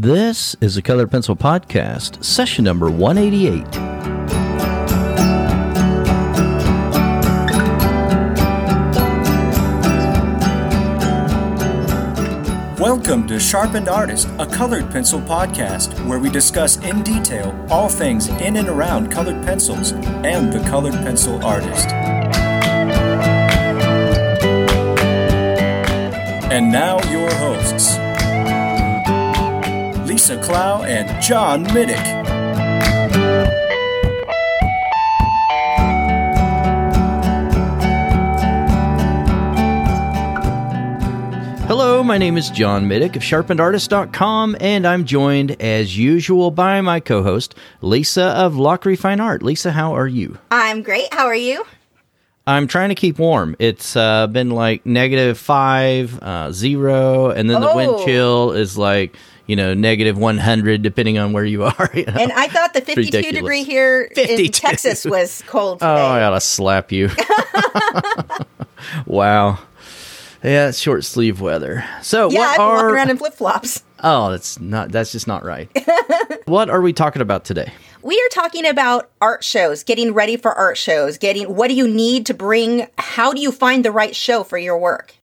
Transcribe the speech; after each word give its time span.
This 0.00 0.54
is 0.60 0.76
the 0.76 0.82
Colored 0.82 1.10
Pencil 1.10 1.34
Podcast, 1.34 2.22
session 2.22 2.62
number 2.62 2.88
188. 2.88 3.64
Welcome 12.78 13.26
to 13.26 13.40
Sharpened 13.40 13.88
Artist, 13.88 14.28
a 14.38 14.46
colored 14.46 14.88
pencil 14.92 15.20
podcast 15.20 16.06
where 16.06 16.20
we 16.20 16.30
discuss 16.30 16.76
in 16.76 17.02
detail 17.02 17.66
all 17.68 17.88
things 17.88 18.28
in 18.28 18.54
and 18.54 18.68
around 18.68 19.10
colored 19.10 19.44
pencils 19.44 19.90
and 19.90 20.52
the 20.52 20.60
colored 20.70 20.94
pencil 20.94 21.44
artist. 21.44 21.88
And 26.50 26.70
now, 26.70 26.98
your 27.10 27.28
hosts 27.34 27.47
Lisa 30.28 30.42
Clow 30.42 30.82
and 30.82 31.22
John 31.22 31.64
Middick. 31.68 31.96
Hello, 41.66 42.02
my 42.02 42.18
name 42.18 42.36
is 42.36 42.50
John 42.50 42.84
Middick 42.84 43.16
of 43.16 43.22
sharpenedartist.com, 43.22 44.58
and 44.60 44.86
I'm 44.86 45.06
joined 45.06 45.52
as 45.62 45.96
usual 45.96 46.50
by 46.50 46.82
my 46.82 47.00
co 47.00 47.22
host, 47.22 47.54
Lisa 47.80 48.24
of 48.24 48.52
Lachri 48.52 48.98
Fine 48.98 49.20
Art. 49.20 49.42
Lisa, 49.42 49.72
how 49.72 49.94
are 49.96 50.06
you? 50.06 50.36
I'm 50.50 50.82
great. 50.82 51.06
How 51.14 51.24
are 51.24 51.34
you? 51.34 51.64
I'm 52.46 52.66
trying 52.66 52.90
to 52.90 52.94
keep 52.94 53.18
warm. 53.18 53.56
It's 53.58 53.96
uh, 53.96 54.26
been 54.26 54.50
like 54.50 54.84
negative 54.84 55.38
five, 55.38 56.18
uh, 56.22 56.52
zero, 56.52 57.30
and 57.30 57.48
then 57.48 57.62
the 57.62 57.74
wind 57.74 57.92
Oh. 57.94 58.04
chill 58.04 58.52
is 58.52 58.76
like, 58.76 59.16
you 59.48 59.56
know, 59.56 59.74
negative 59.74 60.16
100, 60.16 60.82
depending 60.82 61.18
on 61.18 61.32
where 61.32 61.44
you 61.44 61.64
are. 61.64 61.90
you 61.92 62.04
know? 62.04 62.12
And 62.12 62.30
I 62.30 62.46
thought 62.46 62.74
the 62.74 62.82
52 62.82 63.00
Ridiculous. 63.00 63.34
degree 63.34 63.64
here 63.64 64.02
in 64.14 64.52
Texas 64.52 65.04
was 65.04 65.42
cold 65.48 65.78
oh, 65.82 65.88
today. 65.88 66.00
Oh, 66.00 66.06
I 66.06 66.22
ought 66.24 66.30
to 66.30 66.40
slap 66.40 66.92
you. 66.92 67.08
wow. 69.06 69.58
Yeah, 70.44 70.68
it's 70.68 70.78
short 70.78 71.04
sleeve 71.04 71.40
weather. 71.40 71.84
So, 72.02 72.30
yeah, 72.30 72.38
what 72.38 72.48
I've 72.48 72.56
been 72.56 72.66
are. 72.66 72.74
walking 72.74 72.90
around 72.90 73.10
in 73.10 73.16
flip 73.16 73.34
flops. 73.34 73.82
Oh, 74.04 74.30
that's 74.30 74.60
not. 74.60 74.92
That's 74.92 75.10
just 75.10 75.26
not 75.26 75.44
right. 75.44 75.68
what 76.44 76.70
are 76.70 76.80
we 76.80 76.92
talking 76.92 77.22
about 77.22 77.44
today? 77.44 77.72
We 78.02 78.14
are 78.14 78.28
talking 78.30 78.64
about 78.64 79.10
art 79.20 79.42
shows, 79.42 79.82
getting 79.82 80.14
ready 80.14 80.36
for 80.36 80.54
art 80.54 80.76
shows, 80.76 81.18
getting 81.18 81.56
what 81.56 81.66
do 81.66 81.74
you 81.74 81.88
need 81.88 82.26
to 82.26 82.34
bring? 82.34 82.86
How 82.98 83.32
do 83.32 83.40
you 83.40 83.50
find 83.50 83.84
the 83.84 83.90
right 83.90 84.14
show 84.14 84.44
for 84.44 84.56
your 84.56 84.78
work? 84.78 85.17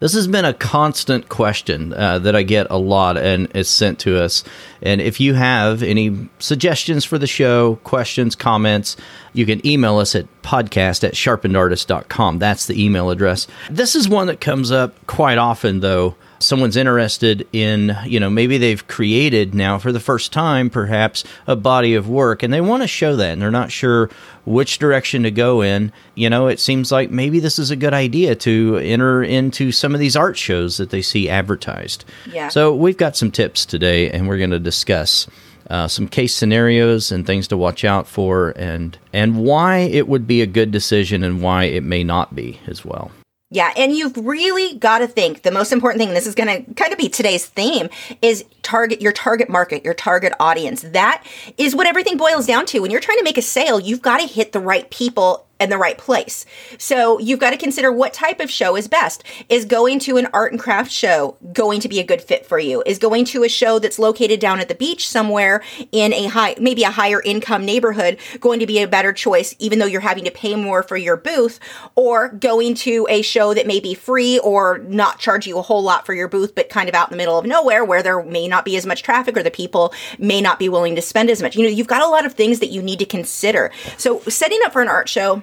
This 0.00 0.14
has 0.14 0.28
been 0.28 0.44
a 0.44 0.54
constant 0.54 1.28
question 1.28 1.92
uh, 1.92 2.20
that 2.20 2.36
I 2.36 2.44
get 2.44 2.68
a 2.70 2.78
lot 2.78 3.16
and 3.16 3.50
is 3.56 3.68
sent 3.68 3.98
to 4.00 4.22
us. 4.22 4.44
And 4.80 5.00
if 5.00 5.18
you 5.18 5.34
have 5.34 5.82
any 5.82 6.28
suggestions 6.38 7.04
for 7.04 7.18
the 7.18 7.26
show, 7.26 7.76
questions, 7.82 8.36
comments, 8.36 8.96
you 9.32 9.44
can 9.44 9.64
email 9.66 9.98
us 9.98 10.14
at 10.14 10.26
podcast 10.42 11.02
at 11.02 11.14
sharpenedartist.com. 11.14 12.38
That's 12.38 12.66
the 12.66 12.80
email 12.82 13.10
address. 13.10 13.48
This 13.70 13.96
is 13.96 14.08
one 14.08 14.28
that 14.28 14.40
comes 14.40 14.70
up 14.70 14.94
quite 15.08 15.38
often, 15.38 15.80
though. 15.80 16.14
Someone's 16.40 16.76
interested 16.76 17.46
in, 17.52 17.96
you 18.06 18.20
know, 18.20 18.30
maybe 18.30 18.58
they've 18.58 18.86
created 18.86 19.54
now 19.54 19.78
for 19.78 19.90
the 19.92 20.00
first 20.00 20.32
time, 20.32 20.70
perhaps, 20.70 21.24
a 21.46 21.56
body 21.56 21.94
of 21.94 22.08
work, 22.08 22.42
and 22.42 22.52
they 22.52 22.60
want 22.60 22.82
to 22.82 22.86
show 22.86 23.16
that, 23.16 23.32
and 23.32 23.42
they're 23.42 23.50
not 23.50 23.72
sure 23.72 24.08
which 24.44 24.78
direction 24.78 25.24
to 25.24 25.30
go 25.30 25.62
in. 25.62 25.92
You 26.14 26.30
know, 26.30 26.46
it 26.46 26.60
seems 26.60 26.92
like 26.92 27.10
maybe 27.10 27.40
this 27.40 27.58
is 27.58 27.70
a 27.70 27.76
good 27.76 27.92
idea 27.92 28.34
to 28.36 28.76
enter 28.78 29.22
into 29.22 29.72
some 29.72 29.94
of 29.94 30.00
these 30.00 30.16
art 30.16 30.36
shows 30.36 30.76
that 30.76 30.90
they 30.90 31.02
see 31.02 31.28
advertised. 31.28 32.04
Yeah. 32.26 32.48
So 32.48 32.74
we've 32.74 32.96
got 32.96 33.16
some 33.16 33.30
tips 33.30 33.66
today, 33.66 34.10
and 34.10 34.28
we're 34.28 34.38
going 34.38 34.50
to 34.50 34.58
discuss 34.58 35.26
uh, 35.70 35.88
some 35.88 36.08
case 36.08 36.34
scenarios 36.34 37.12
and 37.12 37.26
things 37.26 37.48
to 37.48 37.56
watch 37.56 37.84
out 37.84 38.06
for, 38.06 38.50
and 38.56 38.96
and 39.12 39.42
why 39.42 39.78
it 39.78 40.08
would 40.08 40.26
be 40.26 40.40
a 40.40 40.46
good 40.46 40.70
decision 40.70 41.22
and 41.22 41.42
why 41.42 41.64
it 41.64 41.82
may 41.82 42.04
not 42.04 42.34
be 42.34 42.60
as 42.66 42.84
well. 42.84 43.10
Yeah, 43.50 43.72
and 43.78 43.96
you've 43.96 44.16
really 44.16 44.76
got 44.76 44.98
to 44.98 45.06
think 45.06 45.40
the 45.40 45.50
most 45.50 45.72
important 45.72 46.00
thing, 46.02 46.12
this 46.12 46.26
is 46.26 46.34
going 46.34 46.66
to 46.66 46.74
kind 46.74 46.92
of 46.92 46.98
be 46.98 47.08
today's 47.08 47.46
theme, 47.46 47.88
is 48.20 48.44
target 48.60 49.00
your 49.00 49.12
target 49.12 49.48
market, 49.48 49.86
your 49.86 49.94
target 49.94 50.34
audience. 50.38 50.82
That 50.82 51.24
is 51.56 51.74
what 51.74 51.86
everything 51.86 52.18
boils 52.18 52.46
down 52.46 52.66
to. 52.66 52.80
When 52.80 52.90
you're 52.90 53.00
trying 53.00 53.16
to 53.18 53.24
make 53.24 53.38
a 53.38 53.42
sale, 53.42 53.80
you've 53.80 54.02
got 54.02 54.18
to 54.18 54.26
hit 54.26 54.52
the 54.52 54.60
right 54.60 54.90
people 54.90 55.46
in 55.60 55.70
the 55.70 55.78
right 55.78 55.98
place. 55.98 56.46
So 56.78 57.18
you've 57.18 57.40
got 57.40 57.50
to 57.50 57.56
consider 57.56 57.92
what 57.92 58.12
type 58.12 58.40
of 58.40 58.50
show 58.50 58.76
is 58.76 58.88
best. 58.88 59.24
Is 59.48 59.64
going 59.64 59.98
to 60.00 60.16
an 60.16 60.28
art 60.32 60.52
and 60.52 60.60
craft 60.60 60.90
show 60.90 61.36
going 61.52 61.80
to 61.80 61.88
be 61.88 61.98
a 62.00 62.04
good 62.04 62.22
fit 62.22 62.46
for 62.46 62.58
you? 62.58 62.82
Is 62.86 62.98
going 62.98 63.24
to 63.26 63.42
a 63.44 63.48
show 63.48 63.78
that's 63.78 63.98
located 63.98 64.40
down 64.40 64.60
at 64.60 64.68
the 64.68 64.74
beach 64.74 65.08
somewhere 65.08 65.62
in 65.92 66.12
a 66.12 66.26
high, 66.26 66.54
maybe 66.60 66.84
a 66.84 66.90
higher 66.90 67.20
income 67.22 67.64
neighborhood 67.64 68.18
going 68.40 68.60
to 68.60 68.66
be 68.66 68.80
a 68.80 68.88
better 68.88 69.12
choice, 69.12 69.54
even 69.58 69.78
though 69.78 69.86
you're 69.86 70.00
having 70.00 70.24
to 70.24 70.30
pay 70.30 70.54
more 70.54 70.82
for 70.82 70.96
your 70.96 71.16
booth? 71.16 71.58
Or 71.94 72.28
going 72.28 72.74
to 72.76 73.06
a 73.10 73.22
show 73.22 73.54
that 73.54 73.66
may 73.66 73.80
be 73.80 73.94
free 73.94 74.38
or 74.38 74.78
not 74.78 75.18
charge 75.18 75.46
you 75.46 75.58
a 75.58 75.62
whole 75.62 75.82
lot 75.82 76.06
for 76.06 76.14
your 76.14 76.28
booth, 76.28 76.54
but 76.54 76.68
kind 76.68 76.88
of 76.88 76.94
out 76.94 77.08
in 77.08 77.12
the 77.12 77.16
middle 77.16 77.38
of 77.38 77.46
nowhere 77.46 77.84
where 77.84 78.02
there 78.02 78.22
may 78.22 78.46
not 78.46 78.64
be 78.64 78.76
as 78.76 78.86
much 78.86 79.02
traffic 79.02 79.36
or 79.36 79.42
the 79.42 79.50
people 79.50 79.92
may 80.18 80.40
not 80.40 80.58
be 80.58 80.68
willing 80.68 80.94
to 80.94 81.02
spend 81.02 81.30
as 81.30 81.42
much. 81.42 81.56
You 81.56 81.64
know, 81.64 81.68
you've 81.68 81.86
got 81.86 82.02
a 82.02 82.08
lot 82.08 82.24
of 82.24 82.34
things 82.34 82.60
that 82.60 82.68
you 82.68 82.82
need 82.82 83.00
to 83.00 83.06
consider. 83.06 83.70
So 83.96 84.20
setting 84.20 84.60
up 84.64 84.72
for 84.72 84.82
an 84.82 84.88
art 84.88 85.08
show, 85.08 85.42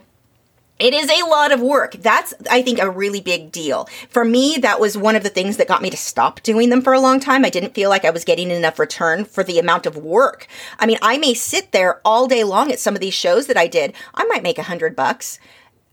it 0.78 0.94
is 0.94 1.10
a 1.10 1.26
lot 1.28 1.54
of 1.54 1.62
work. 1.62 1.94
That's, 1.94 2.34
I 2.52 2.62
think, 2.62 2.80
a 2.80 2.90
really 2.90 3.22
big 3.22 3.52
deal. 3.52 3.88
For 4.10 4.26
me, 4.26 4.58
that 4.62 4.80
was 4.80 4.98
one 4.98 5.16
of 5.16 5.24
the 5.24 5.30
things 5.30 5.56
that 5.58 5.70
got 5.70 5.82
me 5.82 5.90
to 5.90 5.98
stop 5.98 6.42
doing 6.44 6.70
them 6.70 6.82
for 6.82 6.94
a 6.94 7.00
long 7.00 7.20
time. 7.22 7.46
I 7.46 7.50
didn't 7.50 7.74
feel 7.74 7.90
like 7.90 8.04
I 8.04 8.10
was 8.10 8.26
getting 8.26 8.52
enough 8.52 8.78
return 8.78 9.24
for 9.24 9.44
the 9.44 9.58
amount 9.58 9.86
of 9.86 9.96
work. 9.96 10.48
I 10.78 10.86
mean, 10.86 10.98
I 11.02 11.18
may 11.18 11.34
sit 11.34 11.72
there 11.72 12.02
all 12.04 12.28
day 12.28 12.44
long 12.44 12.72
at 12.72 12.80
some 12.80 12.94
of 12.94 13.00
these 13.00 13.14
shows 13.14 13.48
that 13.48 13.58
I 13.58 13.68
did. 13.68 13.94
I 14.14 14.26
might 14.26 14.44
make 14.44 14.58
a 14.58 14.64
hundred 14.64 14.96
bucks. 14.96 15.40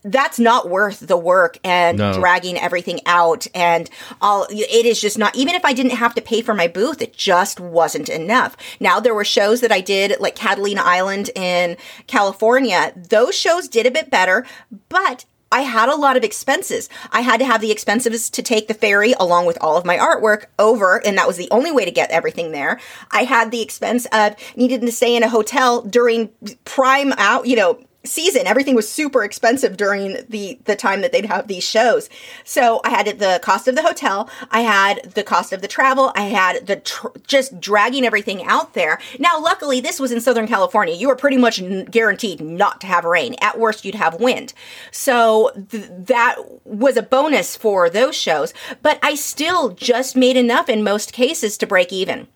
That's 0.04 0.38
not 0.38 0.68
worth 0.68 1.00
the 1.00 1.16
work 1.16 1.58
and 1.62 1.98
No. 1.98 2.12
dragging 2.12 2.58
everything 2.58 3.00
out 3.06 3.46
and 3.54 3.88
all 4.20 4.46
it 4.50 4.84
is 4.86 5.00
just 5.00 5.16
not 5.18 5.34
even 5.36 5.54
if 5.54 5.64
I 5.64 5.72
didn't 5.72 5.92
have 5.92 6.14
to 6.16 6.20
pay 6.20 6.42
for 6.42 6.54
my 6.54 6.66
booth 6.66 7.00
it 7.00 7.16
just 7.16 7.60
wasn't 7.60 8.08
enough. 8.08 8.56
Now 8.80 8.98
there 9.00 9.14
were 9.14 9.24
shows 9.24 9.60
that 9.60 9.70
I 9.70 9.80
did 9.80 10.18
like 10.18 10.34
Catalina 10.34 10.82
Island 10.84 11.30
in 11.36 11.76
California. 12.08 12.92
Those 12.96 13.34
shows 13.36 13.68
did 13.68 13.86
a 13.86 13.90
bit 13.90 14.10
better, 14.10 14.44
but 14.88 15.24
I 15.52 15.60
had 15.60 15.90
a 15.90 15.94
lot 15.96 16.16
of 16.16 16.24
expenses. 16.24 16.88
I 17.12 17.20
had 17.20 17.38
to 17.40 17.44
have 17.44 17.60
the 17.60 17.70
expenses 17.70 18.30
to 18.30 18.42
take 18.42 18.69
the 18.69 18.74
ferry 18.74 19.12
along 19.20 19.44
with 19.44 19.58
all 19.60 19.76
of 19.76 19.84
my 19.84 19.98
artwork 19.98 20.46
over, 20.58 21.04
and 21.04 21.19
that 21.19 21.26
was 21.26 21.36
the 21.36 21.48
only 21.50 21.70
way 21.70 21.84
to 21.84 21.90
get 21.90 22.10
everything 22.10 22.52
there. 22.52 22.80
I 23.10 23.24
had 23.24 23.50
the 23.50 23.60
expense 23.60 24.06
of 24.12 24.34
needing 24.56 24.80
to 24.80 24.90
stay 24.92 25.14
in 25.14 25.22
a 25.22 25.28
hotel 25.28 25.82
during 25.82 26.30
prime 26.64 27.12
out, 27.19 27.46
you 27.46 27.56
know, 27.56 27.78
season. 28.04 28.46
Everything 28.46 28.74
was 28.74 28.90
super 28.90 29.22
expensive 29.24 29.76
during 29.76 30.16
the 30.28 30.58
the 30.64 30.76
time 30.76 31.00
that 31.02 31.12
they'd 31.12 31.26
have 31.26 31.48
these 31.48 31.64
shows. 31.64 32.08
So 32.44 32.80
I 32.84 32.90
had 32.90 33.18
the 33.18 33.40
cost 33.42 33.68
of 33.68 33.74
the 33.74 33.82
hotel, 33.82 34.28
I 34.50 34.60
had 34.60 35.12
the 35.14 35.22
cost 35.22 35.52
of 35.52 35.62
the 35.62 35.68
travel, 35.68 36.12
I 36.14 36.22
had 36.22 36.66
the 36.66 36.76
tr- 36.76 37.08
just 37.26 37.60
dragging 37.60 38.04
everything 38.04 38.44
out 38.44 38.74
there. 38.74 38.98
Now, 39.18 39.40
luckily, 39.40 39.80
this 39.80 40.00
was 40.00 40.12
in 40.12 40.20
Southern 40.20 40.48
California. 40.48 40.94
You 40.94 41.08
were 41.08 41.16
pretty 41.16 41.36
much 41.36 41.60
n- 41.60 41.84
guaranteed 41.84 42.40
not 42.40 42.80
to 42.80 42.86
have 42.86 43.04
rain. 43.04 43.36
At 43.40 43.58
worst, 43.58 43.84
you'd 43.84 43.94
have 43.94 44.20
wind. 44.20 44.54
So 44.90 45.50
th- 45.70 45.88
that 45.90 46.36
was 46.64 46.96
a 46.96 47.02
bonus 47.02 47.56
for 47.56 47.88
those 47.88 48.16
shows. 48.16 48.52
But 48.82 48.98
I 49.02 49.14
still 49.14 49.70
just 49.70 50.16
made 50.16 50.36
enough 50.36 50.69
in 50.69 50.82
most 50.82 51.12
cases 51.12 51.56
to 51.58 51.66
break 51.66 51.92
even 51.92 52.28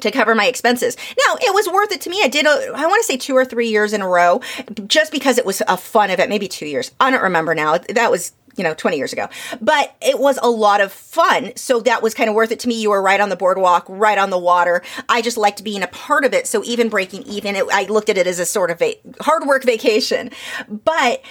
to 0.00 0.10
cover 0.10 0.34
my 0.34 0.46
expenses. 0.46 0.96
Now, 1.26 1.36
it 1.40 1.54
was 1.54 1.68
worth 1.68 1.92
it 1.92 2.00
to 2.02 2.10
me. 2.10 2.20
I 2.22 2.28
did, 2.28 2.46
a, 2.46 2.72
I 2.74 2.86
want 2.86 3.00
to 3.00 3.06
say 3.06 3.16
two 3.16 3.34
or 3.36 3.44
three 3.44 3.68
years 3.68 3.92
in 3.92 4.02
a 4.02 4.08
row, 4.08 4.40
just 4.86 5.12
because 5.12 5.38
it 5.38 5.46
was 5.46 5.62
a 5.68 5.76
fun 5.76 6.10
event, 6.10 6.28
maybe 6.28 6.48
two 6.48 6.66
years. 6.66 6.90
I 7.00 7.10
don't 7.10 7.22
remember 7.22 7.54
now. 7.54 7.78
That 7.78 8.10
was, 8.10 8.32
you 8.56 8.64
know, 8.64 8.74
20 8.74 8.96
years 8.96 9.12
ago. 9.12 9.28
But 9.60 9.94
it 10.00 10.18
was 10.18 10.38
a 10.42 10.48
lot 10.48 10.80
of 10.80 10.92
fun. 10.92 11.56
So 11.56 11.80
that 11.80 12.02
was 12.02 12.14
kind 12.14 12.28
of 12.28 12.34
worth 12.34 12.52
it 12.52 12.60
to 12.60 12.68
me. 12.68 12.80
You 12.80 12.90
were 12.90 13.02
right 13.02 13.20
on 13.20 13.28
the 13.28 13.36
boardwalk, 13.36 13.84
right 13.88 14.18
on 14.18 14.30
the 14.30 14.38
water. 14.38 14.82
I 15.08 15.22
just 15.22 15.36
liked 15.36 15.64
being 15.64 15.82
a 15.82 15.88
part 15.88 16.24
of 16.24 16.32
it. 16.32 16.46
So 16.46 16.62
even 16.64 16.88
breaking 16.88 17.22
even, 17.24 17.56
it, 17.56 17.66
I 17.72 17.84
looked 17.84 18.08
at 18.08 18.18
it 18.18 18.26
as 18.26 18.38
a 18.38 18.46
sort 18.46 18.70
of 18.70 18.80
a 18.82 18.98
hard 19.20 19.46
work 19.46 19.64
vacation. 19.64 20.30
But 20.68 21.22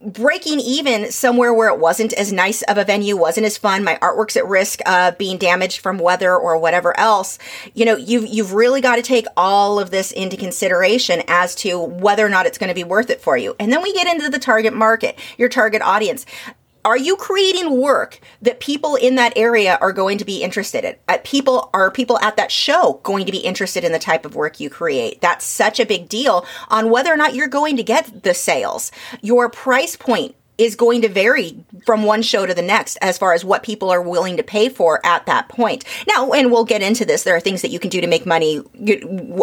breaking 0.00 0.60
even 0.60 1.10
somewhere 1.10 1.52
where 1.52 1.68
it 1.68 1.78
wasn't 1.78 2.12
as 2.14 2.32
nice 2.32 2.62
of 2.62 2.78
a 2.78 2.84
venue, 2.84 3.16
wasn't 3.16 3.46
as 3.46 3.56
fun, 3.56 3.84
my 3.84 3.96
artwork's 3.96 4.36
at 4.36 4.46
risk 4.46 4.80
of 4.86 5.18
being 5.18 5.38
damaged 5.38 5.80
from 5.80 5.98
weather 5.98 6.36
or 6.36 6.58
whatever 6.58 6.98
else, 6.98 7.38
you 7.74 7.84
know, 7.84 7.96
you've 7.96 8.26
you've 8.26 8.52
really 8.52 8.80
got 8.80 8.96
to 8.96 9.02
take 9.02 9.26
all 9.36 9.78
of 9.78 9.90
this 9.90 10.12
into 10.12 10.36
consideration 10.36 11.22
as 11.28 11.54
to 11.56 11.78
whether 11.80 12.24
or 12.24 12.28
not 12.28 12.46
it's 12.46 12.58
going 12.58 12.68
to 12.68 12.74
be 12.74 12.84
worth 12.84 13.10
it 13.10 13.20
for 13.20 13.36
you. 13.36 13.56
And 13.58 13.72
then 13.72 13.82
we 13.82 13.92
get 13.92 14.06
into 14.06 14.30
the 14.30 14.38
target 14.38 14.72
market, 14.72 15.18
your 15.38 15.48
target 15.48 15.82
audience. 15.82 16.26
Are 16.86 16.96
you 16.96 17.16
creating 17.16 17.80
work 17.80 18.20
that 18.42 18.60
people 18.60 18.94
in 18.94 19.16
that 19.16 19.32
area 19.34 19.76
are 19.80 19.92
going 19.92 20.18
to 20.18 20.24
be 20.24 20.44
interested 20.44 20.84
in? 20.84 20.94
People 21.24 21.68
are 21.74 21.90
people 21.90 22.16
at 22.20 22.36
that 22.36 22.52
show 22.52 23.00
going 23.02 23.26
to 23.26 23.32
be 23.32 23.38
interested 23.38 23.82
in 23.82 23.90
the 23.90 23.98
type 23.98 24.24
of 24.24 24.36
work 24.36 24.60
you 24.60 24.70
create? 24.70 25.20
That's 25.20 25.44
such 25.44 25.80
a 25.80 25.84
big 25.84 26.08
deal 26.08 26.46
on 26.68 26.88
whether 26.88 27.12
or 27.12 27.16
not 27.16 27.34
you're 27.34 27.48
going 27.48 27.76
to 27.76 27.82
get 27.82 28.22
the 28.22 28.34
sales. 28.34 28.92
Your 29.20 29.50
price 29.50 29.96
point 29.96 30.36
is 30.58 30.76
going 30.76 31.02
to 31.02 31.08
vary 31.08 31.58
from 31.84 32.04
one 32.04 32.22
show 32.22 32.46
to 32.46 32.54
the 32.54 32.62
next 32.62 32.98
as 33.02 33.18
far 33.18 33.32
as 33.32 33.44
what 33.44 33.64
people 33.64 33.90
are 33.90 34.00
willing 34.00 34.36
to 34.36 34.44
pay 34.44 34.68
for 34.68 35.04
at 35.04 35.26
that 35.26 35.48
point. 35.48 35.84
Now, 36.06 36.30
and 36.30 36.52
we'll 36.52 36.64
get 36.64 36.82
into 36.82 37.04
this. 37.04 37.24
There 37.24 37.34
are 37.34 37.40
things 37.40 37.62
that 37.62 37.72
you 37.72 37.80
can 37.80 37.90
do 37.90 38.00
to 38.00 38.06
make 38.06 38.26
money 38.26 38.60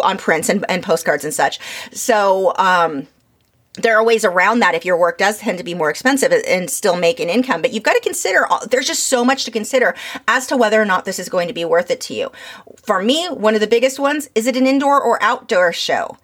on 0.02 0.16
prints 0.16 0.48
and, 0.48 0.64
and 0.70 0.82
postcards 0.82 1.24
and 1.24 1.34
such. 1.34 1.60
So, 1.92 2.54
um, 2.56 3.06
there 3.74 3.96
are 3.96 4.04
ways 4.04 4.24
around 4.24 4.60
that 4.60 4.74
if 4.74 4.84
your 4.84 4.96
work 4.96 5.18
does 5.18 5.38
tend 5.38 5.58
to 5.58 5.64
be 5.64 5.74
more 5.74 5.90
expensive 5.90 6.32
and 6.32 6.70
still 6.70 6.96
make 6.96 7.18
an 7.18 7.28
income. 7.28 7.60
But 7.60 7.72
you've 7.72 7.82
got 7.82 7.94
to 7.94 8.00
consider, 8.00 8.46
there's 8.70 8.86
just 8.86 9.06
so 9.06 9.24
much 9.24 9.44
to 9.44 9.50
consider 9.50 9.94
as 10.28 10.46
to 10.46 10.56
whether 10.56 10.80
or 10.80 10.84
not 10.84 11.04
this 11.04 11.18
is 11.18 11.28
going 11.28 11.48
to 11.48 11.54
be 11.54 11.64
worth 11.64 11.90
it 11.90 12.00
to 12.02 12.14
you. 12.14 12.30
For 12.84 13.02
me, 13.02 13.26
one 13.26 13.54
of 13.54 13.60
the 13.60 13.66
biggest 13.66 13.98
ones 13.98 14.28
is 14.34 14.46
it 14.46 14.56
an 14.56 14.66
indoor 14.66 15.00
or 15.00 15.22
outdoor 15.22 15.72
show? 15.72 16.16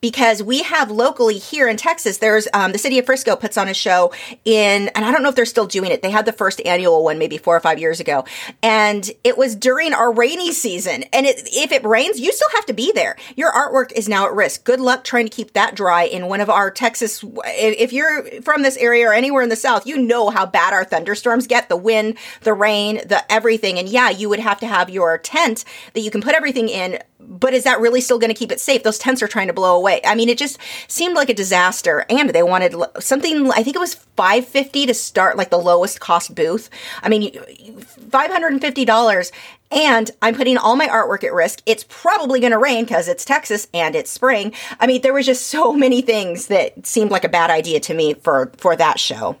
Because 0.00 0.42
we 0.42 0.62
have 0.62 0.90
locally 0.90 1.38
here 1.38 1.68
in 1.68 1.76
Texas, 1.76 2.18
there's 2.18 2.48
um, 2.54 2.72
the 2.72 2.78
city 2.78 2.98
of 2.98 3.06
Frisco 3.06 3.36
puts 3.36 3.56
on 3.58 3.68
a 3.68 3.74
show 3.74 4.12
in, 4.44 4.88
and 4.88 5.04
I 5.04 5.12
don't 5.12 5.22
know 5.22 5.28
if 5.28 5.36
they're 5.36 5.44
still 5.44 5.66
doing 5.66 5.90
it. 5.90 6.02
They 6.02 6.10
had 6.10 6.26
the 6.26 6.32
first 6.32 6.60
annual 6.64 7.04
one 7.04 7.18
maybe 7.18 7.38
four 7.38 7.56
or 7.56 7.60
five 7.60 7.78
years 7.78 8.00
ago, 8.00 8.24
and 8.62 9.10
it 9.24 9.36
was 9.36 9.54
during 9.54 9.92
our 9.92 10.12
rainy 10.12 10.52
season. 10.52 11.04
And 11.12 11.26
it, 11.26 11.40
if 11.52 11.72
it 11.72 11.84
rains, 11.84 12.20
you 12.20 12.32
still 12.32 12.50
have 12.54 12.66
to 12.66 12.72
be 12.72 12.92
there. 12.92 13.16
Your 13.36 13.52
artwork 13.52 13.92
is 13.92 14.08
now 14.08 14.26
at 14.26 14.32
risk. 14.32 14.64
Good 14.64 14.80
luck 14.80 15.04
trying 15.04 15.26
to 15.26 15.30
keep 15.30 15.52
that 15.52 15.74
dry 15.74 16.04
in 16.04 16.26
one 16.26 16.40
of 16.40 16.48
our 16.48 16.70
Texas. 16.70 17.24
If 17.44 17.92
you're 17.92 18.42
from 18.42 18.62
this 18.62 18.76
area 18.76 19.08
or 19.08 19.12
anywhere 19.12 19.42
in 19.42 19.48
the 19.48 19.56
South, 19.56 19.86
you 19.86 19.98
know 19.98 20.30
how 20.30 20.46
bad 20.46 20.72
our 20.72 20.84
thunderstorms 20.84 21.46
get 21.46 21.68
the 21.68 21.76
wind, 21.76 22.16
the 22.42 22.54
rain, 22.54 22.96
the 23.06 23.22
everything. 23.30 23.78
And 23.78 23.88
yeah, 23.88 24.10
you 24.10 24.28
would 24.28 24.40
have 24.40 24.60
to 24.60 24.66
have 24.66 24.88
your 24.88 25.18
tent 25.18 25.64
that 25.94 26.00
you 26.00 26.10
can 26.10 26.22
put 26.22 26.34
everything 26.34 26.68
in 26.68 26.98
but 27.28 27.54
is 27.54 27.64
that 27.64 27.80
really 27.80 28.00
still 28.00 28.18
going 28.18 28.32
to 28.32 28.38
keep 28.38 28.52
it 28.52 28.60
safe? 28.60 28.82
Those 28.82 28.98
tents 28.98 29.22
are 29.22 29.28
trying 29.28 29.46
to 29.46 29.52
blow 29.52 29.76
away. 29.76 30.00
I 30.04 30.14
mean, 30.14 30.28
it 30.28 30.38
just 30.38 30.58
seemed 30.88 31.14
like 31.14 31.30
a 31.30 31.34
disaster. 31.34 32.04
And 32.10 32.30
they 32.30 32.42
wanted 32.42 32.74
something, 32.98 33.50
I 33.52 33.62
think 33.62 33.76
it 33.76 33.80
was 33.80 33.94
550 33.94 34.86
to 34.86 34.94
start 34.94 35.36
like 35.36 35.50
the 35.50 35.58
lowest 35.58 36.00
cost 36.00 36.34
booth. 36.34 36.68
I 37.02 37.08
mean, 37.08 37.32
$550 37.32 39.32
and 39.72 40.10
I'm 40.20 40.34
putting 40.34 40.58
all 40.58 40.76
my 40.76 40.88
artwork 40.88 41.24
at 41.24 41.32
risk. 41.32 41.62
It's 41.66 41.84
probably 41.88 42.40
going 42.40 42.52
to 42.52 42.58
rain 42.58 42.84
because 42.84 43.08
it's 43.08 43.24
Texas 43.24 43.68
and 43.72 43.94
it's 43.94 44.10
spring. 44.10 44.52
I 44.80 44.86
mean, 44.86 45.02
there 45.02 45.14
was 45.14 45.26
just 45.26 45.46
so 45.46 45.72
many 45.72 46.02
things 46.02 46.48
that 46.48 46.86
seemed 46.86 47.10
like 47.10 47.24
a 47.24 47.28
bad 47.28 47.50
idea 47.50 47.80
to 47.80 47.94
me 47.94 48.14
for 48.14 48.52
for 48.56 48.74
that 48.76 48.98
show. 48.98 49.36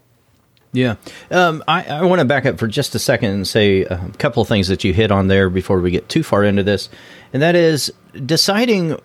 Yeah. 0.72 0.96
Um, 1.30 1.64
I, 1.66 1.84
I 1.84 2.04
want 2.04 2.20
to 2.20 2.24
back 2.24 2.46
up 2.46 2.58
for 2.58 2.68
just 2.68 2.94
a 2.94 2.98
second 2.98 3.30
and 3.30 3.48
say 3.48 3.82
a 3.82 4.10
couple 4.18 4.40
of 4.40 4.48
things 4.48 4.68
that 4.68 4.84
you 4.84 4.92
hit 4.92 5.10
on 5.10 5.26
there 5.26 5.50
before 5.50 5.80
we 5.80 5.90
get 5.90 6.08
too 6.08 6.22
far 6.22 6.44
into 6.44 6.62
this. 6.62 6.88
And 7.32 7.42
that 7.42 7.56
is 7.56 7.92
deciding 8.24 8.96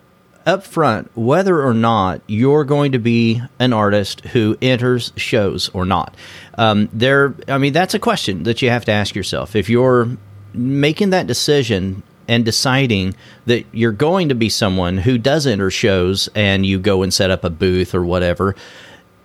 up 0.46 0.62
front 0.62 1.10
whether 1.16 1.60
or 1.60 1.74
not 1.74 2.22
you're 2.28 2.64
going 2.64 2.92
to 2.92 3.00
be 3.00 3.42
an 3.58 3.72
artist 3.72 4.20
who 4.26 4.56
enters 4.62 5.12
shows 5.16 5.68
or 5.70 5.84
not. 5.84 6.14
Um, 6.56 6.88
there, 6.92 7.34
I 7.48 7.58
mean, 7.58 7.72
that's 7.72 7.94
a 7.94 7.98
question 7.98 8.44
that 8.44 8.62
you 8.62 8.70
have 8.70 8.84
to 8.84 8.92
ask 8.92 9.16
yourself. 9.16 9.56
If 9.56 9.68
you're 9.68 10.16
making 10.54 11.10
that 11.10 11.26
decision 11.26 12.04
and 12.28 12.44
deciding 12.44 13.14
that 13.46 13.64
you're 13.72 13.92
going 13.92 14.28
to 14.28 14.34
be 14.34 14.48
someone 14.48 14.98
who 14.98 15.18
does 15.18 15.46
enter 15.48 15.70
shows 15.70 16.28
and 16.34 16.64
you 16.64 16.78
go 16.78 17.02
and 17.02 17.12
set 17.12 17.30
up 17.30 17.42
a 17.42 17.50
booth 17.50 17.94
or 17.94 18.04
whatever, 18.04 18.54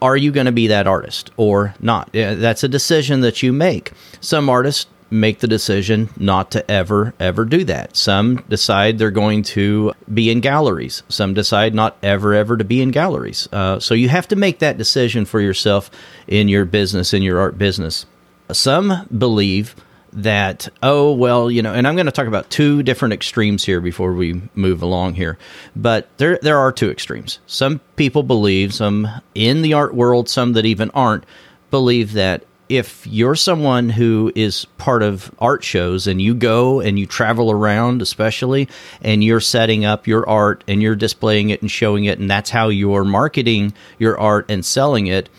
are 0.01 0.17
you 0.17 0.31
going 0.31 0.47
to 0.47 0.51
be 0.51 0.67
that 0.67 0.87
artist 0.87 1.31
or 1.37 1.75
not? 1.79 2.11
That's 2.13 2.63
a 2.63 2.67
decision 2.67 3.21
that 3.21 3.43
you 3.43 3.53
make. 3.53 3.91
Some 4.19 4.49
artists 4.49 4.87
make 5.11 5.39
the 5.39 5.47
decision 5.47 6.09
not 6.17 6.51
to 6.51 6.71
ever, 6.71 7.13
ever 7.19 7.43
do 7.43 7.65
that. 7.65 7.95
Some 7.97 8.37
decide 8.47 8.97
they're 8.97 9.11
going 9.11 9.43
to 9.43 9.91
be 10.11 10.31
in 10.31 10.39
galleries. 10.39 11.03
Some 11.09 11.33
decide 11.33 11.75
not 11.75 11.97
ever, 12.01 12.33
ever 12.33 12.55
to 12.55 12.63
be 12.63 12.81
in 12.81 12.91
galleries. 12.91 13.47
Uh, 13.51 13.79
so 13.79 13.93
you 13.93 14.07
have 14.09 14.27
to 14.29 14.35
make 14.35 14.59
that 14.59 14.77
decision 14.77 15.25
for 15.25 15.41
yourself 15.41 15.91
in 16.27 16.47
your 16.47 16.65
business, 16.65 17.13
in 17.13 17.23
your 17.23 17.39
art 17.39 17.57
business. 17.57 18.05
Some 18.51 19.05
believe 19.15 19.75
that 20.13 20.67
oh 20.83 21.13
well 21.13 21.49
you 21.49 21.61
know 21.61 21.73
and 21.73 21.87
i'm 21.87 21.95
going 21.95 22.05
to 22.05 22.11
talk 22.11 22.27
about 22.27 22.49
two 22.49 22.83
different 22.83 23.13
extremes 23.13 23.63
here 23.63 23.79
before 23.79 24.13
we 24.13 24.41
move 24.55 24.81
along 24.81 25.15
here. 25.15 25.37
But 25.75 26.09
there 26.17 26.39
there 26.41 26.59
are 26.59 26.71
two 26.71 26.89
extremes. 26.89 27.39
Some 27.47 27.79
people 27.95 28.23
believe 28.23 28.73
some 28.73 29.07
in 29.35 29.61
the 29.61 29.73
art 29.73 29.93
world 29.93 30.29
some 30.29 30.53
that 30.53 30.65
even 30.65 30.89
aren't 30.91 31.25
believe 31.69 32.13
that 32.13 32.45
if 32.69 33.05
you're 33.05 33.35
someone 33.35 33.89
who 33.89 34.31
is 34.33 34.63
part 34.77 35.03
of 35.03 35.29
art 35.39 35.61
shows 35.61 36.07
and 36.07 36.21
you 36.21 36.33
go 36.33 36.79
and 36.79 36.97
you 36.97 37.05
travel 37.05 37.51
around 37.51 38.01
especially 38.01 38.69
and 39.01 39.23
you're 39.23 39.41
setting 39.41 39.83
up 39.83 40.07
your 40.07 40.27
art 40.27 40.63
and 40.69 40.81
you're 40.81 40.95
displaying 40.95 41.49
it 41.49 41.61
and 41.61 41.69
showing 41.69 42.05
it 42.05 42.17
and 42.17 42.29
that's 42.29 42.49
how 42.49 42.69
you're 42.69 43.03
marketing 43.03 43.73
your 43.99 44.17
art 44.17 44.45
and 44.49 44.63
selling 44.63 45.07
it 45.07 45.29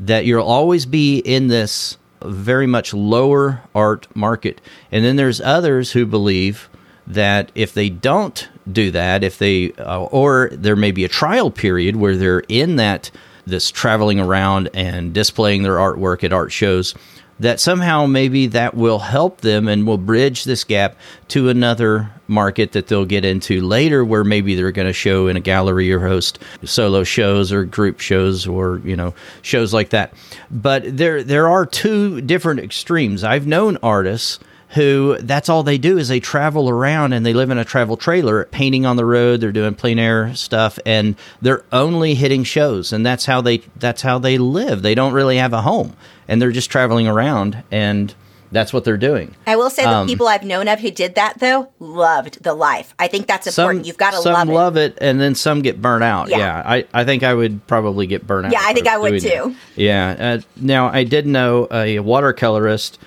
that 0.00 0.26
you'll 0.26 0.42
always 0.42 0.84
be 0.84 1.18
in 1.18 1.46
this 1.46 1.96
very 2.26 2.66
much 2.66 2.94
lower 2.94 3.62
art 3.74 4.06
market. 4.14 4.60
And 4.90 5.04
then 5.04 5.16
there's 5.16 5.40
others 5.40 5.92
who 5.92 6.06
believe 6.06 6.68
that 7.06 7.50
if 7.54 7.74
they 7.74 7.88
don't 7.88 8.48
do 8.70 8.90
that, 8.92 9.24
if 9.24 9.38
they, 9.38 9.72
uh, 9.72 10.04
or 10.04 10.50
there 10.52 10.76
may 10.76 10.92
be 10.92 11.04
a 11.04 11.08
trial 11.08 11.50
period 11.50 11.96
where 11.96 12.16
they're 12.16 12.44
in 12.48 12.76
that, 12.76 13.10
this 13.44 13.70
traveling 13.70 14.20
around 14.20 14.70
and 14.72 15.12
displaying 15.12 15.62
their 15.62 15.76
artwork 15.76 16.22
at 16.22 16.32
art 16.32 16.52
shows, 16.52 16.94
that 17.40 17.60
somehow 17.60 18.06
maybe 18.06 18.46
that 18.48 18.74
will 18.74 19.00
help 19.00 19.40
them 19.40 19.68
and 19.68 19.86
will 19.86 19.98
bridge 19.98 20.44
this 20.44 20.64
gap 20.64 20.96
to 21.28 21.48
another 21.48 22.10
market 22.28 22.72
that 22.72 22.86
they'll 22.86 23.04
get 23.04 23.24
into 23.24 23.60
later 23.60 24.04
where 24.04 24.24
maybe 24.24 24.54
they're 24.54 24.72
going 24.72 24.86
to 24.86 24.92
show 24.92 25.26
in 25.26 25.36
a 25.36 25.40
gallery 25.40 25.92
or 25.92 26.00
host 26.00 26.38
solo 26.64 27.04
shows 27.04 27.52
or 27.52 27.64
group 27.64 28.00
shows 28.00 28.46
or 28.46 28.78
you 28.84 28.96
know 28.96 29.14
shows 29.42 29.74
like 29.74 29.90
that. 29.90 30.12
But 30.50 30.96
there 30.96 31.22
there 31.22 31.48
are 31.48 31.66
two 31.66 32.20
different 32.20 32.60
extremes. 32.60 33.24
I've 33.24 33.46
known 33.46 33.76
artists 33.82 34.38
who 34.70 35.18
that's 35.20 35.48
all 35.50 35.62
they 35.62 35.76
do 35.76 35.98
is 35.98 36.08
they 36.08 36.20
travel 36.20 36.68
around 36.68 37.12
and 37.12 37.26
they 37.26 37.34
live 37.34 37.50
in 37.50 37.58
a 37.58 37.64
travel 37.64 37.96
trailer 37.96 38.46
painting 38.46 38.86
on 38.86 38.96
the 38.96 39.04
road 39.04 39.38
they're 39.38 39.52
doing 39.52 39.74
plein 39.74 39.98
air 39.98 40.34
stuff 40.34 40.78
and 40.86 41.14
they're 41.42 41.62
only 41.72 42.14
hitting 42.14 42.42
shows 42.42 42.90
and 42.90 43.04
that's 43.04 43.26
how 43.26 43.40
they 43.40 43.58
that's 43.76 44.02
how 44.02 44.18
they 44.18 44.38
live. 44.38 44.82
They 44.82 44.94
don't 44.94 45.12
really 45.12 45.36
have 45.36 45.52
a 45.52 45.62
home 45.62 45.94
and 46.28 46.40
they're 46.40 46.52
just 46.52 46.70
traveling 46.70 47.06
around 47.08 47.62
and 47.70 48.14
that's 48.52 48.72
what 48.72 48.84
they're 48.84 48.98
doing. 48.98 49.34
I 49.46 49.56
will 49.56 49.70
say 49.70 49.82
um, 49.82 50.06
the 50.06 50.12
people 50.12 50.28
I've 50.28 50.44
known 50.44 50.68
of 50.68 50.78
who 50.78 50.90
did 50.90 51.14
that 51.14 51.40
though 51.40 51.70
loved 51.80 52.42
the 52.44 52.52
life. 52.54 52.94
I 52.98 53.08
think 53.08 53.26
that's 53.26 53.46
important. 53.46 53.84
Some, 53.84 53.86
You've 53.86 53.96
got 53.96 54.10
to 54.10 54.20
love 54.20 54.26
it. 54.26 54.38
Some 54.38 54.48
love 54.48 54.76
it, 54.76 54.98
and 55.00 55.20
then 55.20 55.34
some 55.34 55.62
get 55.62 55.80
burnt 55.80 56.04
out. 56.04 56.28
Yeah. 56.28 56.38
yeah, 56.38 56.62
I, 56.64 56.84
I 56.92 57.04
think 57.04 57.22
I 57.22 57.32
would 57.32 57.66
probably 57.66 58.06
get 58.06 58.26
burnt 58.26 58.46
out. 58.46 58.52
Yeah, 58.52 58.60
I 58.62 58.74
think 58.74 58.86
I 58.86 58.98
would 58.98 59.20
too. 59.20 59.56
Yeah. 59.74 60.16
Uh, 60.18 60.40
now 60.56 60.88
I 60.88 61.04
did 61.04 61.26
know 61.26 61.64
a 61.70 61.96
watercolorist 61.98 62.98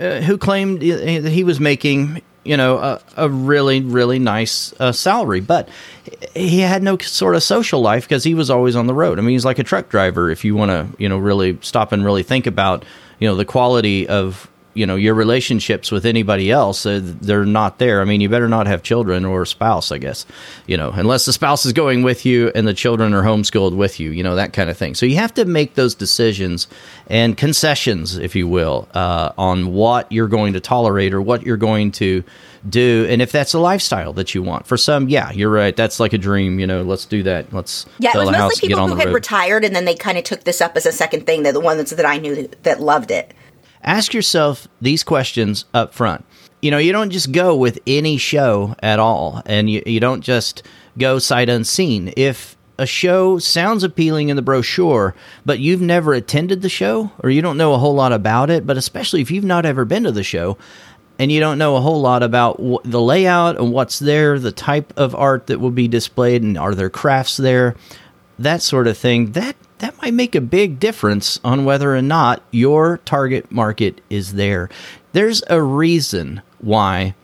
uh, 0.00 0.20
who 0.22 0.38
claimed 0.38 0.80
that 0.80 1.30
he 1.30 1.44
was 1.44 1.60
making 1.60 2.22
you 2.44 2.56
know 2.56 2.78
a, 2.78 3.00
a 3.16 3.28
really 3.28 3.80
really 3.80 4.18
nice 4.18 4.72
uh, 4.78 4.92
salary. 4.92 5.40
But 5.40 5.68
he 6.34 6.60
had 6.60 6.82
no 6.82 6.96
sort 6.98 7.34
of 7.34 7.42
social 7.42 7.80
life 7.80 8.04
because 8.04 8.24
he 8.24 8.34
was 8.34 8.50
always 8.50 8.76
on 8.76 8.86
the 8.86 8.94
road. 8.94 9.18
I 9.18 9.22
mean 9.22 9.32
he's 9.32 9.44
like 9.44 9.58
a 9.58 9.64
truck 9.64 9.88
driver 9.88 10.30
if 10.30 10.44
you 10.44 10.54
want 10.54 10.70
to 10.70 10.88
you 11.02 11.08
know 11.08 11.18
really 11.18 11.58
stop 11.62 11.92
and 11.92 12.04
really 12.04 12.22
think 12.22 12.46
about 12.46 12.84
you 13.18 13.28
know 13.28 13.34
the 13.34 13.44
quality 13.44 14.06
of 14.06 14.48
you 14.74 14.86
know 14.86 14.96
your 14.96 15.14
relationships 15.14 15.90
with 15.90 16.04
anybody 16.04 16.50
else 16.50 16.84
uh, 16.86 17.00
they're 17.02 17.44
not 17.44 17.78
there. 17.78 18.00
I 18.00 18.04
mean 18.04 18.20
you 18.20 18.28
better 18.28 18.48
not 18.48 18.66
have 18.66 18.82
children 18.82 19.24
or 19.24 19.42
a 19.42 19.46
spouse 19.46 19.92
i 19.92 19.98
guess 19.98 20.26
you 20.66 20.76
know 20.76 20.90
unless 20.90 21.24
the 21.24 21.32
spouse 21.32 21.64
is 21.64 21.72
going 21.72 22.02
with 22.02 22.26
you 22.26 22.50
and 22.54 22.66
the 22.66 22.74
children 22.74 23.14
are 23.14 23.22
homeschooled 23.22 23.76
with 23.76 24.00
you 24.00 24.10
you 24.10 24.22
know 24.22 24.34
that 24.34 24.52
kind 24.52 24.70
of 24.70 24.76
thing. 24.76 24.94
So 24.94 25.06
you 25.06 25.16
have 25.16 25.34
to 25.34 25.44
make 25.44 25.74
those 25.74 25.94
decisions 25.94 26.66
and 27.06 27.36
concessions 27.36 28.16
if 28.16 28.34
you 28.34 28.48
will 28.48 28.88
uh, 28.94 29.32
on 29.38 29.72
what 29.72 30.10
you're 30.10 30.28
going 30.28 30.52
to 30.54 30.60
tolerate 30.60 31.14
or 31.14 31.20
what 31.20 31.42
you're 31.42 31.56
going 31.56 31.92
to 31.92 32.24
do 32.68 33.06
and 33.10 33.20
if 33.20 33.30
that's 33.30 33.52
a 33.52 33.58
lifestyle 33.58 34.12
that 34.14 34.34
you 34.34 34.42
want. 34.42 34.66
For 34.66 34.76
some 34.76 35.08
yeah 35.08 35.30
you're 35.32 35.50
right 35.50 35.76
that's 35.76 36.00
like 36.00 36.12
a 36.12 36.18
dream 36.18 36.58
you 36.58 36.66
know 36.66 36.82
let's 36.82 37.06
do 37.06 37.22
that 37.24 37.52
let's 37.52 37.86
yeah 37.98 38.12
it 38.14 38.18
was 38.18 38.30
mostly 38.30 38.68
people 38.68 38.88
who 38.88 38.96
had 38.96 39.06
road. 39.06 39.14
retired 39.14 39.64
and 39.64 39.74
then 39.74 39.84
they 39.84 39.94
kind 39.94 40.18
of 40.18 40.24
took 40.24 40.44
this 40.44 40.60
up 40.60 40.76
as 40.76 40.86
a 40.86 40.92
second 40.92 41.26
thing 41.26 41.42
they're 41.42 41.52
the 41.52 41.60
ones 41.60 41.90
that 41.90 42.06
i 42.06 42.18
knew 42.18 42.48
that 42.62 42.80
loved 42.80 43.10
it 43.10 43.34
ask 43.84 44.14
yourself 44.14 44.68
these 44.80 45.04
questions 45.04 45.64
up 45.74 45.94
front. 45.94 46.24
You 46.62 46.70
know, 46.70 46.78
you 46.78 46.92
don't 46.92 47.10
just 47.10 47.32
go 47.32 47.54
with 47.54 47.78
any 47.86 48.16
show 48.16 48.74
at 48.82 48.98
all, 48.98 49.42
and 49.46 49.68
you, 49.68 49.82
you 49.84 50.00
don't 50.00 50.22
just 50.22 50.62
go 50.98 51.18
sight 51.18 51.48
unseen. 51.48 52.12
If 52.16 52.56
a 52.78 52.86
show 52.86 53.38
sounds 53.38 53.84
appealing 53.84 54.28
in 54.28 54.36
the 54.36 54.42
brochure, 54.42 55.14
but 55.44 55.60
you've 55.60 55.80
never 55.80 56.12
attended 56.12 56.62
the 56.62 56.68
show 56.68 57.12
or 57.22 57.30
you 57.30 57.40
don't 57.40 57.56
know 57.56 57.74
a 57.74 57.78
whole 57.78 57.94
lot 57.94 58.12
about 58.12 58.50
it, 58.50 58.66
but 58.66 58.76
especially 58.76 59.20
if 59.20 59.30
you've 59.30 59.44
not 59.44 59.64
ever 59.64 59.84
been 59.84 60.02
to 60.04 60.12
the 60.12 60.24
show 60.24 60.58
and 61.18 61.30
you 61.30 61.38
don't 61.38 61.58
know 61.58 61.76
a 61.76 61.80
whole 61.80 62.00
lot 62.00 62.22
about 62.22 62.60
the 62.84 63.00
layout 63.00 63.58
and 63.58 63.72
what's 63.72 64.00
there, 64.00 64.38
the 64.38 64.50
type 64.50 64.92
of 64.96 65.14
art 65.14 65.46
that 65.46 65.60
will 65.60 65.70
be 65.70 65.86
displayed, 65.86 66.42
and 66.42 66.58
are 66.58 66.74
there 66.74 66.90
crafts 66.90 67.36
there, 67.36 67.76
that 68.38 68.62
sort 68.62 68.88
of 68.88 68.98
thing, 68.98 69.32
that 69.32 69.54
that 69.84 70.00
might 70.00 70.14
make 70.14 70.34
a 70.34 70.40
big 70.40 70.80
difference 70.80 71.38
on 71.44 71.66
whether 71.66 71.94
or 71.94 72.00
not 72.00 72.42
your 72.50 73.00
target 73.04 73.52
market 73.52 74.00
is 74.08 74.32
there. 74.32 74.70
There's 75.12 75.42
a 75.50 75.60
reason 75.60 76.40
why 76.58 77.14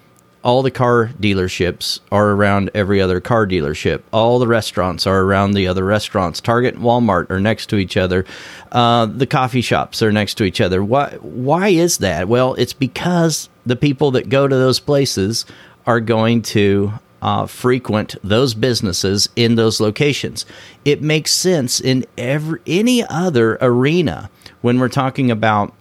all 0.45 0.61
the 0.61 0.71
car 0.71 1.07
dealerships 1.19 2.01
are 2.13 2.33
around 2.33 2.71
every 2.75 3.01
other 3.01 3.19
car 3.19 3.47
dealership. 3.47 4.03
All 4.13 4.39
the 4.39 4.47
restaurants 4.47 5.07
are 5.07 5.23
around 5.23 5.53
the 5.53 5.69
other 5.69 5.83
restaurants. 5.87 6.43
Target 6.43 6.75
and 6.75 6.85
Walmart 6.85 7.31
are 7.31 7.41
next 7.41 7.71
to 7.71 7.77
each 7.77 7.97
other. 7.97 8.27
Uh, 8.71 9.07
the 9.07 9.27
coffee 9.27 9.63
shops 9.63 10.03
are 10.03 10.13
next 10.13 10.35
to 10.35 10.45
each 10.45 10.61
other. 10.61 10.85
Why? 10.85 11.17
Why 11.23 11.69
is 11.69 11.97
that? 11.99 12.29
Well, 12.29 12.53
it's 12.57 12.75
because 12.75 13.49
the 13.65 13.77
people 13.77 14.11
that 14.11 14.29
go 14.29 14.47
to 14.47 14.55
those 14.55 14.81
places 14.81 15.47
are 15.87 16.01
going 16.01 16.43
to 16.43 16.93
uh, 17.23 17.47
frequent 17.47 18.17
those 18.23 18.55
businesses 18.55 19.29
in 19.37 19.55
those 19.55 19.81
locations. 19.81 20.47
It 20.85 21.03
makes 21.03 21.33
sense 21.33 21.81
in 21.81 22.05
every 22.17 22.61
any 22.67 23.05
other 23.05 23.59
arena 23.61 24.31
when 24.61 24.79
we're 24.79 24.89
talking 24.89 25.31
about 25.31 25.75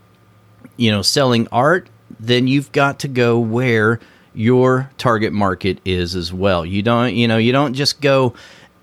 you 0.77 0.91
know 0.91 1.01
selling 1.01 1.47
art. 1.51 1.89
Then 2.19 2.47
you've 2.47 2.71
got 2.71 2.99
to 2.99 3.07
go 3.07 3.39
where 3.39 3.99
your 4.33 4.91
target 4.97 5.33
market 5.33 5.79
is 5.85 6.15
as 6.15 6.33
well. 6.33 6.65
You 6.65 6.81
don't 6.81 7.15
you 7.15 7.27
know 7.27 7.37
you 7.37 7.51
don't 7.51 7.73
just 7.73 8.01
go 8.01 8.33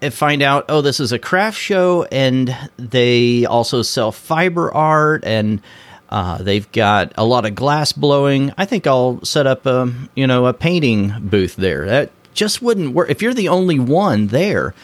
and 0.03 0.13
find 0.13 0.43
out 0.43 0.67
oh 0.69 0.81
this 0.81 1.01
is 1.01 1.13
a 1.13 1.19
craft 1.19 1.59
show 1.59 2.05
and 2.13 2.55
they 2.77 3.47
also 3.47 3.83
sell 3.83 4.13
fiber 4.13 4.73
art 4.73 5.25
and 5.25 5.61
uh, 6.09 6.39
they've 6.43 6.71
got 6.73 7.13
a 7.17 7.25
lot 7.25 7.45
of 7.45 7.55
glass 7.55 7.93
blowing. 7.93 8.53
I 8.57 8.65
think 8.65 8.87
I'll 8.87 9.25
set 9.25 9.47
up 9.47 9.67
a 9.67 9.93
you 10.15 10.27
know 10.27 10.47
a 10.47 10.53
painting 10.53 11.15
booth 11.21 11.57
there. 11.57 11.87
That 11.87 12.11
just 12.37 12.63
wouldn't 12.63 12.95
work 12.95 13.11
if 13.11 13.23
you're 13.23 13.35
the 13.35 13.49
only 13.49 13.79
one 13.79 14.29
there. 14.29 14.75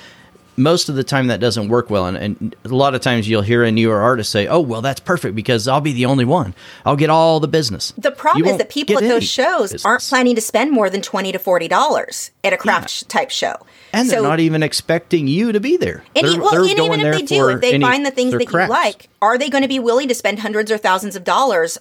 Most 0.54 0.90
of 0.90 0.96
the 0.96 1.02
time, 1.02 1.28
that 1.28 1.40
doesn't 1.40 1.68
work 1.68 1.88
well, 1.88 2.04
and, 2.04 2.16
and 2.18 2.56
a 2.66 2.68
lot 2.68 2.94
of 2.94 3.00
times 3.00 3.26
you'll 3.26 3.40
hear 3.40 3.64
a 3.64 3.72
newer 3.72 3.98
artist 4.02 4.30
say, 4.30 4.46
"Oh, 4.46 4.60
well, 4.60 4.82
that's 4.82 5.00
perfect 5.00 5.34
because 5.34 5.66
I'll 5.66 5.80
be 5.80 5.94
the 5.94 6.04
only 6.04 6.26
one. 6.26 6.54
I'll 6.84 6.94
get 6.94 7.08
all 7.08 7.40
the 7.40 7.48
business." 7.48 7.94
The 7.96 8.10
problem 8.10 8.44
You 8.44 8.52
is 8.52 8.58
that 8.58 8.68
people 8.68 8.98
at 8.98 9.02
those 9.02 9.24
shows 9.24 9.72
business. 9.72 9.86
aren't 9.86 10.02
planning 10.02 10.34
to 10.34 10.42
spend 10.42 10.70
more 10.70 10.90
than 10.90 11.00
twenty 11.00 11.32
to 11.32 11.38
forty 11.38 11.68
dollars 11.68 12.32
at 12.44 12.52
a 12.52 12.58
craft 12.58 12.90
sh- 12.90 13.02
type 13.04 13.30
show. 13.30 13.56
and 13.94 14.10
they're 14.10 14.20
not 14.20 14.40
even 14.40 14.62
expecting 14.62 15.26
you 15.26 15.52
to 15.52 15.60
be 15.60 15.78
there. 15.78 16.04
And, 16.14 16.28
they're, 16.28 16.38
well, 16.38 16.50
they're 16.50 16.60
and 16.64 16.78
even 16.78 17.00
if 17.00 17.14
they 17.14 17.22
do, 17.22 17.48
if 17.48 17.62
they 17.62 17.72
any- 17.72 17.82
find 17.84 18.04
the 18.04 18.10
things 18.10 18.32
that 18.32 18.52
you 18.52 18.66
like, 18.68 19.08
are 19.22 19.38
they 19.38 19.48
going 19.48 19.62
to 19.62 19.68
be 19.68 19.78
willing 19.78 20.08
to 20.08 20.14
spend 20.14 20.40
hundreds 20.40 20.70
or 20.70 20.76
thousands 20.76 21.16
of 21.16 21.24
dollars? 21.24 21.78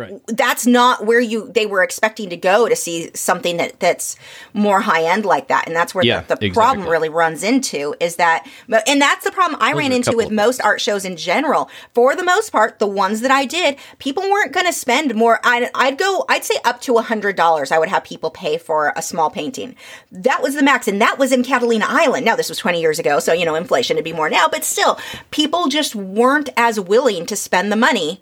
Right. 0.00 0.20
That's 0.28 0.66
not 0.66 1.04
where 1.04 1.20
you 1.20 1.50
they 1.52 1.66
were 1.66 1.82
expecting 1.82 2.30
to 2.30 2.36
go 2.36 2.68
to 2.68 2.74
see 2.74 3.10
something 3.14 3.58
that 3.58 3.78
that's 3.80 4.16
more 4.54 4.80
high 4.80 5.04
end 5.04 5.26
like 5.26 5.48
that, 5.48 5.66
and 5.66 5.76
that's 5.76 5.94
where 5.94 6.04
Yeah, 6.04 6.22
the, 6.22 6.36
the 6.36 6.50
problem 6.50 6.88
really 6.88 7.10
runs 7.10 7.42
into 7.42 7.94
is 8.00 8.16
that, 8.16 8.46
and 8.86 9.00
that's 9.00 9.24
the 9.24 9.30
problem 9.30 9.60
I 9.60 9.74
ran 9.74 9.92
into 9.92 10.16
with 10.16 10.30
most 10.30 10.62
art 10.62 10.80
shows 10.80 11.04
in 11.04 11.18
general. 11.18 11.68
For 11.92 12.16
the 12.16 12.24
most 12.24 12.50
part, 12.50 12.78
the 12.78 12.86
ones 12.86 13.20
that 13.20 13.30
I 13.30 13.44
did, 13.44 13.76
people 13.98 14.22
weren't 14.22 14.52
going 14.52 14.66
to 14.66 14.72
spend 14.72 15.14
more. 15.14 15.38
I'd, 15.44 15.68
I'd 15.74 15.98
go, 15.98 16.24
I'd 16.30 16.44
say 16.44 16.56
up 16.64 16.80
to 16.82 16.96
a 16.96 17.02
hundred 17.02 17.36
dollars. 17.36 17.70
I 17.70 17.78
would 17.78 17.90
have 17.90 18.02
people 18.02 18.30
pay 18.30 18.56
for 18.56 18.94
a 18.96 19.02
small 19.02 19.28
painting. 19.28 19.76
That 20.10 20.40
was 20.40 20.54
the 20.54 20.62
max, 20.62 20.88
and 20.88 21.00
that 21.02 21.18
was 21.18 21.30
in 21.30 21.42
Catalina 21.44 21.84
Island. 21.86 22.24
Now 22.24 22.36
this 22.36 22.48
was 22.48 22.56
twenty 22.56 22.80
years 22.80 22.98
ago, 22.98 23.20
so 23.20 23.34
you 23.34 23.44
know 23.44 23.54
inflation 23.54 23.96
would 23.96 24.04
be 24.04 24.14
more 24.14 24.30
now, 24.30 24.48
but 24.48 24.64
still, 24.64 24.98
people 25.30 25.68
just 25.68 25.94
weren't 25.94 26.48
as 26.56 26.80
willing 26.80 27.26
to 27.26 27.36
spend 27.36 27.70
the 27.70 27.76
money 27.76 28.20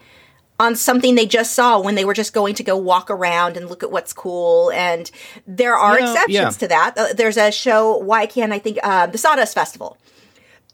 on 0.60 0.74
something 0.74 1.14
they 1.14 1.26
just 1.26 1.54
saw 1.54 1.78
when 1.80 1.94
they 1.94 2.04
were 2.04 2.14
just 2.14 2.32
going 2.32 2.54
to 2.56 2.64
go 2.64 2.76
walk 2.76 3.10
around 3.10 3.56
and 3.56 3.68
look 3.68 3.82
at 3.82 3.90
what's 3.92 4.12
cool. 4.12 4.70
And 4.72 5.10
there 5.46 5.76
are 5.76 5.98
You 6.00 6.04
know, 6.06 6.12
exceptions 6.12 6.34
yeah. 6.34 6.50
to 6.50 6.68
that. 6.68 6.94
Uh, 6.98 7.12
There's 7.14 7.36
a 7.36 7.52
show, 7.52 7.96
why 7.98 8.26
can't 8.26 8.52
I 8.52 8.58
think, 8.58 8.78
uh, 8.82 9.06
the 9.06 9.18
Sawdust 9.18 9.54
Festival. 9.54 9.96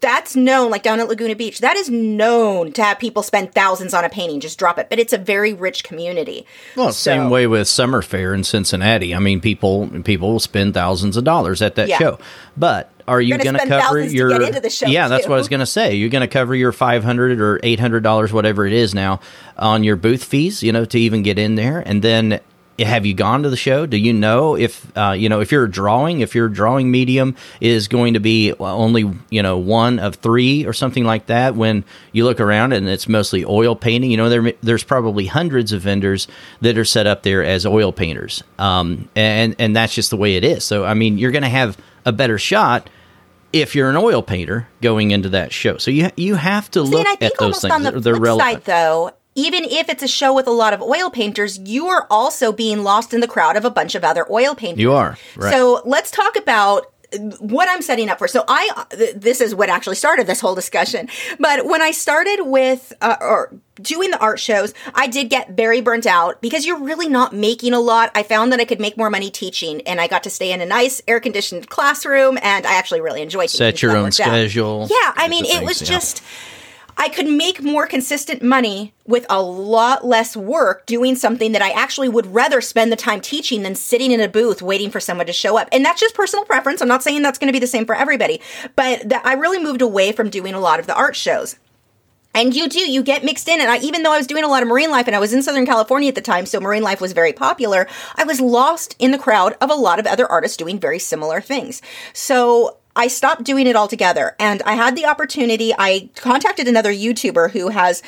That's 0.00 0.36
known, 0.36 0.70
like 0.70 0.82
down 0.82 1.00
at 1.00 1.08
Laguna 1.08 1.34
Beach, 1.34 1.60
that 1.60 1.76
is 1.76 1.88
known 1.88 2.72
to 2.72 2.82
have 2.82 2.98
people 2.98 3.22
spend 3.22 3.54
thousands 3.54 3.94
on 3.94 4.04
a 4.04 4.10
painting, 4.10 4.38
just 4.40 4.58
drop 4.58 4.78
it. 4.78 4.90
But 4.90 4.98
it's 4.98 5.14
a 5.14 5.18
very 5.18 5.54
rich 5.54 5.82
community. 5.82 6.46
Well, 6.76 6.92
same 6.92 7.30
way 7.30 7.46
with 7.46 7.68
Summer 7.68 8.02
Fair 8.02 8.34
in 8.34 8.44
Cincinnati. 8.44 9.14
I 9.14 9.18
mean, 9.18 9.40
people 9.40 9.88
people 10.04 10.32
will 10.32 10.40
spend 10.40 10.74
thousands 10.74 11.16
of 11.16 11.24
dollars 11.24 11.62
at 11.62 11.76
that 11.76 11.88
Yeah. 11.88 11.98
show. 11.98 12.18
But 12.54 12.90
are 13.06 13.20
you 13.20 13.36
going 13.38 13.56
to 13.56 13.66
cover 13.66 14.02
to 14.02 14.10
your? 14.10 14.30
get 14.30 14.42
into 14.42 14.60
the 14.60 14.70
show, 14.70 14.86
yeah, 14.86 15.08
that's 15.08 15.26
what 15.26 15.34
I 15.34 15.38
was 15.38 15.48
going 15.48 15.60
to 15.60 15.66
say. 15.66 15.94
You're 15.94 16.10
going 16.10 16.22
to 16.22 16.28
cover 16.28 16.54
your 16.54 16.72
five 16.72 17.04
hundred 17.04 17.40
or 17.40 17.60
eight 17.62 17.80
hundred 17.80 18.02
dollars, 18.02 18.32
whatever 18.32 18.66
it 18.66 18.72
is 18.72 18.94
now, 18.94 19.20
on 19.58 19.84
your 19.84 19.96
booth 19.96 20.24
fees. 20.24 20.62
You 20.62 20.72
know, 20.72 20.84
to 20.84 20.98
even 20.98 21.22
get 21.22 21.38
in 21.38 21.54
there, 21.54 21.80
and 21.80 22.02
then. 22.02 22.40
Have 22.80 23.06
you 23.06 23.14
gone 23.14 23.44
to 23.44 23.50
the 23.50 23.56
show? 23.56 23.86
Do 23.86 23.96
you 23.96 24.12
know 24.12 24.56
if 24.56 24.90
uh, 24.98 25.12
you 25.12 25.28
know 25.28 25.40
if 25.40 25.52
your 25.52 25.68
drawing, 25.68 26.20
if 26.20 26.34
your 26.34 26.48
drawing 26.48 26.90
medium 26.90 27.36
is 27.60 27.86
going 27.86 28.14
to 28.14 28.20
be 28.20 28.52
only 28.58 29.12
you 29.30 29.42
know 29.42 29.58
one 29.58 30.00
of 30.00 30.16
three 30.16 30.66
or 30.66 30.72
something 30.72 31.04
like 31.04 31.26
that? 31.26 31.54
When 31.54 31.84
you 32.10 32.24
look 32.24 32.40
around 32.40 32.72
and 32.72 32.88
it's 32.88 33.08
mostly 33.08 33.44
oil 33.44 33.76
painting, 33.76 34.10
you 34.10 34.16
know 34.16 34.28
there 34.28 34.52
there's 34.60 34.82
probably 34.82 35.26
hundreds 35.26 35.70
of 35.72 35.82
vendors 35.82 36.26
that 36.62 36.76
are 36.76 36.84
set 36.84 37.06
up 37.06 37.22
there 37.22 37.44
as 37.44 37.64
oil 37.64 37.92
painters, 37.92 38.42
um, 38.58 39.08
and 39.14 39.54
and 39.60 39.76
that's 39.76 39.94
just 39.94 40.10
the 40.10 40.16
way 40.16 40.34
it 40.34 40.42
is. 40.44 40.64
So 40.64 40.84
I 40.84 40.94
mean, 40.94 41.16
you're 41.16 41.32
going 41.32 41.42
to 41.44 41.48
have 41.48 41.78
a 42.04 42.10
better 42.12 42.38
shot 42.38 42.90
if 43.52 43.76
you're 43.76 43.88
an 43.88 43.96
oil 43.96 44.20
painter 44.20 44.66
going 44.82 45.12
into 45.12 45.28
that 45.28 45.52
show. 45.52 45.76
So 45.76 45.92
you 45.92 46.10
you 46.16 46.34
have 46.34 46.68
to 46.72 46.84
See, 46.84 46.90
look 46.90 47.06
and 47.06 47.08
I 47.08 47.12
at 47.12 47.18
think 47.20 47.32
those 47.34 47.40
almost 47.40 47.60
things. 47.62 47.72
on 47.72 47.82
the 47.84 48.00
They're- 48.00 48.16
relevant. 48.16 48.64
side, 48.64 48.64
though, 48.64 49.12
even 49.34 49.64
if 49.64 49.88
it's 49.88 50.02
a 50.02 50.08
show 50.08 50.34
with 50.34 50.46
a 50.46 50.52
lot 50.52 50.72
of 50.72 50.82
oil 50.82 51.10
painters, 51.10 51.58
you 51.58 51.88
are 51.88 52.06
also 52.10 52.52
being 52.52 52.82
lost 52.82 53.12
in 53.12 53.20
the 53.20 53.28
crowd 53.28 53.56
of 53.56 53.64
a 53.64 53.70
bunch 53.70 53.94
of 53.94 54.04
other 54.04 54.30
oil 54.30 54.54
painters. 54.54 54.80
You 54.80 54.92
are, 54.92 55.16
right. 55.36 55.52
So 55.52 55.82
let's 55.84 56.10
talk 56.10 56.36
about 56.36 56.86
what 57.38 57.68
I'm 57.68 57.82
setting 57.82 58.08
up 58.08 58.18
for. 58.18 58.28
So 58.28 58.44
I, 58.48 58.86
th- 58.90 59.14
this 59.16 59.40
is 59.40 59.54
what 59.54 59.68
actually 59.68 59.96
started 59.96 60.26
this 60.26 60.40
whole 60.40 60.54
discussion. 60.54 61.08
But 61.38 61.66
when 61.66 61.82
I 61.82 61.90
started 61.90 62.42
with 62.42 62.92
uh, 63.00 63.16
or 63.20 63.52
doing 63.76 64.10
the 64.10 64.18
art 64.18 64.40
shows, 64.40 64.74
I 64.94 65.06
did 65.06 65.30
get 65.30 65.50
very 65.50 65.80
burnt 65.80 66.06
out 66.06 66.40
because 66.40 66.66
you're 66.66 66.80
really 66.80 67.08
not 67.08 67.32
making 67.32 67.72
a 67.72 67.80
lot. 67.80 68.10
I 68.14 68.22
found 68.22 68.52
that 68.52 68.60
I 68.60 68.64
could 68.64 68.80
make 68.80 68.96
more 68.96 69.10
money 69.10 69.30
teaching, 69.30 69.80
and 69.82 70.00
I 70.00 70.06
got 70.06 70.22
to 70.24 70.30
stay 70.30 70.52
in 70.52 70.60
a 70.60 70.66
nice 70.66 71.02
air 71.06 71.20
conditioned 71.20 71.68
classroom, 71.68 72.38
and 72.42 72.66
I 72.66 72.74
actually 72.74 73.00
really 73.00 73.22
enjoyed. 73.22 73.50
Set 73.50 73.82
your 73.82 73.96
own 73.96 74.04
worked 74.04 74.20
out. 74.20 74.28
schedule. 74.28 74.88
Yeah, 74.90 75.12
I 75.16 75.28
mean, 75.28 75.44
it 75.44 75.64
was 75.64 75.80
yeah. 75.80 75.88
just. 75.88 76.22
I 76.96 77.08
could 77.08 77.26
make 77.26 77.62
more 77.62 77.86
consistent 77.86 78.42
money 78.42 78.94
with 79.06 79.26
a 79.28 79.42
lot 79.42 80.06
less 80.06 80.36
work 80.36 80.86
doing 80.86 81.16
something 81.16 81.52
that 81.52 81.62
I 81.62 81.70
actually 81.70 82.08
would 82.08 82.26
rather 82.26 82.60
spend 82.60 82.92
the 82.92 82.96
time 82.96 83.20
teaching 83.20 83.62
than 83.62 83.74
sitting 83.74 84.12
in 84.12 84.20
a 84.20 84.28
booth 84.28 84.62
waiting 84.62 84.90
for 84.90 85.00
someone 85.00 85.26
to 85.26 85.32
show 85.32 85.58
up. 85.58 85.68
And 85.72 85.84
that's 85.84 86.00
just 86.00 86.14
personal 86.14 86.44
preference. 86.44 86.80
I'm 86.80 86.88
not 86.88 87.02
saying 87.02 87.22
that's 87.22 87.38
going 87.38 87.48
to 87.48 87.52
be 87.52 87.58
the 87.58 87.66
same 87.66 87.86
for 87.86 87.94
everybody, 87.94 88.40
but 88.76 89.08
that 89.08 89.26
I 89.26 89.34
really 89.34 89.62
moved 89.62 89.82
away 89.82 90.12
from 90.12 90.30
doing 90.30 90.54
a 90.54 90.60
lot 90.60 90.80
of 90.80 90.86
the 90.86 90.94
art 90.94 91.16
shows. 91.16 91.56
And 92.34 92.54
you 92.54 92.68
do, 92.68 92.80
you 92.80 93.02
get 93.02 93.24
mixed 93.24 93.48
in. 93.48 93.60
And 93.60 93.70
I, 93.70 93.78
even 93.78 94.02
though 94.02 94.12
I 94.12 94.18
was 94.18 94.26
doing 94.26 94.42
a 94.42 94.48
lot 94.48 94.62
of 94.62 94.68
marine 94.68 94.90
life 94.90 95.06
and 95.06 95.14
I 95.14 95.20
was 95.20 95.32
in 95.32 95.42
Southern 95.42 95.66
California 95.66 96.08
at 96.08 96.16
the 96.16 96.20
time, 96.20 96.46
so 96.46 96.58
marine 96.58 96.82
life 96.82 97.00
was 97.00 97.12
very 97.12 97.32
popular, 97.32 97.86
I 98.16 98.24
was 98.24 98.40
lost 98.40 98.96
in 98.98 99.12
the 99.12 99.18
crowd 99.18 99.56
of 99.60 99.70
a 99.70 99.74
lot 99.74 100.00
of 100.00 100.06
other 100.06 100.26
artists 100.26 100.56
doing 100.56 100.80
very 100.80 100.98
similar 100.98 101.40
things. 101.40 101.80
So 102.12 102.78
I 102.96 103.08
stopped 103.08 103.44
doing 103.44 103.66
it 103.66 103.76
altogether. 103.76 104.36
And 104.38 104.62
I 104.62 104.74
had 104.74 104.96
the 104.96 105.06
opportunity, 105.06 105.72
I 105.76 106.10
contacted 106.16 106.68
another 106.68 106.92
YouTuber 106.92 107.50
who 107.50 107.68
has, 107.68 108.02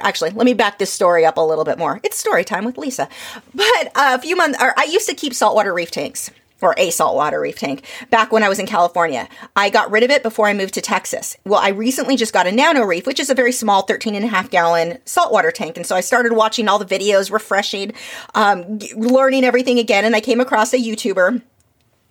actually, 0.00 0.30
let 0.30 0.44
me 0.44 0.54
back 0.54 0.78
this 0.78 0.92
story 0.92 1.24
up 1.24 1.36
a 1.36 1.40
little 1.40 1.64
bit 1.64 1.78
more. 1.78 2.00
It's 2.02 2.18
story 2.18 2.44
time 2.44 2.64
with 2.64 2.78
Lisa. 2.78 3.08
But 3.54 3.86
uh, 3.94 4.16
a 4.16 4.18
few 4.18 4.36
months, 4.36 4.60
or 4.60 4.74
I 4.78 4.84
used 4.84 5.08
to 5.08 5.14
keep 5.14 5.34
saltwater 5.34 5.72
reef 5.72 5.90
tanks 5.90 6.30
or 6.62 6.74
a 6.78 6.90
saltwater 6.90 7.40
reef 7.40 7.58
tank 7.58 7.84
back 8.08 8.32
when 8.32 8.42
I 8.42 8.48
was 8.48 8.58
in 8.58 8.66
California. 8.66 9.28
I 9.56 9.68
got 9.68 9.90
rid 9.90 10.04
of 10.04 10.10
it 10.10 10.22
before 10.22 10.46
I 10.46 10.54
moved 10.54 10.74
to 10.74 10.80
Texas. 10.80 11.36
Well, 11.44 11.60
I 11.60 11.70
recently 11.70 12.16
just 12.16 12.32
got 12.32 12.46
a 12.46 12.52
nano 12.52 12.82
reef, 12.82 13.06
which 13.06 13.20
is 13.20 13.30
a 13.30 13.34
very 13.34 13.52
small 13.52 13.82
13 13.82 14.14
and 14.14 14.24
a 14.24 14.28
half 14.28 14.48
gallon 14.48 14.98
saltwater 15.04 15.50
tank. 15.50 15.76
And 15.76 15.84
so 15.84 15.96
I 15.96 16.00
started 16.00 16.32
watching 16.32 16.68
all 16.68 16.78
the 16.78 16.84
videos, 16.84 17.32
refreshing, 17.32 17.92
um, 18.34 18.78
learning 18.96 19.44
everything 19.44 19.78
again. 19.78 20.04
And 20.04 20.14
I 20.14 20.20
came 20.20 20.40
across 20.40 20.72
a 20.72 20.78
YouTuber 20.78 21.42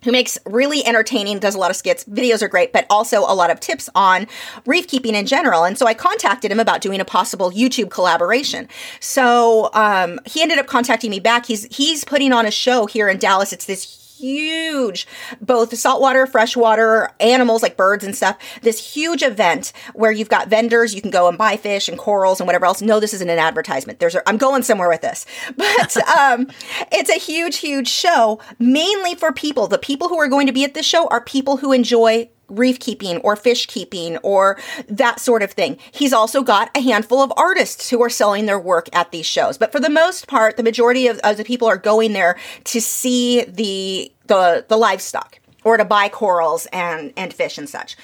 who 0.04 0.12
makes 0.12 0.38
really 0.46 0.84
entertaining, 0.86 1.38
does 1.38 1.54
a 1.54 1.58
lot 1.58 1.70
of 1.70 1.76
skits. 1.76 2.04
Videos 2.04 2.42
are 2.42 2.48
great, 2.48 2.72
but 2.72 2.86
also 2.90 3.20
a 3.20 3.34
lot 3.34 3.50
of 3.50 3.60
tips 3.60 3.88
on 3.94 4.26
reef 4.66 4.86
keeping 4.86 5.14
in 5.14 5.26
general. 5.26 5.64
And 5.64 5.78
so 5.78 5.86
I 5.86 5.94
contacted 5.94 6.50
him 6.50 6.60
about 6.60 6.80
doing 6.80 7.00
a 7.00 7.04
possible 7.04 7.50
YouTube 7.50 7.90
collaboration. 7.90 8.68
So 9.00 9.70
um, 9.74 10.18
he 10.26 10.42
ended 10.42 10.58
up 10.58 10.66
contacting 10.66 11.10
me 11.10 11.20
back. 11.20 11.46
He's 11.46 11.64
he's 11.74 12.04
putting 12.04 12.32
on 12.32 12.46
a 12.46 12.50
show 12.50 12.86
here 12.86 13.08
in 13.08 13.18
Dallas. 13.18 13.52
It's 13.52 13.66
this 13.66 14.01
huge, 14.22 15.06
both 15.40 15.76
saltwater, 15.76 16.26
freshwater, 16.26 17.10
animals 17.18 17.60
like 17.62 17.76
birds 17.76 18.04
and 18.04 18.14
stuff. 18.14 18.38
This 18.62 18.94
huge 18.94 19.22
event 19.22 19.72
where 19.94 20.12
you've 20.12 20.28
got 20.28 20.48
vendors, 20.48 20.94
you 20.94 21.02
can 21.02 21.10
go 21.10 21.28
and 21.28 21.36
buy 21.36 21.56
fish 21.56 21.88
and 21.88 21.98
corals 21.98 22.40
and 22.40 22.46
whatever 22.46 22.66
else. 22.66 22.80
No, 22.80 23.00
this 23.00 23.12
isn't 23.14 23.28
an 23.28 23.40
advertisement. 23.40 23.98
There's, 23.98 24.14
a, 24.14 24.26
I'm 24.28 24.36
going 24.36 24.62
somewhere 24.62 24.88
with 24.88 25.00
this, 25.00 25.26
but 25.56 25.96
um, 26.08 26.48
it's 26.92 27.10
a 27.10 27.18
huge, 27.18 27.58
huge 27.58 27.88
show, 27.88 28.40
mainly 28.60 29.16
for 29.16 29.32
people. 29.32 29.66
The 29.66 29.78
people 29.78 30.08
who 30.08 30.18
are 30.20 30.28
going 30.28 30.46
to 30.46 30.52
be 30.52 30.64
at 30.64 30.74
this 30.74 30.86
show 30.86 31.08
are 31.08 31.20
people 31.20 31.56
who 31.56 31.72
enjoy 31.72 32.30
reef 32.52 32.78
keeping 32.78 33.18
or 33.18 33.36
fish 33.36 33.66
keeping 33.66 34.16
or 34.18 34.58
that 34.88 35.20
sort 35.20 35.42
of 35.42 35.52
thing. 35.52 35.78
He's 35.90 36.12
also 36.12 36.42
got 36.42 36.70
a 36.76 36.80
handful 36.80 37.20
of 37.22 37.32
artists 37.36 37.90
who 37.90 38.02
are 38.02 38.10
selling 38.10 38.46
their 38.46 38.58
work 38.58 38.88
at 38.92 39.10
these 39.10 39.26
shows. 39.26 39.58
But 39.58 39.72
for 39.72 39.80
the 39.80 39.90
most 39.90 40.26
part, 40.26 40.56
the 40.56 40.62
majority 40.62 41.06
of, 41.06 41.18
of 41.20 41.36
the 41.36 41.44
people 41.44 41.68
are 41.68 41.76
going 41.76 42.12
there 42.12 42.38
to 42.64 42.80
see 42.80 43.44
the 43.44 44.12
the 44.26 44.64
the 44.68 44.76
livestock 44.76 45.40
or 45.64 45.76
to 45.76 45.84
buy 45.84 46.08
corals 46.08 46.66
and 46.72 47.12
and 47.16 47.32
fish 47.32 47.58
and 47.58 47.68
such. 47.68 47.96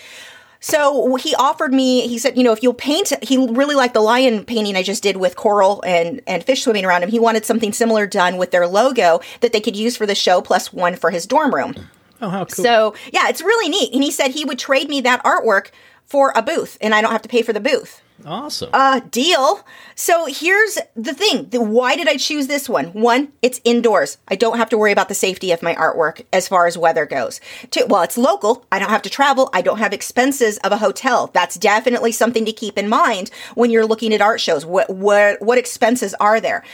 So 0.61 1.14
he 1.17 1.35
offered 1.37 1.73
me, 1.73 2.09
he 2.09 2.19
said, 2.19 2.37
you 2.37 2.43
know, 2.43 2.52
if 2.52 2.62
you'll 2.62 2.75
paint, 2.75 3.12
he 3.23 3.37
really 3.37 3.76
liked 3.76 3.95
the 3.95 4.00
lion 4.00 4.45
painting 4.45 4.76
I 4.76 4.83
just 4.83 5.02
did 5.02 5.17
with 5.17 5.37
coral 5.37 5.81
and, 5.87 6.21
and 6.26 6.43
fish 6.43 6.64
swimming 6.64 6.85
around 6.85 7.05
him. 7.05 7.11
He 7.11 7.21
wanted 7.21 7.45
something 7.45 7.73
similar 7.73 8.07
done 8.09 8.37
with 8.38 8.50
their 8.50 8.67
logo 8.67 9.21
that 9.40 9.52
they 9.52 9.61
could 9.61 9.76
use 9.76 9.97
for 9.97 10.05
the 10.05 10.17
show, 10.17 10.43
plus 10.43 10.73
one 10.73 10.97
for 10.97 11.11
his 11.11 11.26
dorm 11.26 11.55
room. 11.55 11.75
Oh, 12.21 12.29
how 12.29 12.45
cool. 12.45 12.65
So 12.65 12.95
yeah, 13.13 13.29
it's 13.29 13.41
really 13.43 13.69
neat. 13.69 13.93
And 13.95 14.03
he 14.03 14.11
said 14.11 14.31
he 14.31 14.45
would 14.45 14.59
trade 14.59 14.89
me 14.89 15.01
that 15.03 15.23
artwork 15.25 15.71
for 16.05 16.33
a 16.35 16.43
booth 16.43 16.79
and 16.81 16.95
I 16.95 17.01
don't 17.03 17.13
have 17.13 17.23
to 17.23 17.29
pay 17.29 17.43
for 17.43 17.53
the 17.53 17.61
booth. 17.61 18.01
awesome. 18.25 18.71
Uh, 18.73 19.01
deal. 19.11 19.65
So 19.95 20.27
here's 20.27 20.79
the 20.97 21.13
thing. 21.13 21.51
The, 21.51 21.61
why 21.61 21.97
did 21.97 22.09
I 22.09 22.17
choose 22.17 22.47
this 22.47 22.69
one? 22.69 22.87
One, 22.87 23.29
it's 23.43 23.61
indoors. 23.63 24.17
I 24.27 24.35
don't 24.35 24.57
have 24.57 24.71
to 24.71 24.79
worry 24.79 24.91
about 24.91 25.09
the 25.09 25.15
safety 25.15 25.53
of 25.53 25.63
my 25.63 25.75
artwork 25.75 26.25
as 26.33 26.49
far 26.49 26.67
as 26.67 26.79
weather 26.79 27.05
goes. 27.05 27.41
Two, 27.71 27.85
well, 27.89 28.03
it's 28.03 28.17
local. 28.19 28.65
I 28.73 28.79
don't 28.79 28.89
have 28.89 29.03
to 29.03 29.11
travel. 29.11 29.51
I 29.53 29.61
don't 29.61 29.79
have 29.79 29.93
expenses 29.93 30.57
of 30.59 30.73
a 30.73 30.79
hotel. 30.79 31.31
That's 31.33 31.57
definitely 31.57 32.13
something 32.13 32.45
to 32.47 32.53
keep 32.53 32.79
in 32.79 32.89
mind 32.89 33.31
when 33.55 33.71
you're 33.71 33.87
looking 33.87 34.15
at 34.15 34.23
art 34.23 34.41
shows. 34.41 34.65
What, 34.65 34.89
what, 34.91 35.43
what 35.43 35.59
expenses 35.59 36.15
are 36.15 36.41
there? 36.41 36.65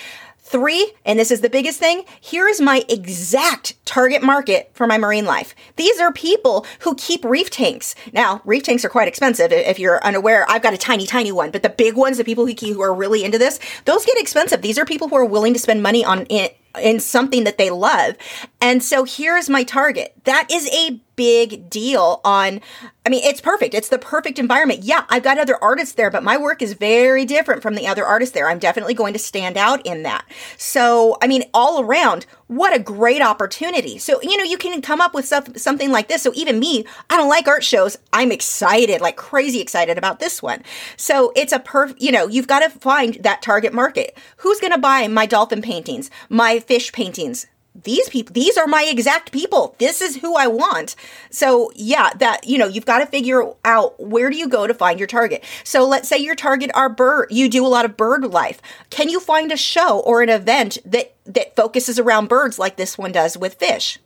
Three, 0.47 0.93
and 1.07 1.19
this 1.19 1.31
is 1.31 1.41
the 1.41 1.49
biggest 1.49 1.81
thing, 1.81 2.05
here 2.21 2.47
is 2.47 2.61
my 2.61 2.85
exact 2.87 3.83
target 3.87 4.23
market 4.23 4.71
for 4.75 4.87
my 4.87 4.99
marine 4.99 5.25
life. 5.25 5.55
These 5.77 5.99
are 6.01 6.13
people 6.13 6.67
who 6.81 6.95
keep 6.97 7.25
reef 7.25 7.49
tanks. 7.49 7.95
Now, 8.13 8.43
reef 8.45 8.63
tanks 8.63 8.85
are 8.85 8.91
quite 8.91 9.09
expensive 9.09 9.53
if 9.53 9.79
you're 9.79 10.05
unaware. 10.05 10.45
I've 10.49 10.63
got 10.63 10.75
a 10.75 10.79
tiny, 10.79 11.07
tiny 11.07 11.33
one, 11.33 11.51
but 11.51 11.63
the 11.63 11.71
big 11.71 11.97
ones, 11.97 12.19
the 12.19 12.25
people 12.25 12.47
who, 12.47 12.53
who 12.53 12.83
are 12.83 12.95
really 12.95 13.25
into 13.25 13.39
this, 13.39 13.59
those 13.87 14.05
get 14.05 14.21
expensive. 14.21 14.61
These 14.61 14.79
are 14.79 14.85
people 14.85 15.09
who 15.09 15.17
are 15.17 15.25
willing 15.25 15.55
to 15.55 15.59
spend 15.59 15.83
money 15.83 16.05
on 16.05 16.27
it 16.29 16.59
in 16.79 17.01
something 17.01 17.45
that 17.45 17.57
they 17.57 17.71
love. 17.71 18.15
And 18.61 18.83
so 18.83 19.05
here's 19.05 19.49
my 19.49 19.65
target. 19.65 20.13
That 20.25 20.49
is 20.53 20.69
a 20.75 21.01
big 21.17 21.69
deal 21.71 22.21
on 22.25 22.61
I 23.07 23.11
mean, 23.11 23.23
it's 23.23 23.41
perfect. 23.41 23.75
It's 23.75 23.91
the 23.91 23.99
perfect 23.99 24.39
environment. 24.39 24.83
Yeah, 24.83 25.05
I've 25.11 25.23
got 25.23 25.39
other 25.39 25.63
artists 25.63 25.95
there, 25.95 26.11
but 26.11 26.23
my 26.23 26.39
work 26.39 26.63
is 26.63 26.73
very 26.73 27.27
different 27.27 27.61
from 27.61 27.75
the 27.75 27.87
other 27.87 28.03
artists 28.03 28.33
there. 28.33 28.49
I'm 28.49 28.59
definitely 28.59 28.95
going 28.95 29.13
to 29.13 29.19
stand 29.19 29.59
out 29.59 29.85
in 29.85 30.05
that. 30.05 30.25
So, 30.57 31.19
I 31.21 31.27
mean, 31.27 31.45
all 31.53 31.83
around, 31.83 32.25
what 32.47 32.75
a 32.75 32.79
great 32.79 33.21
opportunity. 33.21 33.99
So, 33.99 34.23
you 34.23 34.39
know, 34.39 34.45
you 34.45 34.57
can 34.57 34.81
come 34.81 35.03
up 35.03 35.13
with 35.13 35.27
stuff, 35.27 35.55
something 35.59 35.91
like 35.91 36.09
this. 36.09 36.23
So, 36.23 36.33
even 36.35 36.59
me, 36.59 36.87
I 37.11 37.19
don't 37.19 37.29
like 37.29 37.47
art 37.47 37.63
shows. 37.63 37.99
I'm 38.11 38.33
excited, 38.33 39.03
like 39.03 39.17
crazy 39.17 39.61
excited 39.61 39.99
about 39.99 40.19
this 40.19 40.43
one. 40.43 40.63
So, 40.97 41.31
it's 41.37 41.53
a 41.53 41.59
perf, 41.59 41.95
you 41.99 42.11
know, 42.11 42.27
you've 42.27 42.49
got 42.49 42.61
to 42.61 42.71
find 42.71 43.19
that 43.21 43.43
target 43.43 43.75
market. 43.75 44.17
Who's 44.39 44.61
going 44.61 44.73
to 44.73 44.79
buy 44.79 45.07
my 45.09 45.27
dolphin 45.27 45.61
paintings, 45.61 46.11
my 46.31 46.59
fish 46.59 46.91
paintings? 46.91 47.47
These 47.75 48.09
people 48.09 48.33
these 48.33 48.57
are 48.57 48.67
my 48.67 48.85
exact 48.89 49.33
people. 49.33 49.75
This 49.79 50.01
is 50.01 50.17
who 50.17 50.37
i 50.37 50.47
want. 50.47 50.95
So 51.31 51.73
yeah 51.75 52.11
that 52.19 52.47
you 52.47 52.59
know 52.59 52.69
you've 52.69 52.87
got 52.87 52.99
to 52.99 53.07
figure 53.07 53.53
out 53.65 53.99
where 54.01 54.31
do 54.31 54.37
you 54.37 54.49
go 54.49 54.67
to 54.67 54.75
find 54.75 54.99
your 54.99 55.09
target. 55.09 55.45
So 55.65 55.87
let's 55.87 56.09
say 56.09 56.19
your 56.19 56.37
target 56.37 56.71
are 56.75 56.89
bird 56.89 57.29
you 57.31 57.49
do 57.49 57.67
a 57.67 57.69
lot 57.69 57.85
of 57.85 57.97
bird 57.97 58.25
life. 58.25 58.61
Can 58.91 59.09
you 59.09 59.21
find 59.21 59.51
a 59.51 59.57
show 59.57 60.01
or 60.01 60.23
an 60.23 60.29
event 60.29 60.79
that 60.85 61.15
that 61.25 61.57
focuses 61.57 61.99
around 61.99 62.29
birds 62.29 62.59
like 62.59 62.77
this 62.77 62.97
one 62.97 63.13
does 63.13 63.37
with 63.37 63.55
fish? 63.55 63.99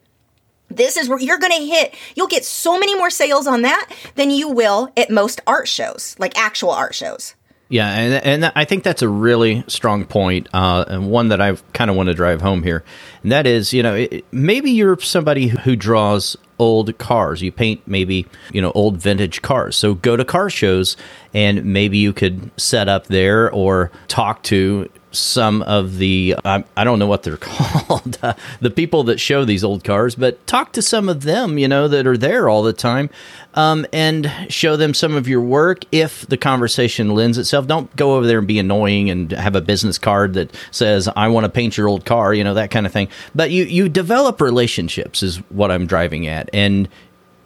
This 0.71 0.97
is 0.97 1.09
where 1.09 1.19
you're 1.19 1.39
going 1.39 1.57
to 1.57 1.67
hit 1.67 1.95
you'll 2.15 2.27
get 2.27 2.45
so 2.45 2.79
many 2.79 2.95
more 2.97 3.11
sales 3.11 3.47
on 3.47 3.63
that 3.63 3.91
than 4.17 4.31
you 4.31 4.49
will 4.49 4.93
at 4.97 5.11
most 5.11 5.41
art 5.47 5.69
shows 5.69 6.15
like 6.19 6.39
actual 6.39 6.71
art 6.71 6.95
shows 6.95 7.35
Yeah, 7.71 7.91
and 7.91 8.45
and 8.45 8.53
I 8.57 8.65
think 8.65 8.83
that's 8.83 9.03
a 9.03 9.09
really 9.09 9.63
strong 9.67 10.07
point, 10.07 10.49
uh, 10.55 10.87
and 10.89 11.11
one 11.11 11.29
that 11.29 11.41
I 11.41 11.55
kind 11.75 11.91
of 11.91 11.97
want 11.97 12.09
to 12.09 12.15
drive 12.15 12.41
home 12.41 12.63
here. 12.63 12.83
And 13.23 13.31
that 13.31 13.47
is, 13.47 13.75
you 13.75 13.83
know, 13.83 13.95
it, 13.95 14.25
maybe 14.33 14.71
you're 14.71 14.99
somebody 15.01 15.49
who 15.49 15.77
draws 15.77 16.35
old 16.59 16.97
cars. 16.97 17.43
You 17.43 17.53
paint 17.53 17.83
maybe 17.87 18.27
you 18.53 18.63
know 18.63 18.73
old 18.73 18.97
vintage 18.97 19.43
cars. 19.43 19.77
So 19.77 19.95
go 19.95 20.17
to 20.17 20.25
car 20.25 20.49
shows, 20.49 20.97
and 21.35 21.63
maybe 21.67 21.99
you 21.99 22.15
could 22.15 22.51
set 22.59 22.89
up 22.89 23.09
there 23.09 23.51
or 23.53 23.91
talk 24.09 24.43
to 24.45 24.89
some 25.11 25.63
of 25.63 25.99
the 25.99 26.37
I, 26.45 26.65
I 26.77 26.85
don't 26.85 26.99
know 26.99 27.07
what 27.07 27.23
they're 27.23 27.37
called 27.41 28.19
uh, 28.23 28.35
the 28.61 28.71
people 28.71 29.05
that 29.05 29.19
show 29.19 29.45
these 29.45 29.65
old 29.65 29.85
cars 29.85 30.15
but 30.15 30.45
talk 30.47 30.73
to 30.73 30.83
some 30.83 31.09
of 31.09 31.23
them 31.23 31.59
you 31.59 31.69
know 31.69 31.89
that 31.89 32.07
are 32.07 32.17
there 32.17 32.49
all 32.49 32.63
the 32.63 32.73
time 32.73 33.11
um, 33.55 33.87
and 33.93 34.31
show 34.49 34.77
them 34.77 34.95
some 34.95 35.15
of 35.15 35.27
your 35.27 35.41
work 35.41 35.85
if 35.91 36.27
the 36.29 36.37
conversation 36.37 37.11
lends 37.11 37.39
itself. 37.39 37.67
Don't 37.67 37.95
go 37.97 38.15
over 38.15 38.27
there 38.27 38.39
and 38.39 38.47
be 38.47 38.59
annoying 38.59 39.11
and 39.11 39.33
have 39.33 39.57
a 39.57 39.61
business 39.61 39.99
card 39.99 40.35
that 40.35 40.55
says 40.71 41.09
i 41.17 41.27
want 41.27 41.45
to 41.45 41.51
paint 41.51 41.77
your 41.77 41.89
old 41.89 42.05
car 42.05 42.33
you 42.33 42.45
know 42.45 42.55
that 42.55 42.71
kind 42.71 42.87
of 42.87 42.93
thing. 42.93 43.09
But 43.35 43.51
you 43.51 43.65
you 43.65 43.89
develop 43.89 44.41
relationships 44.41 45.23
is 45.23 45.39
what 45.51 45.71
i'm 45.71 45.87
driving 45.87 46.27
at. 46.27 46.49
And 46.53 46.89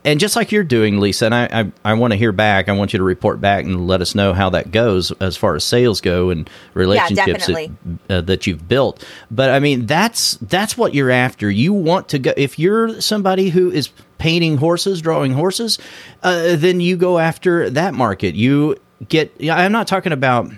and 0.04 0.18
just 0.18 0.34
like 0.34 0.50
you're 0.50 0.64
doing, 0.64 0.98
Lisa, 0.98 1.26
and 1.26 1.34
I, 1.34 1.48
I, 1.52 1.72
I 1.84 1.94
want 1.94 2.12
to 2.12 2.16
hear 2.16 2.32
back. 2.32 2.68
I 2.68 2.72
want 2.72 2.92
you 2.92 2.98
to 2.98 3.04
report 3.04 3.40
back 3.40 3.64
and 3.64 3.86
let 3.86 4.00
us 4.00 4.14
know 4.14 4.32
how 4.32 4.50
that 4.50 4.72
goes 4.72 5.12
as 5.12 5.36
far 5.36 5.54
as 5.54 5.64
sales 5.64 6.00
go 6.00 6.30
and 6.30 6.50
relationships 6.74 7.46
that, 7.46 7.70
uh, 8.10 8.20
that 8.22 8.46
you've 8.46 8.66
built. 8.68 9.04
But 9.30 9.50
I 9.50 9.60
mean, 9.60 9.86
that's 9.86 10.34
that's 10.42 10.76
what 10.76 10.94
you're 10.94 11.10
after. 11.10 11.48
You 11.48 11.72
want 11.72 12.08
to 12.10 12.18
go 12.18 12.32
if 12.36 12.58
you're 12.58 13.00
somebody 13.00 13.50
who 13.50 13.70
is 13.70 13.90
painting 14.18 14.56
horses, 14.56 15.00
drawing 15.00 15.32
horses, 15.32 15.78
uh, 16.22 16.56
then 16.56 16.80
you 16.80 16.96
go 16.96 17.18
after 17.18 17.70
that 17.70 17.94
market. 17.94 18.34
You 18.34 18.76
get. 19.08 19.32
I'm 19.48 19.72
not 19.72 19.86
talking 19.86 20.12
about 20.12 20.50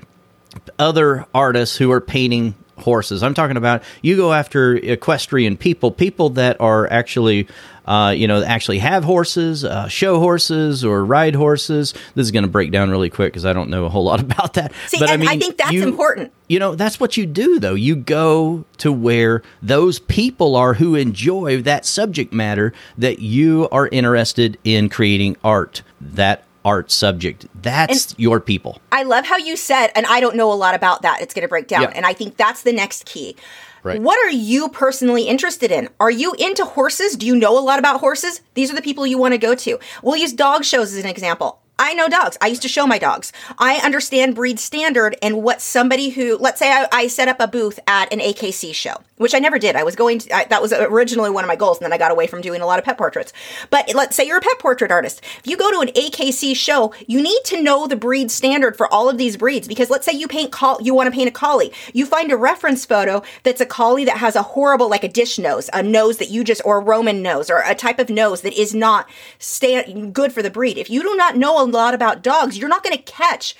other 0.78 1.26
artists 1.34 1.76
who 1.76 1.90
are 1.92 2.00
painting 2.00 2.54
horses. 2.78 3.22
I'm 3.22 3.34
talking 3.34 3.56
about 3.56 3.82
you 4.02 4.16
go 4.16 4.32
after 4.32 4.74
equestrian 4.74 5.56
people, 5.56 5.90
people 5.90 6.30
that 6.30 6.60
are 6.60 6.90
actually, 6.90 7.46
uh, 7.86 8.14
you 8.16 8.26
know, 8.26 8.42
actually 8.42 8.78
have 8.78 9.04
horses, 9.04 9.64
uh, 9.64 9.88
show 9.88 10.18
horses 10.18 10.84
or 10.84 11.04
ride 11.04 11.34
horses. 11.34 11.92
This 12.14 12.24
is 12.24 12.30
going 12.30 12.44
to 12.44 12.50
break 12.50 12.72
down 12.72 12.90
really 12.90 13.10
quick 13.10 13.32
because 13.32 13.46
I 13.46 13.52
don't 13.52 13.70
know 13.70 13.84
a 13.84 13.88
whole 13.88 14.04
lot 14.04 14.20
about 14.20 14.54
that. 14.54 14.72
See, 14.86 14.98
but 14.98 15.10
I 15.10 15.16
mean, 15.16 15.28
I 15.28 15.38
think 15.38 15.56
that's 15.56 15.72
you, 15.72 15.82
important. 15.84 16.32
You 16.48 16.58
know, 16.58 16.74
that's 16.74 16.98
what 16.98 17.16
you 17.16 17.26
do 17.26 17.58
though. 17.58 17.74
You 17.74 17.96
go 17.96 18.64
to 18.78 18.92
where 18.92 19.42
those 19.62 19.98
people 19.98 20.56
are 20.56 20.74
who 20.74 20.94
enjoy 20.94 21.62
that 21.62 21.86
subject 21.86 22.32
matter 22.32 22.72
that 22.98 23.18
you 23.20 23.68
are 23.70 23.88
interested 23.88 24.58
in 24.64 24.88
creating 24.88 25.36
art. 25.42 25.82
That 26.00 26.44
art 26.64 26.90
subject. 26.90 27.46
That's 27.54 28.12
and 28.12 28.20
your 28.20 28.40
people. 28.40 28.80
I 28.90 29.02
love 29.02 29.26
how 29.26 29.36
you 29.36 29.56
said, 29.56 29.88
and 29.94 30.06
I 30.06 30.20
don't 30.20 30.36
know 30.36 30.52
a 30.52 30.54
lot 30.54 30.74
about 30.74 31.02
that. 31.02 31.20
It's 31.20 31.34
going 31.34 31.42
to 31.42 31.48
break 31.48 31.68
down. 31.68 31.92
And 31.92 32.06
I 32.06 32.12
think 32.12 32.36
that's 32.36 32.62
the 32.62 32.72
next 32.72 33.04
key. 33.06 33.36
Right. 33.82 34.00
What 34.00 34.18
are 34.26 34.30
you 34.30 34.70
personally 34.70 35.24
interested 35.24 35.70
in? 35.70 35.90
Are 36.00 36.10
you 36.10 36.34
into 36.38 36.64
horses? 36.64 37.16
Do 37.16 37.26
you 37.26 37.36
know 37.36 37.58
a 37.58 37.60
lot 37.60 37.78
about 37.78 38.00
horses? 38.00 38.40
These 38.54 38.72
are 38.72 38.74
the 38.74 38.80
people 38.82 39.06
you 39.06 39.18
want 39.18 39.32
to 39.32 39.38
go 39.38 39.54
to. 39.54 39.78
We'll 40.02 40.16
use 40.16 40.32
dog 40.32 40.64
shows 40.64 40.94
as 40.94 41.04
an 41.04 41.10
example. 41.10 41.60
I 41.76 41.94
know 41.94 42.08
dogs. 42.08 42.38
I 42.40 42.46
used 42.46 42.62
to 42.62 42.68
show 42.68 42.86
my 42.86 42.98
dogs. 42.98 43.32
I 43.58 43.76
understand 43.84 44.36
breed 44.36 44.60
standard 44.60 45.16
and 45.20 45.42
what 45.42 45.60
somebody 45.60 46.10
who, 46.10 46.38
let's 46.38 46.60
say 46.60 46.70
I, 46.70 46.86
I 46.92 47.06
set 47.08 47.26
up 47.26 47.40
a 47.40 47.48
booth 47.48 47.80
at 47.88 48.12
an 48.12 48.20
AKC 48.20 48.72
show, 48.72 48.94
which 49.16 49.34
I 49.34 49.40
never 49.40 49.58
did. 49.58 49.74
I 49.74 49.82
was 49.82 49.96
going 49.96 50.20
to, 50.20 50.36
I, 50.36 50.44
that 50.44 50.62
was 50.62 50.72
originally 50.72 51.30
one 51.30 51.42
of 51.42 51.48
my 51.48 51.56
goals, 51.56 51.78
and 51.78 51.84
then 51.84 51.92
I 51.92 51.98
got 51.98 52.12
away 52.12 52.28
from 52.28 52.42
doing 52.42 52.60
a 52.60 52.66
lot 52.66 52.78
of 52.78 52.84
pet 52.84 52.96
portraits. 52.96 53.32
But 53.70 53.92
let's 53.92 54.14
say 54.14 54.24
you're 54.24 54.38
a 54.38 54.40
pet 54.40 54.60
portrait 54.60 54.92
artist. 54.92 55.20
If 55.40 55.48
you 55.48 55.56
go 55.56 55.72
to 55.72 55.80
an 55.80 55.88
AKC 55.88 56.54
show, 56.54 56.94
you 57.08 57.20
need 57.20 57.40
to 57.46 57.60
know 57.60 57.88
the 57.88 57.96
breed 57.96 58.30
standard 58.30 58.76
for 58.76 58.92
all 58.92 59.08
of 59.08 59.18
these 59.18 59.36
breeds 59.36 59.66
because 59.66 59.90
let's 59.90 60.06
say 60.06 60.12
you 60.12 60.28
paint, 60.28 60.52
call, 60.52 60.80
you 60.80 60.94
want 60.94 61.08
to 61.08 61.16
paint 61.16 61.28
a 61.28 61.32
collie. 61.32 61.72
You 61.92 62.06
find 62.06 62.30
a 62.30 62.36
reference 62.36 62.84
photo 62.84 63.24
that's 63.42 63.60
a 63.60 63.66
collie 63.66 64.04
that 64.04 64.18
has 64.18 64.36
a 64.36 64.42
horrible, 64.42 64.88
like 64.88 65.02
a 65.02 65.08
dish 65.08 65.40
nose, 65.40 65.68
a 65.72 65.82
nose 65.82 66.18
that 66.18 66.30
you 66.30 66.44
just, 66.44 66.62
or 66.64 66.78
a 66.78 66.84
Roman 66.84 67.20
nose, 67.20 67.50
or 67.50 67.64
a 67.66 67.74
type 67.74 67.98
of 67.98 68.10
nose 68.10 68.42
that 68.42 68.52
is 68.52 68.76
not 68.76 69.10
stand, 69.40 70.14
good 70.14 70.32
for 70.32 70.40
the 70.40 70.50
breed. 70.50 70.78
If 70.78 70.88
you 70.88 71.02
do 71.02 71.16
not 71.16 71.36
know 71.36 71.63
a 71.64 71.78
lot 71.78 71.94
about 71.94 72.22
dogs, 72.22 72.58
you're 72.58 72.68
not 72.68 72.82
going 72.82 72.96
to 72.96 73.02
catch 73.02 73.56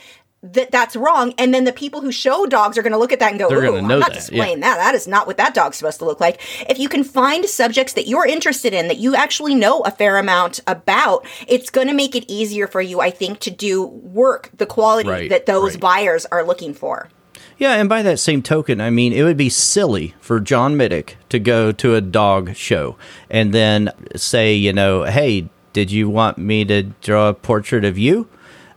that 0.53 0.71
that's 0.71 0.95
wrong. 0.95 1.33
And 1.39 1.55
then 1.55 1.65
the 1.65 1.73
people 1.73 2.03
who 2.03 2.13
show 2.13 2.45
dogs 2.47 2.77
are 2.77 2.83
going 2.83 2.93
to 2.93 2.99
look 2.99 3.13
at 3.13 3.19
that 3.21 3.31
and 3.31 3.39
go, 3.39 3.49
They're 3.49 3.65
"Ooh, 3.65 3.79
I'm 3.79 3.89
not 3.89 4.09
that. 4.09 4.13
displaying 4.13 4.59
yeah. 4.59 4.75
that. 4.75 4.77
That 4.77 4.95
is 4.95 5.09
not 5.09 5.27
what 5.27 5.39
that 5.39 5.55
dog's 5.55 5.79
supposed 5.79 5.99
to 6.01 6.05
look 6.05 6.21
like." 6.21 6.41
If 6.69 6.79
you 6.79 6.89
can 6.89 7.03
find 7.03 7.47
subjects 7.47 7.95
that 7.95 8.07
you're 8.07 8.27
interested 8.27 8.75
in 8.75 8.89
that 8.89 8.99
you 8.99 9.15
actually 9.15 9.55
know 9.55 9.81
a 9.81 9.91
fair 9.91 10.19
amount 10.19 10.61
about, 10.67 11.27
it's 11.49 11.71
going 11.71 11.89
to 11.89 11.95
make 11.95 12.15
it 12.15 12.31
easier 12.31 12.67
for 12.67 12.83
you, 12.83 13.01
I 13.01 13.11
think, 13.11 13.41
to 13.41 13.51
do 13.51 13.85
work 13.87 14.51
the 14.57 14.67
quality 14.67 15.09
right, 15.09 15.31
that 15.31 15.47
those 15.47 15.75
right. 15.75 15.81
buyers 15.81 16.27
are 16.27 16.45
looking 16.45 16.75
for. 16.75 17.09
Yeah, 17.57 17.75
and 17.75 17.89
by 17.89 18.03
that 18.03 18.19
same 18.19 18.43
token, 18.43 18.81
I 18.81 18.91
mean, 18.91 19.13
it 19.13 19.23
would 19.23 19.37
be 19.37 19.49
silly 19.49 20.15
for 20.21 20.41
John 20.41 20.77
Middick 20.77 21.15
to 21.29 21.39
go 21.39 21.71
to 21.73 21.95
a 21.95 22.01
dog 22.01 22.57
show 22.57 22.97
and 23.31 23.55
then 23.55 23.91
say, 24.17 24.55
you 24.55 24.73
know, 24.73 25.05
hey, 25.05 25.49
did 25.75 25.93
you 25.93 26.09
want 26.09 26.39
me 26.39 26.65
to 26.65 26.85
draw 27.03 27.29
a 27.29 27.35
portrait 27.35 27.85
of 27.85 27.99
you? 27.99 28.27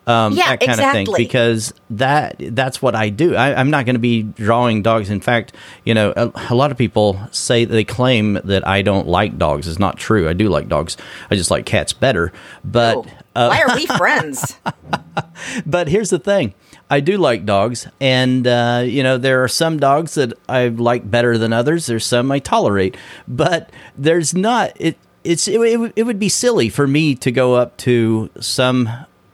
Um, 0.07 0.33
yeah, 0.33 0.51
that 0.51 0.59
kind 0.61 0.71
exactly. 0.71 1.01
of 1.01 1.05
thing 1.05 1.15
because 1.17 1.73
that 1.89 2.37
that's 2.39 2.81
what 2.81 2.95
I 2.95 3.09
do. 3.09 3.35
I, 3.35 3.59
am 3.59 3.69
not 3.69 3.85
going 3.85 3.95
to 3.95 3.99
be 3.99 4.23
drawing 4.23 4.81
dogs. 4.81 5.09
In 5.09 5.19
fact, 5.19 5.53
you 5.83 5.93
know, 5.93 6.13
a, 6.15 6.31
a, 6.49 6.55
lot 6.55 6.71
of 6.71 6.77
people 6.77 7.19
say 7.31 7.65
they 7.65 7.83
claim 7.83 8.39
that 8.45 8.65
I 8.65 8.83
don't 8.83 9.05
like 9.05 9.37
dogs. 9.37 9.67
It's 9.67 9.79
not 9.79 9.97
true. 9.97 10.29
I 10.29 10.33
do 10.33 10.47
like 10.47 10.69
dogs. 10.69 10.95
I 11.29 11.35
just 11.35 11.51
like 11.51 11.65
cats 11.65 11.91
better. 11.91 12.31
But 12.63 12.99
uh, 13.35 13.49
why 13.49 13.61
are 13.63 13.75
we 13.75 13.85
friends? 13.97 14.57
but 15.65 15.89
here's 15.89 16.09
the 16.09 16.19
thing. 16.19 16.53
I 16.89 17.01
do 17.01 17.17
like 17.17 17.45
dogs, 17.45 17.85
and 17.99 18.47
uh, 18.47 18.83
you 18.85 19.03
know 19.03 19.17
there 19.17 19.43
are 19.43 19.49
some 19.49 19.77
dogs 19.77 20.13
that 20.15 20.31
I 20.47 20.69
like 20.69 21.11
better 21.11 21.37
than 21.37 21.51
others. 21.51 21.85
There's 21.85 22.05
some 22.05 22.31
I 22.31 22.39
tolerate, 22.39 22.95
but 23.27 23.71
there's 23.97 24.33
not. 24.33 24.71
It 24.77 24.97
it's 25.27 25.47
it, 25.47 25.59
it, 25.59 25.93
it 25.95 26.03
would 26.03 26.19
be 26.19 26.29
silly 26.29 26.69
for 26.69 26.87
me 26.87 27.13
to 27.15 27.31
go 27.31 27.55
up 27.55 27.75
to 27.77 28.29
some 28.39 28.89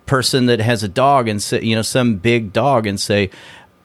person 0.06 0.48
that 0.48 0.60
has 0.60 0.84
a 0.84 0.88
dog 0.88 1.28
and 1.28 1.42
say, 1.42 1.62
you 1.62 1.76
know, 1.76 1.82
some 1.82 2.16
big 2.16 2.52
dog 2.52 2.88
and 2.88 3.00
say, 3.00 3.30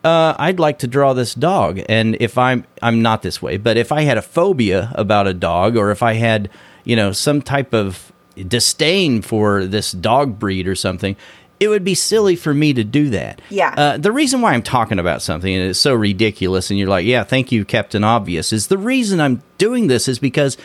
uh, 0.03 0.35
I'd 0.39 0.59
like 0.59 0.79
to 0.81 0.87
draw 0.87 1.13
this 1.13 1.35
dog. 1.35 1.81
And 1.89 2.17
if 2.21 2.39
I'm, 2.39 2.65
I'm 2.83 3.03
not 3.03 3.23
this 3.23 3.43
way, 3.43 3.57
but 3.57 3.77
if 3.77 3.93
I 3.93 4.03
had 4.03 4.19
a 4.19 4.23
phobia 4.23 4.91
about 4.95 5.27
a 5.27 5.35
dog 5.35 5.77
or 5.77 5.91
if 5.91 6.03
I 6.03 6.15
had, 6.15 6.51
you 6.85 6.97
know, 6.97 7.13
some 7.13 7.43
type 7.43 7.75
of 7.75 8.13
disdain 8.35 9.23
for 9.23 9.67
this 9.67 9.93
dog 9.93 10.39
breed 10.39 10.67
or 10.67 10.75
something, 10.75 11.15
it 11.61 11.69
would 11.69 11.85
be 11.85 11.95
silly 11.95 12.37
for 12.37 12.55
me 12.55 12.73
to 12.73 12.85
do 12.85 13.11
that. 13.11 13.43
Yeah. 13.51 13.75
Uh, 13.77 13.99
the 13.99 14.13
reason 14.13 14.41
why 14.41 14.55
I'm 14.55 14.63
talking 14.63 14.99
about 14.99 15.23
something 15.23 15.53
and 15.53 15.71
it's 15.71 15.81
so 15.81 15.95
ridiculous, 15.95 16.71
and 16.71 16.79
you're 16.79 16.89
like, 16.89 17.05
yeah, 17.05 17.25
thank 17.25 17.53
you, 17.53 17.65
Captain 17.65 18.05
Obvious, 18.05 18.53
is 18.53 18.69
the 18.69 18.79
reason 18.79 19.21
I'm 19.21 19.43
doing 19.59 19.89
this 19.89 20.09
is 20.09 20.19
because 20.19 20.57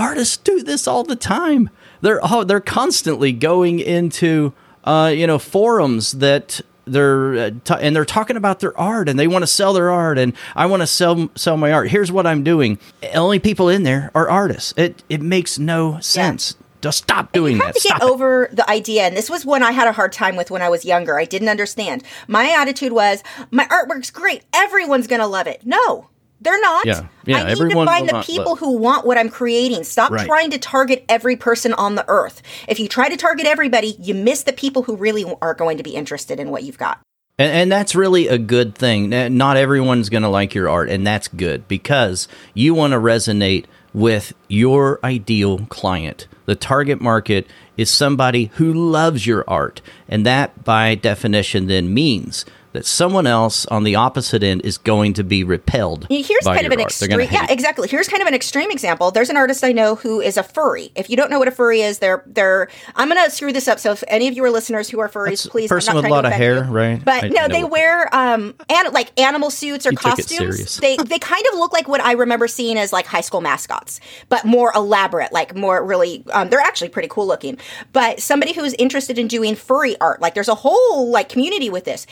artists 0.00 0.36
do 0.36 0.62
this 0.62 0.86
all 0.88 1.04
the 1.04 1.16
time. 1.16 1.70
They're 2.00 2.20
oh, 2.22 2.44
they're 2.44 2.60
constantly 2.60 3.32
going 3.32 3.78
into 3.80 4.52
uh, 4.84 5.12
you 5.14 5.26
know 5.26 5.38
forums 5.38 6.12
that 6.12 6.60
they're 6.86 7.34
uh, 7.34 7.50
t- 7.64 7.74
and 7.78 7.94
they're 7.94 8.04
talking 8.04 8.36
about 8.36 8.60
their 8.60 8.76
art 8.78 9.08
and 9.08 9.18
they 9.18 9.28
want 9.28 9.42
to 9.42 9.46
sell 9.46 9.72
their 9.72 9.90
art 9.90 10.18
and 10.18 10.32
I 10.56 10.66
want 10.66 10.82
to 10.82 10.86
sell 10.86 11.30
sell 11.36 11.56
my 11.56 11.72
art. 11.72 11.90
Here's 11.90 12.10
what 12.10 12.26
I'm 12.26 12.42
doing. 12.42 12.78
Only 13.14 13.38
people 13.38 13.68
in 13.68 13.82
there 13.82 14.10
are 14.14 14.28
artists. 14.28 14.74
It 14.76 15.02
it 15.08 15.20
makes 15.20 15.58
no 15.58 16.00
sense. 16.00 16.56
Just 16.80 16.98
stop 17.02 17.32
doing 17.32 17.56
you 17.56 17.62
have 17.62 17.74
that. 17.74 17.80
to 17.82 17.88
get 17.88 17.96
Stop 17.98 18.08
it. 18.08 18.10
over 18.10 18.48
the 18.54 18.68
idea, 18.70 19.02
and 19.02 19.14
this 19.14 19.28
was 19.28 19.44
one 19.44 19.62
I 19.62 19.72
had 19.72 19.86
a 19.86 19.92
hard 19.92 20.12
time 20.12 20.34
with 20.34 20.50
when 20.50 20.62
I 20.62 20.70
was 20.70 20.82
younger. 20.82 21.18
I 21.18 21.26
didn't 21.26 21.50
understand. 21.50 22.02
My 22.26 22.48
attitude 22.58 22.94
was, 22.94 23.22
my 23.50 23.66
artwork's 23.66 24.10
great. 24.10 24.44
Everyone's 24.54 25.06
going 25.06 25.20
to 25.20 25.26
love 25.26 25.46
it. 25.46 25.60
No, 25.66 26.08
they're 26.40 26.60
not. 26.60 26.86
Yeah. 26.86 27.06
Yeah, 27.26 27.44
I 27.44 27.54
need 27.54 27.70
to 27.70 27.84
find 27.84 28.08
the 28.08 28.22
people 28.22 28.56
who 28.56 28.76
want 28.76 29.06
what 29.06 29.18
I'm 29.18 29.28
creating. 29.28 29.84
Stop 29.84 30.10
Right. 30.10 30.26
trying 30.26 30.50
to 30.50 30.58
target 30.58 31.04
every 31.08 31.36
person 31.36 31.72
on 31.74 31.94
the 31.94 32.04
earth. 32.08 32.42
If 32.66 32.80
you 32.80 32.88
try 32.88 33.08
to 33.08 33.16
target 33.16 33.46
everybody, 33.46 33.96
you 34.00 34.14
miss 34.14 34.42
the 34.42 34.52
people 34.52 34.82
who 34.84 34.96
really 34.96 35.24
are 35.42 35.54
going 35.54 35.76
to 35.76 35.82
be 35.82 35.94
interested 35.94 36.40
in 36.40 36.50
what 36.50 36.62
you've 36.62 36.78
got. 36.78 37.00
And, 37.38 37.52
and 37.52 37.72
that's 37.72 37.94
really 37.94 38.28
a 38.28 38.38
good 38.38 38.74
thing. 38.74 39.10
Not 39.36 39.56
everyone's 39.56 40.08
going 40.08 40.22
to 40.22 40.28
like 40.28 40.54
your 40.54 40.68
art, 40.68 40.88
and 40.90 41.06
that's 41.06 41.28
good 41.28 41.68
because 41.68 42.28
you 42.54 42.74
want 42.74 42.92
to 42.92 42.98
resonate 42.98 43.66
with 43.92 44.32
your 44.48 45.00
ideal 45.04 45.66
client. 45.66 46.28
The 46.46 46.54
target 46.54 47.00
market 47.00 47.46
is 47.76 47.90
somebody 47.90 48.50
who 48.54 48.72
loves 48.72 49.26
your 49.26 49.44
art, 49.48 49.80
and 50.08 50.24
that 50.26 50.64
by 50.64 50.94
definition 50.94 51.66
then 51.66 51.92
means 51.92 52.44
that 52.72 52.86
someone 52.86 53.26
else 53.26 53.66
on 53.66 53.84
the 53.84 53.94
opposite 53.94 54.42
end 54.42 54.62
is 54.64 54.78
going 54.78 55.12
to 55.14 55.24
be 55.24 55.42
repelled. 55.44 56.06
Here's 56.08 56.44
kind 56.44 56.66
of 56.66 56.72
an 56.72 56.80
art. 56.80 56.90
Extreme. 56.90 57.28
Yeah, 57.30 57.46
exactly. 57.48 57.88
Here's 57.88 58.08
kind 58.08 58.22
of 58.22 58.28
an 58.28 58.34
extreme 58.34 58.70
example. 58.70 59.10
There's 59.10 59.30
an 59.30 59.36
artist 59.36 59.64
I 59.64 59.72
know 59.72 59.96
who 59.96 60.20
is 60.20 60.36
a 60.36 60.42
furry. 60.42 60.92
If 60.94 61.10
you 61.10 61.16
don't 61.16 61.30
know 61.30 61.38
what 61.38 61.48
a 61.48 61.52
furry 61.52 61.80
is, 61.80 61.98
they're 61.98 62.22
they're. 62.26 62.68
I'm 62.94 63.08
gonna 63.08 63.30
screw 63.30 63.52
this 63.52 63.68
up. 63.68 63.78
So 63.78 63.92
if 63.92 64.04
any 64.08 64.28
of 64.28 64.34
you 64.34 64.44
are 64.44 64.50
listeners 64.50 64.88
who 64.88 65.00
are 65.00 65.08
furries, 65.08 65.42
That's 65.42 65.46
please. 65.46 65.68
person 65.68 65.94
with 65.96 66.04
a 66.04 66.08
lot 66.08 66.22
to 66.22 66.28
of 66.28 66.34
hair, 66.34 66.64
you. 66.64 66.70
right? 66.70 67.04
But 67.04 67.24
I 67.24 67.28
no, 67.28 67.48
they 67.48 67.64
wear 67.64 68.14
um 68.14 68.54
and 68.68 68.92
like 68.92 69.18
animal 69.18 69.50
suits 69.50 69.86
or 69.86 69.90
You 69.90 69.96
costumes. 69.96 70.76
They 70.78 70.96
they 70.96 71.18
kind 71.18 71.44
of 71.52 71.58
look 71.58 71.72
like 71.72 71.88
what 71.88 72.00
I 72.00 72.12
remember 72.12 72.46
seeing 72.48 72.78
as 72.78 72.92
like 72.92 73.06
high 73.06 73.20
school 73.20 73.40
mascots, 73.40 74.00
but 74.28 74.44
more 74.44 74.72
elaborate, 74.74 75.32
like 75.32 75.56
more 75.56 75.84
really. 75.84 76.24
Um, 76.32 76.50
they're 76.50 76.60
actually 76.60 76.90
pretty 76.90 77.08
cool 77.08 77.26
looking. 77.26 77.58
But 77.92 78.20
somebody 78.20 78.52
who's 78.52 78.74
interested 78.74 79.18
in 79.18 79.28
doing 79.28 79.54
furry 79.54 79.98
art, 80.00 80.20
like 80.20 80.34
there's 80.34 80.48
a 80.48 80.54
whole 80.54 81.10
like 81.10 81.28
community 81.28 81.70
with 81.70 81.84
this. 81.84 82.06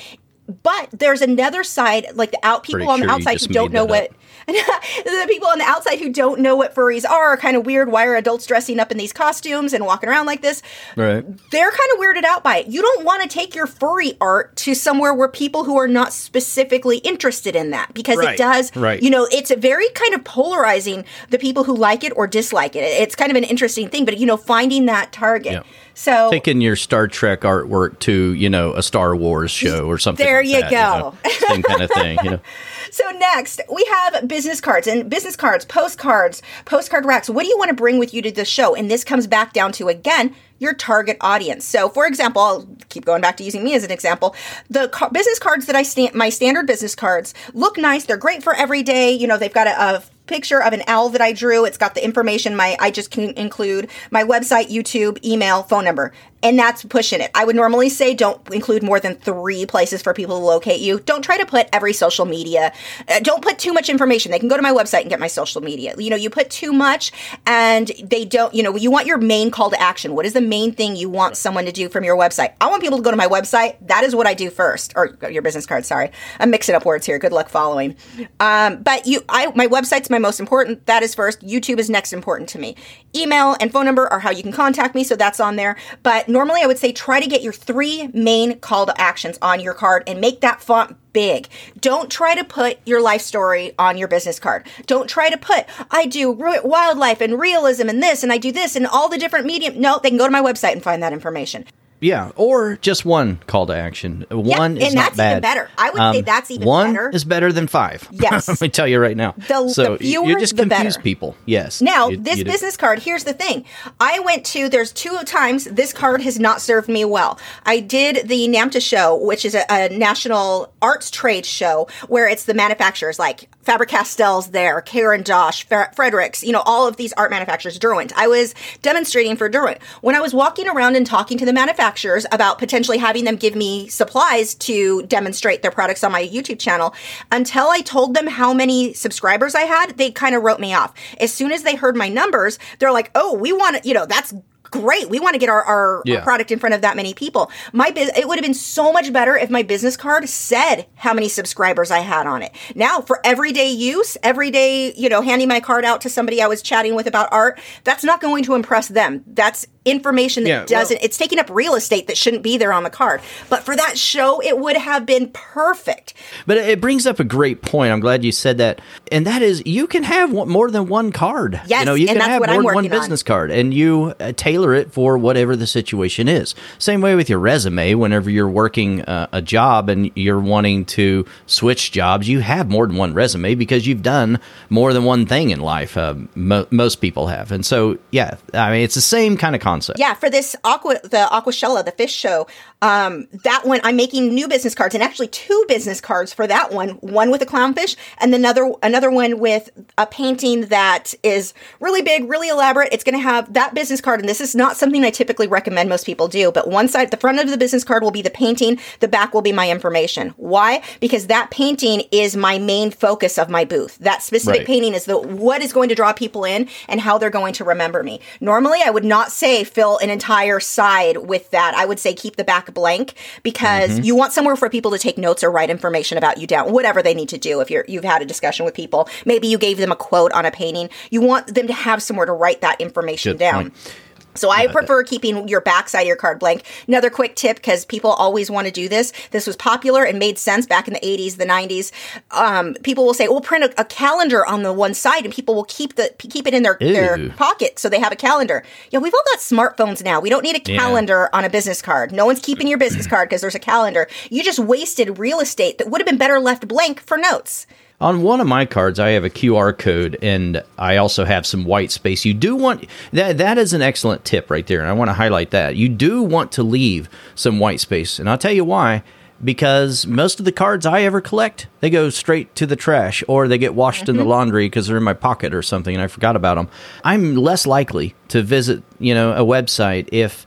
But 0.63 0.89
there's 0.93 1.21
another 1.21 1.63
side, 1.63 2.07
like 2.15 2.31
the 2.31 2.41
out 2.43 2.63
people 2.63 2.87
Pretty 2.87 2.91
on 2.91 3.01
the 3.01 3.07
sure 3.07 3.15
outside 3.15 3.41
who 3.41 3.49
don't 3.49 3.73
know 3.73 3.85
what 3.85 4.11
the 4.49 5.27
people 5.29 5.49
on 5.49 5.59
the 5.59 5.65
outside 5.65 5.99
who 5.99 6.09
don't 6.09 6.41
know 6.41 6.57
what 6.57 6.75
furries 6.75 7.09
are 7.09 7.33
are 7.33 7.37
kind 7.37 7.55
of 7.55 7.67
weird. 7.67 7.93
Why 7.93 8.07
are 8.07 8.17
adults 8.17 8.47
dressing 8.47 8.81
up 8.81 8.91
in 8.91 8.97
these 8.97 9.13
costumes 9.13 9.75
and 9.75 9.85
walking 9.85 10.09
around 10.09 10.25
like 10.25 10.41
this? 10.41 10.63
Right. 10.97 11.23
They're 11.51 11.71
kind 11.71 11.91
of 11.93 11.99
weirded 11.99 12.25
out 12.25 12.43
by 12.43 12.59
it. 12.59 12.69
You 12.69 12.81
don't 12.81 13.05
want 13.05 13.23
to 13.23 13.29
take 13.29 13.55
your 13.55 13.67
furry 13.67 14.17
art 14.23 14.57
to 14.57 14.75
somewhere 14.75 15.13
where 15.13 15.29
people 15.29 15.65
who 15.65 15.79
are 15.79 15.87
not 15.87 16.15
specifically 16.15 16.99
interested 16.99 17.55
in 17.55 17.71
that 17.71 17.93
because 17.93 18.19
it 18.21 18.39
does, 18.39 18.75
right. 18.75 19.03
you 19.03 19.11
know, 19.11 19.29
it's 19.31 19.51
a 19.51 19.57
very 19.57 19.89
kind 19.91 20.15
of 20.15 20.25
polarizing 20.25 21.05
the 21.29 21.39
people 21.39 21.65
who 21.65 21.77
like 21.77 22.03
it 22.03 22.15
or 22.17 22.27
dislike 22.27 22.75
it. 22.75 22.85
It's 22.85 23.15
kind 23.15 23.31
of 23.31 23.37
an 23.37 23.45
interesting 23.45 23.91
thing, 23.91 24.07
but 24.07 24.17
you 24.17 24.25
know, 24.25 24.39
finding 24.39 24.87
that 24.87 25.13
target. 25.13 25.53
Yeah. 25.53 25.63
So 25.99 26.31
Taking 26.31 26.61
your 26.61 26.77
Star 26.77 27.09
Trek 27.09 27.41
artwork 27.41 27.99
to, 28.01 28.33
you 28.33 28.49
know, 28.49 28.73
a 28.75 28.85
Star 28.85 29.17
Wars 29.17 29.51
show 29.51 29.89
or 29.89 29.99
something. 29.99 30.25
There 30.25 30.45
like 30.45 30.47
you 30.47 30.61
that, 30.61 30.71
go. 30.71 31.11
know? 31.11 31.31
Same 31.49 31.63
kind 31.65 31.83
of 31.83 31.91
thing, 31.91 32.19
you 32.23 32.31
know. 32.31 32.41
So 32.91 33.05
next, 33.11 33.61
we 33.71 33.85
have 33.85 34.27
business 34.27 34.63
cards 34.63 34.87
and 34.87 35.11
business 35.11 35.37
cards, 35.37 35.67
postcards, 35.67 36.41
postcard 36.65 37.05
racks. 37.05 37.29
What 37.29 37.43
do 37.43 37.49
you 37.49 37.59
want 37.59 37.69
to 37.69 37.75
bring 37.75 37.99
with 37.99 38.15
you 38.15 38.23
to 38.23 38.31
the 38.31 38.47
show? 38.47 38.75
And 38.75 38.91
this 38.91 39.05
comes 39.05 39.27
back 39.27 39.53
down 39.53 39.73
to 39.73 39.89
again 39.89 40.35
your 40.59 40.73
target 40.73 41.19
audience. 41.21 41.67
So, 41.67 41.91
for 41.91 42.07
example, 42.07 42.41
I'll 42.41 42.69
keep 42.89 43.05
going 43.05 43.21
back 43.21 43.37
to 43.39 43.45
using 43.45 43.63
me 43.63 43.75
as 43.75 43.85
an 43.85 43.91
example. 43.91 44.35
The 44.71 44.89
ca- 44.89 45.11
business 45.11 45.39
cards 45.39 45.67
that 45.67 45.77
I 45.77 45.83
stand, 45.83 46.15
my 46.15 46.31
standard 46.31 46.67
business 46.67 46.95
cards 46.95 47.35
look 47.53 47.77
nice. 47.77 48.07
They're 48.07 48.17
great 48.17 48.43
for 48.43 48.55
every 48.55 48.83
day. 48.83 49.13
You 49.13 49.27
know, 49.27 49.37
they've 49.37 49.53
got 49.53 49.67
a, 49.67 49.99
a 49.99 50.03
picture 50.29 50.63
of 50.63 50.73
an 50.73 50.83
owl 50.87 51.09
that 51.11 51.21
I 51.21 51.33
drew. 51.33 51.65
It's 51.65 51.79
got 51.79 51.95
the 51.95 52.05
information. 52.05 52.55
My 52.55 52.77
I 52.79 52.91
just 52.91 53.11
can 53.11 53.31
include 53.37 53.91
my 54.11 54.25
website, 54.25 54.69
YouTube, 54.69 55.25
email, 55.25 55.63
phone 55.63 55.85
number, 55.85 56.13
and 56.43 56.59
that's 56.59 56.85
pushing 56.85 57.21
it. 57.21 57.31
I 57.35 57.45
would 57.45 57.57
normally 57.57 57.89
say 57.89 58.15
don't 58.15 58.41
include 58.53 58.83
more 58.83 59.01
than 59.01 59.17
three 59.17 59.67
places 59.67 60.03
for 60.03 60.15
people 60.15 60.39
to 60.39 60.45
locate 60.45 60.81
you. 60.81 61.01
Don't 61.01 61.23
try 61.23 61.39
to 61.39 61.47
put 61.47 61.69
every 61.73 61.93
social 61.93 62.27
media. 62.27 62.73
Uh, 63.09 63.21
don't 63.21 63.43
put 63.43 63.59
too 63.59 63.73
much 63.73 63.89
information. 63.89 64.31
They 64.31 64.39
can 64.39 64.49
go 64.49 64.57
to 64.57 64.63
my 64.63 64.73
website 64.73 65.01
and 65.01 65.11
get 65.11 65.19
my 65.19 65.27
social 65.27 65.61
media. 65.63 65.95
You 65.99 66.11
know, 66.11 66.17
you 66.17 66.31
put 66.31 66.51
too 66.51 66.73
much, 66.73 67.13
and 67.47 67.91
they 68.03 68.25
don't. 68.25 68.55
You 68.55 68.63
know, 68.63 68.77
you 68.77 68.91
want 68.91 69.07
your 69.07 69.19
main 69.19 69.51
call 69.51 69.71
to 69.71 69.81
action. 69.81 70.15
What 70.15 70.27
is 70.27 70.33
the 70.35 70.41
main 70.41 70.73
thing 70.73 70.95
you 70.95 71.09
want 71.09 71.37
someone 71.37 71.65
to 71.65 71.73
do 71.73 71.89
from 71.89 72.05
your 72.05 72.17
website? 72.17 72.53
I 72.61 72.69
want 72.69 72.83
people 72.83 72.99
to 72.99 73.03
go 73.03 73.11
to 73.11 73.17
my 73.17 73.27
website. 73.27 73.77
That 73.83 74.05
is 74.05 74.15
what 74.15 74.27
I 74.27 74.35
do 74.35 74.51
first, 74.51 74.93
or 74.95 75.19
your 75.31 75.43
business 75.43 75.67
card. 75.67 75.87
Sorry, 75.87 76.11
I'm 76.39 76.51
mixing 76.51 76.75
up 76.75 76.85
words 76.85 77.07
here. 77.07 77.19
Good 77.19 77.33
luck 77.33 77.49
following. 77.49 77.97
Um, 78.39 78.83
but 78.83 79.07
you, 79.07 79.23
I, 79.29 79.51
my 79.55 79.67
website's 79.67 80.11
my 80.11 80.18
most 80.21 80.41
important. 80.41 80.87
That 80.87 81.03
is 81.03 81.15
first. 81.15 81.41
YouTube 81.41 81.79
is 81.79 81.91
next 81.91 82.13
important 82.13 82.49
to 82.51 82.59
me. 82.59 82.77
Email 83.15 83.57
and 83.61 83.73
phone 83.73 83.85
number 83.85 84.07
are 84.09 84.21
how 84.21 84.31
you 84.31 84.43
can 84.43 84.53
contact 84.53 84.95
me, 84.95 85.05
so 85.05 85.17
that's 85.17 85.41
on 85.41 85.57
there. 85.57 85.77
But 86.03 86.29
normally, 86.29 86.63
I 86.63 86.67
would 86.67 86.79
say 86.79 86.93
try 86.93 87.21
to 87.21 87.27
get 87.27 87.43
your 87.43 87.53
three 87.53 88.09
main 88.09 88.59
call 88.61 88.87
to 88.87 89.01
actions 89.01 89.39
on 89.43 89.61
your 89.61 89.75
card 89.75 90.05
and 90.07 90.21
make 90.21 90.41
that 90.41 90.61
font 90.61 90.97
big. 91.13 91.49
Don't 91.81 92.11
try 92.11 92.35
to 92.35 92.45
put 92.45 92.79
your 92.87 93.03
life 93.03 93.23
story 93.23 93.75
on 93.79 93.97
your 93.97 94.09
business 94.09 94.39
card. 94.39 94.67
Don't 94.87 95.09
try 95.09 95.31
to 95.31 95.37
put 95.37 95.67
I 95.91 96.07
do 96.07 96.31
wildlife 96.31 97.21
and 97.21 97.41
realism 97.41 97.89
and 97.89 98.03
this 98.03 98.23
and 98.23 98.33
I 98.33 98.39
do 98.39 98.53
this 98.53 98.77
and 98.77 98.87
all 98.87 99.09
the 99.09 99.19
different 99.19 99.47
medium. 99.47 99.81
No, 99.81 99.99
they 100.01 100.11
can 100.11 100.19
go 100.19 100.27
to 100.27 100.31
my 100.31 100.43
website 100.43 100.73
and 100.73 100.83
find 100.83 101.03
that 101.03 101.13
information. 101.13 101.65
Yeah, 102.01 102.31
or 102.37 102.77
just 102.77 103.05
one 103.05 103.39
call 103.47 103.67
to 103.67 103.75
action. 103.75 104.25
One 104.31 104.73
and 104.73 104.79
is 104.83 104.95
not 104.95 105.07
that's 105.07 105.17
bad. 105.17 105.31
even 105.33 105.41
better. 105.43 105.71
I 105.77 105.91
would 105.91 106.01
um, 106.01 106.15
say 106.15 106.21
that's 106.21 106.51
even 106.51 106.61
better. 106.61 106.69
one 106.69 106.93
better. 106.95 107.11
is 107.11 107.25
better 107.25 107.53
than 107.53 107.67
five. 107.67 108.09
Yes. 108.19 108.47
Let 108.49 108.61
me 108.61 108.69
tell 108.69 108.87
you 108.87 108.99
right 109.01 109.17
now. 109.17 109.35
The- 109.49 109.69
so 109.71 109.93
the 109.97 109.99
fewer, 109.99 110.27
you 110.27 110.39
just 110.39 110.57
the 110.57 110.67
confuse 110.67 110.95
better. 110.97 111.03
people. 111.03 111.37
Yes. 111.47 111.81
Now, 111.83 112.09
You- 112.09 112.19
this 112.19 112.39
you 112.39 112.45
do. 112.45 112.51
business 112.51 112.77
card, 112.77 112.99
here's 113.01 113.25
the 113.25 113.33
thing. 113.33 113.65
I 114.01 114.21
went 114.21 114.45
to, 114.47 114.69
there's 114.69 114.93
two 114.93 115.17
times 115.25 115.65
this 115.65 115.93
card 115.93 116.21
has 116.23 116.39
not 116.39 116.61
served 116.61 116.89
me 116.89 117.05
well. 117.05 117.39
I 117.67 117.81
did 117.81 118.29
the 118.29 118.47
NAMTA 118.49 118.81
show, 118.87 119.17
which 119.17 119.45
is 119.45 119.55
a, 119.55 119.65
a 119.71 119.89
national 119.89 120.73
arts 120.83 121.11
trade 121.11 121.47
show 121.47 121.89
where 122.07 122.29
it's 122.29 122.45
the 122.45 122.55
manufacturers 122.55 123.19
like 123.19 123.49
Faber 123.63 123.85
Castell's 123.87 124.49
there, 124.51 124.81
Caran 124.83 125.23
d'Ache, 125.23 125.65
Fer- 125.65 125.91
Fredericks, 125.97 126.43
you 126.45 126.53
know, 126.53 126.63
all 126.65 126.87
of 126.87 126.97
these 126.97 127.13
art 127.15 127.31
manufacturers, 127.31 127.79
Derwent. 127.79 128.13
I 128.17 128.27
was 128.29 128.55
demonstrating 128.83 129.37
for 129.37 129.49
Derwent. 129.49 129.83
When 130.01 130.15
I 130.15 130.21
was 130.21 130.33
walking 130.35 130.69
around 130.69 130.97
and 130.97 131.07
talking 131.07 131.39
to 131.39 131.45
the 131.45 131.53
manufacturers 131.53 131.88
about 132.33 132.59
potentially 132.59 132.99
having 132.99 133.25
them 133.25 133.37
give 133.37 133.55
me 133.55 133.89
supplies 133.89 134.55
to 134.55 135.03
demonstrate 135.05 135.63
their 135.63 135.71
products 135.71 136.05
on 136.05 136.13
my 136.13 136.27
YouTube 136.27 136.59
channel, 136.59 136.95
until 137.33 137.69
I 137.69 137.81
told 137.81 138.15
them 138.15 138.27
how 138.27 138.53
many 138.53 138.93
subscribers 138.95 139.55
I 139.55 139.63
had, 139.63 139.97
they 139.97 140.11
kind 140.11 140.35
of 140.35 140.43
wrote 140.43 140.61
me 140.61 140.75
off. 140.75 140.95
As 141.21 141.33
soon 141.33 141.53
as 141.53 141.63
they 141.63 141.77
heard 141.77 141.97
my 141.97 142.09
numbers, 142.09 142.59
they're 142.79 142.93
like, 142.93 143.11
oh, 143.15 143.35
we 143.35 143.53
want 143.53 143.83
to, 143.83 143.89
you 143.89 143.95
know, 143.95 144.07
that's 144.07 144.35
great. 144.71 145.09
We 145.09 145.19
want 145.19 145.33
to 145.33 145.39
get 145.39 145.49
our, 145.49 145.63
our, 145.63 146.03
Yeah. 146.05 146.17
our 146.17 146.23
product 146.23 146.51
in 146.51 146.59
front 146.59 146.75
of 146.75 146.83
that 146.83 146.95
many 146.95 147.15
people. 147.15 147.51
My 147.73 147.91
biz- 147.91 148.11
it 148.15 148.29
would 148.29 148.37
have 148.37 148.45
been 148.45 148.53
so 148.53 148.93
much 148.93 149.11
better 149.15 149.35
if 149.35 149.49
my 149.49 149.63
business 149.63 149.97
card 149.97 150.29
said 150.29 150.85
how 150.95 151.15
many 151.15 151.31
subscribers 151.31 151.91
I 151.91 152.01
had 152.01 152.27
on 152.27 152.43
it. 152.43 152.53
Now, 152.75 153.01
for 153.01 153.19
everyday 153.25 153.71
use, 153.71 154.19
everyday, 154.23 154.93
you 154.93 155.09
know, 155.09 155.23
handing 155.23 155.49
my 155.49 155.61
card 155.61 155.87
out 155.87 156.03
to 156.03 156.11
somebody 156.11 156.43
I 156.43 156.49
was 156.49 156.61
chatting 156.61 156.95
with 156.95 157.07
about 157.07 157.33
art, 157.33 157.59
that's 157.85 158.05
not 158.05 158.21
going 158.21 158.45
to 158.45 158.55
impress 158.55 158.89
them. 158.89 159.25
That's 159.27 159.67
information 159.91 160.45
that 160.45 160.51
Yeah, 160.51 160.65
doesn't 160.65 160.99
it's 161.03 161.17
taking 161.17 161.39
up 161.39 161.49
real 161.51 161.75
estate 161.75 162.07
that 162.07 162.17
shouldn't 162.17 162.43
be 162.43 162.57
there 162.57 162.73
on 162.73 162.83
the 162.83 162.91
card. 162.91 163.21
But 163.49 163.63
for 163.63 163.75
that 163.77 163.99
show, 163.99 164.41
it 164.43 164.59
would 164.59 164.77
have 164.77 165.07
been 165.07 165.29
perfect. 165.33 166.15
But 166.47 166.59
it 166.59 166.81
brings 166.81 167.07
up 167.07 167.21
a 167.21 167.25
great 167.25 167.63
point. 167.63 167.93
I'm 167.93 168.01
glad 168.01 168.25
you 168.25 168.33
said 168.33 168.59
that. 168.59 168.81
And 169.11 169.27
that 169.27 169.43
is, 169.43 169.63
you 169.67 169.87
can 169.87 170.03
have 170.03 170.33
one, 170.33 170.49
more 170.49 170.71
than 170.71 170.89
one 170.89 171.13
card. 171.13 171.61
Yes, 171.67 171.81
you 171.81 171.87
know, 171.87 171.95
you 171.95 172.07
can 172.07 172.21
have 172.21 172.41
more 172.41 172.47
than 172.47 172.57
one 172.57 172.75
working 172.77 172.93
on. 172.93 172.99
business 172.99 173.23
card, 173.23 173.51
and 173.51 173.73
you 173.73 174.15
uh, 174.21 174.33
tailor 174.33 174.75
it 174.75 174.93
for 174.93 175.17
whatever 175.19 175.57
the 175.57 175.67
situation 175.67 176.29
is. 176.29 176.55
Same 176.79 177.01
way 177.01 177.15
with 177.15 177.29
your 177.29 177.39
resume. 177.39 177.95
Whenever 177.95 178.31
you're 178.31 178.49
working 178.49 179.03
uh, 179.03 179.29
a 179.33 179.41
job 179.43 179.89
and 179.89 180.11
you're 180.15 180.41
wanting 180.41 180.85
to 180.87 181.27
switch 181.47 181.93
jobs, 181.93 182.29
you 182.29 182.41
have 182.41 182.69
more 182.69 182.87
than 182.87 182.97
one 182.97 183.15
resume 183.15 183.55
because 183.55 183.87
you've 183.87 184.03
done 184.03 184.39
more 184.69 184.93
than 184.93 185.05
one 185.05 185.27
thing 185.27 185.51
in 185.51 185.61
life. 185.61 185.97
Uh, 185.97 186.15
mo- 186.35 186.67
most 186.71 186.97
people 186.97 187.29
have, 187.29 187.51
and 187.53 187.65
so 187.65 187.99
yeah, 188.11 188.37
I 188.53 188.71
mean, 188.71 188.83
it's 188.83 188.95
the 188.95 189.01
same 189.01 189.37
kind 189.37 189.55
of 189.55 189.61
concept. 189.63 189.78
Concept. 189.79 189.99
Yeah, 189.99 190.15
for 190.15 190.31
this 190.31 190.57
aqua, 190.65 191.01
the 191.03 191.29
Aquashella, 191.31 191.85
the 191.85 191.93
fish 191.93 192.13
show, 192.13 192.47
um, 192.81 193.27
that 193.45 193.63
one 193.65 193.81
I'm 193.83 193.97
making 193.97 194.35
new 194.35 194.49
business 194.49 194.75
cards, 194.75 194.95
and 194.95 195.03
actually 195.03 195.29
two 195.29 195.65
business 195.69 196.01
cards 196.01 196.33
for 196.33 196.47
that 196.47 196.73
one. 196.73 196.91
One 197.01 197.31
with 197.31 197.43
a 197.43 197.47
clownfish, 197.47 197.97
and 198.19 198.35
another 198.35 198.73
another 198.83 199.11
one 199.11 199.39
with 199.39 199.71
a 199.97 200.07
painting 200.07 200.67
that 200.67 201.15
is 201.23 201.55
really 201.81 202.03
big, 202.03 202.29
really 202.29 202.49
elaborate. 202.49 202.89
It's 202.93 203.05
going 203.05 203.17
to 203.17 203.23
have 203.23 203.53
that 203.55 203.75
business 203.75 204.01
card, 204.01 204.21
and 204.21 204.29
this 204.29 204.41
is 204.41 204.55
not 204.55 204.77
something 204.77 205.05
I 205.05 205.11
typically 205.11 205.49
recommend 205.49 205.89
most 205.89 206.07
people 206.07 206.29
do. 206.29 206.53
But 206.53 206.69
one 206.69 206.89
side, 206.89 207.11
the 207.11 207.17
front 207.17 207.41
of 207.41 207.51
the 207.51 207.59
business 207.59 207.85
card 207.85 208.03
will 208.03 208.11
be 208.11 208.23
the 208.23 208.31
painting, 208.31 208.79
the 209.01 209.09
back 209.09 209.35
will 209.35 209.43
be 209.43 209.53
my 209.53 209.71
information. 209.71 210.35
Why? 210.37 210.83
Because 211.01 211.27
that 211.27 211.51
painting 211.51 212.03
is 212.13 212.37
my 212.37 212.59
main 212.59 212.91
focus 212.91 213.39
of 213.39 213.49
my 213.49 213.65
booth. 213.65 213.99
That 213.99 214.23
specific 214.23 214.59
Right. 214.61 214.67
painting 214.67 214.95
is 214.95 215.05
the 215.05 215.19
what 215.19 215.63
is 215.63 215.73
going 215.73 215.89
to 215.89 215.95
draw 215.95 216.13
people 216.13 216.45
in 216.45 216.69
and 216.89 217.01
how 217.01 217.19
they're 217.19 217.29
going 217.29 217.53
to 217.55 217.65
remember 217.65 218.03
me. 218.03 218.21
Normally, 218.41 218.81
I 218.85 218.91
would 218.91 219.05
not 219.05 219.33
say 219.33 219.65
fill 219.65 219.99
an 219.99 220.11
entire 220.11 220.61
side 220.61 221.17
with 221.19 221.51
that. 221.51 221.75
I 221.75 221.85
would 221.85 221.99
say 221.99 222.15
keep 222.15 222.37
the 222.37 222.45
back 222.45 222.68
blank 222.73 223.15
because 223.43 223.91
Mm-hmm. 223.91 224.03
you 224.05 224.17
want 224.17 224.33
somewhere 224.33 224.57
for 224.57 224.69
people 224.69 224.91
to 224.91 224.99
take 224.99 225.17
notes 225.19 225.43
or 225.45 225.51
write 225.51 225.71
information 225.71 226.19
about 226.19 226.39
you 226.39 226.47
down, 226.47 226.73
whatever 226.73 227.03
they 227.03 227.15
need 227.15 227.29
to 227.31 227.39
do. 227.39 227.61
If 227.61 227.71
you're 227.71 227.85
you've 227.89 228.05
had 228.05 228.23
a 228.23 228.25
discussion 228.27 228.65
with 228.65 228.75
people, 228.75 229.09
maybe 229.25 229.47
you 229.49 229.57
gave 229.59 229.79
them 229.79 229.93
a 229.93 229.97
quote 229.97 230.33
on 230.33 230.45
a 230.45 230.51
painting, 230.51 230.91
you 231.11 231.21
want 231.21 231.55
them 231.55 231.67
to 231.67 231.73
have 231.73 232.03
somewhere 232.03 232.27
to 232.27 232.33
write 232.33 232.61
that 232.61 232.81
information 232.81 233.33
Good 233.33 233.39
down. 233.39 233.71
point. 233.71 233.95
So 234.39 234.51
I 234.51 234.67
prefer 234.69 235.03
keeping 235.05 235.49
your 235.49 235.61
backside 235.61 236.03
of 236.03 236.07
your 236.07 236.17
card 236.17 236.39
blank. 236.39 236.63
Another 236.87 237.11
quick 237.11 237.35
tip 237.37 237.57
because 237.57 237.85
people 237.85 238.11
always 238.11 238.51
want 238.51 238.67
to 238.67 238.73
do 238.73 238.89
this. 238.89 239.13
This 239.31 239.47
was 239.47 239.57
popular 239.57 240.05
and 240.05 240.19
made 240.19 240.39
sense 240.39 240.67
back 240.67 240.87
in 240.89 240.95
the 240.95 241.01
80s, 241.01 241.37
the 241.37 241.45
90s. 241.47 241.93
Um, 242.31 242.75
people 242.83 243.05
will 243.05 243.15
say, 243.15 243.29
"We'll 243.29 243.41
print 243.41 243.65
a, 243.65 243.81
a 243.81 243.85
calendar 243.85 244.47
on 244.47 244.63
the 244.63 244.73
one 244.73 244.95
side," 244.95 245.25
and 245.25 245.33
people 245.35 245.55
will 245.55 245.65
keep 245.65 245.97
the 245.97 246.13
keep 246.19 246.47
it 246.47 246.55
in 246.55 246.63
their 246.63 246.77
their 246.81 247.31
pocket 247.31 247.79
so 247.79 247.89
they 247.89 248.01
have 248.01 248.13
a 248.13 248.17
calendar. 248.17 248.65
Yeah, 248.91 249.01
we've 249.01 249.15
all 249.15 249.23
got 249.33 249.41
smartphones 249.41 250.05
now. 250.05 250.21
We 250.21 250.31
don't 250.31 250.43
need 250.43 250.57
a 250.57 250.73
Yeah. 250.73 250.79
calendar 250.79 251.29
on 251.33 251.45
a 251.45 251.51
business 251.51 251.83
card. 251.83 252.13
No 252.13 252.27
one's 252.27 252.41
keeping 252.41 252.67
your 252.69 252.79
business 252.79 253.07
card 253.07 253.29
because 253.29 253.41
there's 253.41 253.55
a 253.55 253.59
calendar. 253.61 254.07
You 254.31 254.43
just 254.43 254.59
wasted 254.59 255.19
real 255.19 255.41
estate 255.41 255.79
that 255.79 255.89
would 255.91 256.01
have 256.01 256.07
been 256.07 256.19
better 256.19 256.39
left 256.41 256.69
blank 256.69 257.01
for 257.01 257.17
notes. 257.17 257.67
On 258.01 258.23
one 258.23 258.41
of 258.41 258.47
my 258.47 258.65
cards, 258.65 259.01
I 259.01 259.11
have 259.11 259.25
a 259.25 259.31
QR 259.31 259.77
code, 259.77 260.17
and 260.23 260.63
I 260.79 260.99
also 260.99 261.25
have 261.25 261.45
some 261.45 261.65
white 261.65 261.91
space. 261.91 262.25
You 262.25 262.33
do 262.33 262.55
want 262.55 262.87
that. 263.13 263.39
That 263.39 263.59
is 263.59 263.73
an 263.73 263.83
excellent 263.83 264.25
tip 264.25 264.51
right 264.51 264.65
there, 264.65 264.79
and 264.79 264.89
I 264.89 264.93
want 264.93 265.09
to 265.09 265.15
highlight 265.15 265.51
that. 265.51 265.75
You 265.75 265.89
do 265.89 266.23
want 266.23 266.53
to 266.53 266.63
leave 266.63 267.09
some 267.35 267.59
white 267.59 267.81
space, 267.81 268.21
and 268.21 268.31
I'll 268.31 268.39
tell 268.39 268.53
you 268.53 268.65
why. 268.65 269.03
Because 269.43 270.07
most 270.07 270.41
of 270.41 270.45
the 270.45 270.53
cards 270.53 270.85
I 270.85 271.03
ever 271.03 271.21
collect, 271.21 271.69
they 271.81 271.91
go 271.91 272.11
straight 272.11 272.55
to 272.57 272.67
the 272.67 272.77
trash, 272.77 273.25
or 273.27 273.49
they 273.49 273.59
get 273.59 273.75
washed 273.75 274.09
in 274.09 274.17
the 274.17 274.23
mm-hmm. 274.23 274.31
laundry 274.31 274.67
because 274.67 274.87
they're 274.87 274.97
in 274.97 275.03
my 275.03 275.13
pocket 275.13 275.53
or 275.53 275.63
something, 275.63 275.95
and 275.95 276.03
I 276.03 276.07
forgot 276.07 276.37
about 276.37 276.55
them. 276.55 276.69
I'm 277.03 277.35
less 277.35 277.67
likely 277.67 278.15
to 278.29 278.43
visit, 278.43 278.83
you 279.01 279.15
know, 279.15 279.33
a 279.33 279.45
website 279.45 280.09
if 280.13 280.47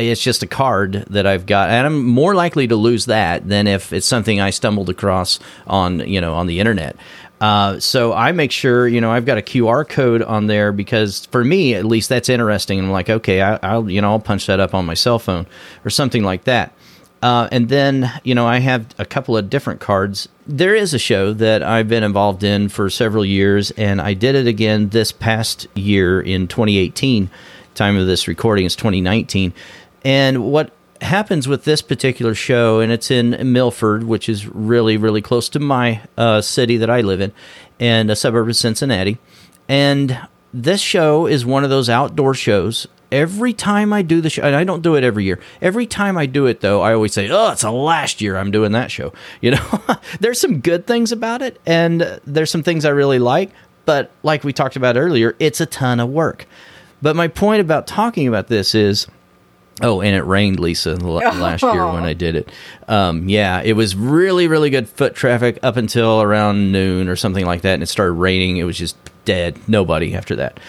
it's 0.00 0.22
just 0.22 0.42
a 0.42 0.46
card 0.46 1.04
that 1.10 1.26
I've 1.26 1.46
got, 1.46 1.70
and 1.70 1.86
I'm 1.86 2.04
more 2.04 2.34
likely 2.34 2.68
to 2.68 2.76
lose 2.76 3.06
that 3.06 3.48
than 3.48 3.66
if 3.66 3.92
it's 3.92 4.06
something 4.06 4.40
I 4.40 4.50
stumbled 4.50 4.90
across 4.90 5.38
on 5.66 6.00
you 6.00 6.20
know 6.20 6.34
on 6.34 6.46
the 6.46 6.60
internet. 6.60 6.96
Uh, 7.40 7.80
so 7.80 8.12
I 8.12 8.32
make 8.32 8.52
sure 8.52 8.86
you 8.86 9.00
know 9.00 9.10
I've 9.10 9.24
got 9.26 9.38
a 9.38 9.42
QR 9.42 9.88
code 9.88 10.22
on 10.22 10.46
there 10.46 10.72
because 10.72 11.26
for 11.26 11.42
me 11.42 11.74
at 11.74 11.84
least 11.84 12.08
that's 12.08 12.28
interesting. 12.28 12.78
I'm 12.78 12.90
like, 12.90 13.08
okay, 13.08 13.42
I, 13.42 13.58
I'll 13.62 13.88
you 13.88 14.00
know 14.00 14.10
I'll 14.10 14.20
punch 14.20 14.46
that 14.46 14.60
up 14.60 14.74
on 14.74 14.86
my 14.86 14.94
cell 14.94 15.18
phone 15.18 15.46
or 15.84 15.90
something 15.90 16.22
like 16.22 16.44
that. 16.44 16.74
Uh, 17.22 17.48
and 17.52 17.68
then, 17.68 18.10
you 18.24 18.34
know, 18.34 18.46
I 18.46 18.60
have 18.60 18.86
a 18.98 19.04
couple 19.04 19.36
of 19.36 19.50
different 19.50 19.80
cards. 19.80 20.28
There 20.46 20.74
is 20.74 20.94
a 20.94 20.98
show 20.98 21.32
that 21.34 21.62
I've 21.62 21.88
been 21.88 22.02
involved 22.02 22.42
in 22.42 22.68
for 22.70 22.88
several 22.88 23.24
years, 23.24 23.70
and 23.72 24.00
I 24.00 24.14
did 24.14 24.34
it 24.34 24.46
again 24.46 24.88
this 24.88 25.12
past 25.12 25.66
year 25.74 26.20
in 26.20 26.48
2018. 26.48 27.30
Time 27.74 27.96
of 27.96 28.06
this 28.06 28.26
recording 28.26 28.64
is 28.64 28.74
2019. 28.74 29.52
And 30.04 30.44
what 30.44 30.72
happens 31.02 31.48
with 31.48 31.64
this 31.64 31.82
particular 31.82 32.34
show, 32.34 32.80
and 32.80 32.92
it's 32.92 33.10
in 33.10 33.52
Milford, 33.52 34.04
which 34.04 34.28
is 34.28 34.46
really, 34.46 34.96
really 34.96 35.22
close 35.22 35.48
to 35.50 35.60
my 35.60 36.02
uh, 36.16 36.40
city 36.40 36.76
that 36.78 36.90
I 36.90 37.00
live 37.00 37.20
in, 37.20 37.32
and 37.78 38.10
a 38.10 38.16
suburb 38.16 38.48
of 38.48 38.56
Cincinnati. 38.56 39.18
And 39.68 40.18
this 40.52 40.80
show 40.80 41.26
is 41.26 41.46
one 41.46 41.64
of 41.64 41.70
those 41.70 41.88
outdoor 41.88 42.34
shows. 42.34 42.86
Every 43.12 43.52
time 43.52 43.92
I 43.92 44.02
do 44.02 44.20
the 44.20 44.30
show, 44.30 44.42
and 44.42 44.54
I 44.54 44.62
don't 44.62 44.82
do 44.82 44.94
it 44.94 45.02
every 45.02 45.24
year. 45.24 45.40
Every 45.60 45.86
time 45.86 46.16
I 46.16 46.26
do 46.26 46.46
it, 46.46 46.60
though, 46.60 46.80
I 46.80 46.94
always 46.94 47.12
say, 47.12 47.28
"Oh, 47.28 47.50
it's 47.50 47.62
the 47.62 47.72
last 47.72 48.20
year 48.20 48.36
I'm 48.36 48.52
doing 48.52 48.72
that 48.72 48.90
show." 48.90 49.12
You 49.40 49.52
know, 49.52 49.80
there's 50.20 50.40
some 50.40 50.60
good 50.60 50.86
things 50.86 51.10
about 51.10 51.42
it, 51.42 51.60
and 51.66 52.20
there's 52.24 52.50
some 52.50 52.62
things 52.62 52.84
I 52.84 52.90
really 52.90 53.18
like. 53.18 53.50
But 53.84 54.12
like 54.22 54.44
we 54.44 54.52
talked 54.52 54.76
about 54.76 54.96
earlier, 54.96 55.34
it's 55.40 55.60
a 55.60 55.66
ton 55.66 55.98
of 55.98 56.08
work. 56.10 56.46
But 57.02 57.16
my 57.16 57.26
point 57.26 57.60
about 57.60 57.86
talking 57.86 58.28
about 58.28 58.46
this 58.46 58.74
is 58.74 59.08
Oh, 59.82 60.00
and 60.00 60.14
it 60.14 60.22
rained, 60.22 60.60
Lisa, 60.60 60.94
last 60.96 61.62
year 61.62 61.86
when 61.86 62.04
I 62.04 62.12
did 62.12 62.36
it. 62.36 62.50
Um, 62.88 63.28
yeah, 63.28 63.62
it 63.62 63.72
was 63.74 63.96
really, 63.96 64.46
really 64.48 64.70
good 64.70 64.88
foot 64.88 65.14
traffic 65.14 65.58
up 65.62 65.76
until 65.76 66.20
around 66.22 66.72
noon 66.72 67.08
or 67.08 67.16
something 67.16 67.46
like 67.46 67.62
that, 67.62 67.74
and 67.74 67.82
it 67.82 67.86
started 67.86 68.12
raining. 68.12 68.56
It 68.58 68.64
was 68.64 68.76
just 68.76 68.96
dead, 69.24 69.58
nobody 69.68 70.14
after 70.14 70.36
that. 70.36 70.60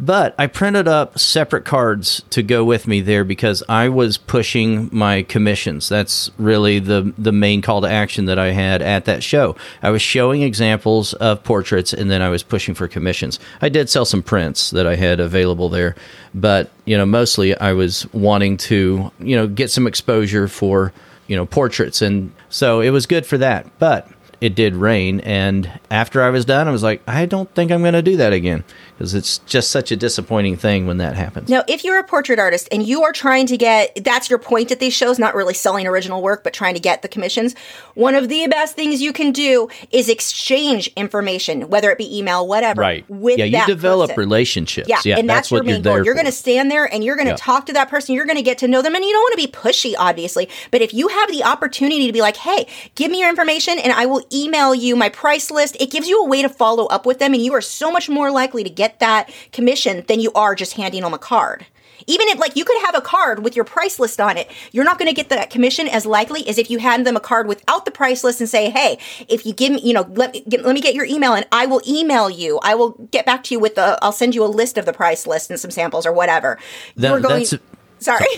But 0.00 0.34
I 0.38 0.46
printed 0.46 0.88
up 0.88 1.18
separate 1.18 1.66
cards 1.66 2.22
to 2.30 2.42
go 2.42 2.64
with 2.64 2.88
me 2.88 3.02
there 3.02 3.22
because 3.22 3.62
I 3.68 3.90
was 3.90 4.16
pushing 4.16 4.88
my 4.90 5.22
commissions. 5.24 5.90
That's 5.90 6.30
really 6.38 6.78
the 6.78 7.12
the 7.18 7.32
main 7.32 7.60
call 7.60 7.82
to 7.82 7.90
action 7.90 8.24
that 8.24 8.38
I 8.38 8.52
had 8.52 8.80
at 8.80 9.04
that 9.04 9.22
show. 9.22 9.56
I 9.82 9.90
was 9.90 10.00
showing 10.00 10.40
examples 10.40 11.12
of 11.14 11.44
portraits, 11.44 11.92
and 11.92 12.10
then 12.10 12.22
I 12.22 12.30
was 12.30 12.42
pushing 12.42 12.74
for 12.74 12.88
commissions. 12.88 13.38
I 13.60 13.68
did 13.68 13.90
sell 13.90 14.06
some 14.06 14.22
prints 14.22 14.70
that 14.70 14.86
I 14.86 14.96
had 14.96 15.20
available 15.20 15.68
there, 15.68 15.96
but 16.34 16.70
you 16.86 16.96
know, 16.96 17.04
mostly 17.04 17.54
I 17.58 17.74
was 17.74 18.10
wanting 18.14 18.56
to 18.56 19.12
you 19.20 19.36
know 19.36 19.46
get 19.46 19.70
some 19.70 19.86
exposure 19.86 20.48
for 20.48 20.94
you 21.26 21.36
know 21.36 21.44
portraits, 21.44 22.00
and 22.00 22.32
so 22.48 22.80
it 22.80 22.90
was 22.90 23.04
good 23.04 23.26
for 23.26 23.36
that. 23.36 23.78
But 23.78 24.08
it 24.40 24.54
did 24.54 24.74
rain, 24.74 25.20
and 25.20 25.70
after 25.90 26.22
I 26.22 26.30
was 26.30 26.44
done, 26.44 26.66
I 26.66 26.70
was 26.70 26.82
like, 26.82 27.02
I 27.06 27.26
don't 27.26 27.52
think 27.54 27.70
I'm 27.70 27.82
going 27.82 27.94
to 27.94 28.02
do 28.02 28.16
that 28.16 28.32
again 28.32 28.64
because 28.96 29.14
it's 29.14 29.38
just 29.38 29.70
such 29.70 29.90
a 29.92 29.96
disappointing 29.96 30.56
thing 30.56 30.86
when 30.86 30.98
that 30.98 31.14
happens. 31.16 31.48
Now, 31.48 31.62
if 31.68 31.84
you're 31.84 31.98
a 31.98 32.04
portrait 32.04 32.38
artist 32.38 32.68
and 32.72 32.82
you 32.86 33.02
are 33.02 33.12
trying 33.12 33.46
to 33.46 33.56
get 33.56 34.02
that's 34.04 34.30
your 34.30 34.38
point 34.38 34.70
at 34.70 34.78
these 34.78 34.94
shows, 34.94 35.18
not 35.18 35.34
really 35.34 35.54
selling 35.54 35.86
original 35.86 36.22
work, 36.22 36.44
but 36.44 36.52
trying 36.52 36.74
to 36.74 36.80
get 36.80 37.02
the 37.02 37.08
commissions, 37.08 37.54
one 37.94 38.14
of 38.14 38.28
the 38.28 38.46
best 38.48 38.76
things 38.76 39.02
you 39.02 39.12
can 39.12 39.32
do 39.32 39.68
is 39.90 40.08
exchange 40.08 40.88
information, 40.96 41.68
whether 41.68 41.90
it 41.90 41.98
be 41.98 42.18
email, 42.18 42.46
whatever. 42.46 42.80
Right. 42.80 43.04
With 43.08 43.38
yeah, 43.38 43.44
you 43.44 43.66
develop 43.66 44.10
person. 44.10 44.20
relationships. 44.20 44.88
Yeah, 44.88 45.00
yeah 45.04 45.18
and 45.18 45.28
that's, 45.28 45.50
your 45.50 45.60
what 45.60 45.66
main 45.66 45.74
you're 45.76 45.82
goal. 45.82 45.94
there 45.96 46.04
You're 46.04 46.14
going 46.14 46.26
to 46.26 46.32
stand 46.32 46.70
there 46.70 46.92
and 46.92 47.04
you're 47.04 47.16
going 47.16 47.26
to 47.26 47.32
Yeah. 47.32 47.36
talk 47.36 47.66
to 47.66 47.72
that 47.74 47.88
person. 47.88 48.14
You're 48.14 48.26
going 48.26 48.36
to 48.36 48.42
get 48.42 48.58
to 48.58 48.68
know 48.68 48.82
them, 48.82 48.94
and 48.94 49.04
you 49.04 49.12
don't 49.12 49.22
want 49.22 49.32
to 49.40 49.46
be 49.46 49.52
pushy, 49.52 49.94
obviously. 49.98 50.48
But 50.70 50.80
if 50.82 50.92
you 50.94 51.08
have 51.08 51.30
the 51.30 51.44
opportunity 51.44 52.06
to 52.06 52.12
be 52.12 52.20
like, 52.20 52.36
"Hey, 52.36 52.66
give 52.94 53.10
me 53.10 53.20
your 53.20 53.28
information, 53.28 53.78
and 53.78 53.92
I 53.92 54.06
will 54.06 54.22
email 54.32 54.74
you 54.74 54.96
my 54.96 55.08
price 55.08 55.50
list," 55.50 55.76
it 55.80 55.90
gives 55.90 56.08
you 56.08 56.22
a 56.22 56.26
way 56.26 56.42
to 56.42 56.48
follow 56.48 56.86
up 56.86 57.06
with 57.06 57.18
them, 57.18 57.34
and 57.34 57.42
you 57.42 57.52
are 57.54 57.60
so 57.60 57.90
much 57.90 58.08
more 58.08 58.30
likely 58.30 58.64
to 58.64 58.70
get 58.70 58.98
that 59.00 59.30
commission 59.52 60.04
than 60.08 60.20
you 60.20 60.32
are 60.34 60.54
just 60.54 60.74
handing 60.74 61.02
them 61.02 61.14
a 61.14 61.18
card. 61.18 61.66
Even 62.06 62.28
if, 62.28 62.38
like, 62.38 62.56
you 62.56 62.64
could 62.64 62.80
have 62.86 62.94
a 62.94 63.00
card 63.02 63.44
with 63.44 63.54
your 63.54 63.64
price 63.64 63.98
list 63.98 64.20
on 64.20 64.38
it, 64.38 64.50
you're 64.72 64.86
not 64.86 64.98
going 64.98 65.06
to 65.08 65.14
get 65.14 65.28
that 65.28 65.50
commission 65.50 65.86
as 65.86 66.06
likely 66.06 66.48
as 66.48 66.56
if 66.56 66.70
you 66.70 66.78
hand 66.78 67.06
them 67.06 67.14
a 67.14 67.20
card 67.20 67.46
without 67.46 67.84
the 67.84 67.90
price 67.90 68.24
list 68.24 68.40
and 68.40 68.48
say, 68.48 68.70
"Hey, 68.70 68.98
if 69.28 69.44
you 69.44 69.52
give 69.52 69.72
me, 69.72 69.80
you 69.82 69.92
know, 69.92 70.06
let 70.14 70.32
me 70.32 70.42
get, 70.48 70.64
let 70.64 70.74
me 70.74 70.80
get 70.80 70.94
your 70.94 71.04
email, 71.04 71.34
and 71.34 71.46
I 71.52 71.66
will 71.66 71.82
email 71.86 72.30
you. 72.30 72.58
I 72.62 72.74
will 72.74 72.92
get 73.10 73.26
back 73.26 73.44
to 73.44 73.54
you 73.54 73.60
with 73.60 73.74
the, 73.74 73.98
I'll 74.02 74.12
send 74.12 74.34
you 74.34 74.42
a 74.44 74.46
list 74.46 74.78
of 74.78 74.86
the 74.86 74.94
price 74.94 75.26
list 75.26 75.50
and 75.50 75.60
some 75.60 75.70
samples 75.70 76.06
or 76.06 76.12
whatever." 76.12 76.58
That- 76.96 77.22
going. 77.22 77.44
that's- 77.44 77.54
Sorry. 78.00 78.26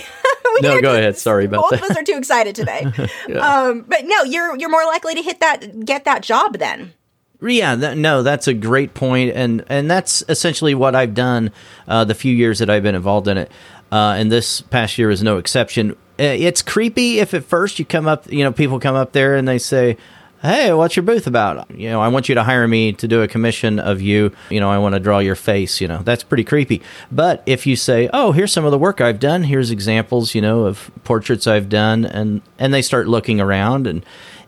We 0.54 0.60
No, 0.60 0.82
go 0.82 0.92
ahead. 0.92 1.16
Sorry 1.16 1.46
about 1.46 1.62
both 1.62 1.70
that. 1.70 1.82
of 1.82 1.90
us 1.92 1.96
are 1.96 2.02
too 2.02 2.18
excited 2.18 2.54
today. 2.54 2.82
um, 3.40 3.86
but 3.88 4.04
no, 4.04 4.22
you're 4.24 4.54
you're 4.58 4.68
more 4.68 4.84
likely 4.84 5.14
to 5.14 5.22
hit 5.22 5.40
that 5.40 5.86
get 5.86 6.04
that 6.04 6.22
job 6.22 6.58
then. 6.58 6.92
Yeah, 7.40 7.74
no, 7.74 8.22
that's 8.22 8.46
a 8.48 8.52
great 8.52 8.92
point, 8.92 9.32
and 9.34 9.64
and 9.70 9.90
that's 9.90 10.22
essentially 10.28 10.74
what 10.74 10.94
I've 10.94 11.14
done 11.14 11.52
uh, 11.88 12.04
the 12.04 12.14
few 12.14 12.34
years 12.34 12.58
that 12.58 12.68
I've 12.68 12.82
been 12.82 12.94
involved 12.94 13.28
in 13.28 13.38
it, 13.38 13.50
uh, 13.90 14.14
and 14.18 14.30
this 14.30 14.60
past 14.60 14.98
year 14.98 15.10
is 15.10 15.22
no 15.22 15.38
exception. 15.38 15.92
Uh, 16.20 16.24
It's 16.36 16.60
creepy 16.60 17.18
if 17.20 17.32
at 17.32 17.44
first 17.44 17.78
you 17.78 17.86
come 17.86 18.06
up, 18.06 18.30
you 18.30 18.44
know, 18.44 18.52
people 18.52 18.78
come 18.78 18.94
up 18.94 19.12
there 19.12 19.36
and 19.36 19.48
they 19.48 19.58
say, 19.58 19.96
"Hey, 20.42 20.72
what's 20.72 20.96
your 20.96 21.04
booth 21.04 21.26
about?" 21.26 21.70
You 21.70 21.90
know, 21.90 22.00
I 22.00 22.08
want 22.08 22.28
you 22.28 22.34
to 22.34 22.42
hire 22.42 22.68
me 22.68 22.92
to 22.92 23.08
do 23.08 23.22
a 23.22 23.28
commission 23.28 23.78
of 23.78 24.00
you. 24.02 24.32
You 24.50 24.60
know, 24.60 24.70
I 24.70 24.78
want 24.78 24.94
to 24.94 25.00
draw 25.00 25.18
your 25.18 25.34
face. 25.34 25.80
You 25.80 25.88
know, 25.88 26.02
that's 26.02 26.22
pretty 26.22 26.44
creepy. 26.44 26.82
But 27.10 27.42
if 27.46 27.66
you 27.66 27.76
say, 27.76 28.10
"Oh, 28.12 28.32
here's 28.32 28.52
some 28.52 28.64
of 28.64 28.70
the 28.70 28.78
work 28.78 29.00
I've 29.00 29.20
done. 29.20 29.44
Here's 29.44 29.70
examples, 29.70 30.34
you 30.34 30.40
know, 30.40 30.64
of 30.64 30.90
portraits 31.04 31.46
I've 31.46 31.68
done," 31.68 32.04
and 32.04 32.42
and 32.58 32.74
they 32.74 32.82
start 32.82 33.08
looking 33.08 33.40
around 33.40 33.86
and 33.86 34.04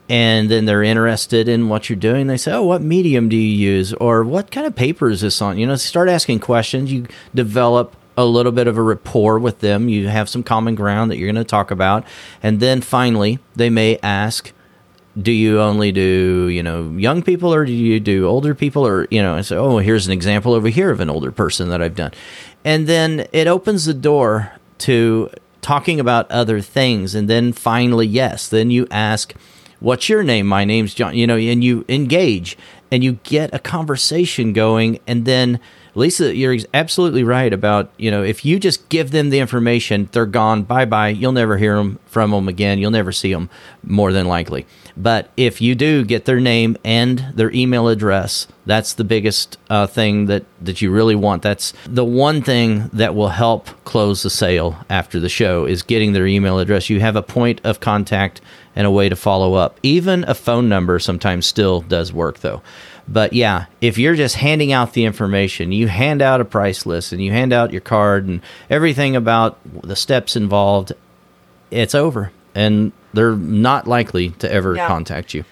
and 0.09 0.51
then 0.51 0.67
they're 0.67 0.83
interested 0.83 1.49
in 1.49 1.69
what 1.69 1.89
you're 1.89 1.97
doing. 1.97 2.27
They 2.27 2.37
say, 2.37 2.53
"Oh, 2.53 2.65
what 2.65 2.83
medium 2.83 3.29
do 3.29 3.37
you 3.37 3.71
use?" 3.73 3.93
or 3.95 4.23
"What 4.23 4.51
kind 4.51 4.67
of 4.67 4.77
paper 4.77 5.09
is 5.11 5.23
this 5.23 5.41
on?" 5.41 5.59
You 5.59 5.67
know, 5.67 5.77
start 5.77 6.09
asking 6.09 6.41
questions. 6.41 6.93
You 6.93 7.07
develop 7.35 7.97
a 8.17 8.25
little 8.25 8.53
bit 8.53 8.69
of 8.69 8.77
a 8.77 8.83
rapport 8.83 9.39
with 9.39 9.61
them. 9.61 9.89
You 9.89 10.09
have 10.09 10.29
some 10.29 10.43
common 10.43 10.75
ground 10.75 11.11
that 11.11 11.17
you're 11.19 11.33
going 11.33 11.43
to 11.43 11.49
talk 11.49 11.71
about, 11.71 12.05
and 12.43 12.61
then 12.61 12.81
finally, 12.81 13.39
they 13.57 13.71
may 13.71 13.99
ask, 14.03 14.53
"Do 15.21 15.33
you 15.33 15.61
only 15.61 15.93
do 15.93 16.49
you 16.49 16.63
know 16.63 16.91
young 16.97 17.23
people, 17.23 17.55
or 17.55 17.65
do 17.65 17.73
you 17.73 18.01
do 18.01 18.27
older 18.27 18.55
people?" 18.55 18.87
Or 18.87 19.07
you 19.11 19.23
know, 19.23 19.37
and 19.37 19.47
say, 19.47 19.57
"Oh, 19.57 19.79
here's 19.79 20.07
an 20.07 20.13
example 20.13 20.55
over 20.55 20.69
here 20.69 20.91
of 20.91 21.01
an 21.01 21.11
older 21.11 21.31
person 21.31 21.69
that 21.71 21.83
I've 21.83 21.97
done," 21.97 22.13
and 22.65 22.87
then 22.87 23.27
it 23.33 23.47
opens 23.47 23.85
the 23.85 23.95
door 23.95 24.53
to 24.79 25.31
talking 25.65 25.99
about 25.99 26.31
other 26.31 26.61
things 26.61 27.15
and 27.15 27.27
then 27.27 27.51
finally 27.51 28.07
yes 28.07 28.51
then 28.51 28.71
you 28.71 28.87
ask 28.91 29.33
what's 29.81 30.11
your 30.11 30.23
name 30.23 30.47
my 30.47 30.63
name's 30.63 30.93
john 30.93 31.15
you 31.15 31.27
know 31.27 31.39
and 31.39 31.65
you 31.65 31.83
engage 31.89 32.55
and 32.93 33.03
you 33.03 33.13
get 33.23 33.53
a 33.55 33.59
conversation 33.59 34.53
going 34.53 35.01
and 35.07 35.25
then 35.25 35.59
lisa 35.95 36.37
you're 36.37 36.59
absolutely 36.75 37.25
right 37.25 37.51
about 37.51 37.91
you 37.97 38.11
know 38.11 38.23
if 38.23 38.45
you 38.45 38.61
just 38.61 38.87
give 38.91 39.11
them 39.11 39.31
the 39.31 39.39
information 39.39 40.07
they're 40.13 40.27
gone 40.27 40.63
bye 40.63 40.85
bye 40.85 41.09
you'll 41.09 41.33
never 41.33 41.57
hear 41.57 41.77
them 41.77 41.99
from 42.05 42.31
them 42.31 42.47
again 42.47 42.79
you'll 42.79 42.91
never 42.91 43.11
see 43.11 43.33
them 43.33 43.49
more 43.83 44.13
than 44.13 44.27
likely 44.27 44.67
but 44.97 45.31
if 45.37 45.61
you 45.61 45.75
do 45.75 46.05
get 46.05 46.25
their 46.25 46.41
name 46.41 46.77
and 46.85 47.19
their 47.35 47.51
email 47.53 47.89
address, 47.89 48.47
that's 48.65 48.95
the 48.95 49.05
biggest 49.05 49.59
uh, 49.69 49.87
thing 49.87 50.27
that, 50.27 50.45
that 50.61 50.81
you 50.81 50.91
really 50.91 51.17
want. 51.17 51.43
That's 51.43 51.73
the 51.87 52.05
one 52.05 52.43
thing 52.43 52.91
that 52.93 53.15
will 53.15 53.29
help 53.29 53.69
close 53.85 54.23
the 54.23 54.31
sale 54.31 54.77
after 54.89 55.19
the 55.19 55.29
show 55.29 55.65
is 55.65 55.83
getting 55.83 56.13
their 56.13 56.27
email 56.27 56.59
address. 56.59 56.91
You 56.91 57.01
have 57.01 57.17
a 57.17 57.23
point 57.23 57.61
of 57.65 57.81
contact 57.81 58.41
and 58.77 58.87
a 58.87 58.91
way 58.91 59.09
to 59.09 59.17
follow 59.17 59.55
up. 59.55 59.79
Even 59.83 60.25
a 60.25 60.35
phone 60.35 60.69
number 60.69 60.99
sometimes 60.99 61.47
still 61.47 61.81
does 61.81 62.13
work 62.13 62.39
though. 62.39 62.63
But 63.07 63.33
yeah, 63.33 63.67
if 63.81 63.99
you're 63.99 64.15
just 64.15 64.37
handing 64.37 64.73
out 64.73 64.95
the 64.95 65.05
information, 65.05 65.73
you 65.73 65.89
hand 65.89 66.23
out 66.23 66.41
a 66.41 66.45
price 66.45 66.87
list 66.87 67.13
and 67.13 67.23
you 67.23 67.33
hand 67.33 67.53
out 67.53 67.73
your 67.73 67.83
card 67.83 68.27
and 68.27 68.41
everything 68.71 69.15
about 69.15 69.59
the 69.83 69.97
steps 69.97 70.37
involved, 70.37 70.93
it's 71.71 71.95
over. 71.95 72.33
And 72.55 72.93
they're 73.15 73.37
not 73.37 73.87
likely 73.87 74.31
to 74.31 74.51
ever 74.51 74.77
yeah. 74.77 74.89
contact 74.89 75.35
you. 75.35 75.45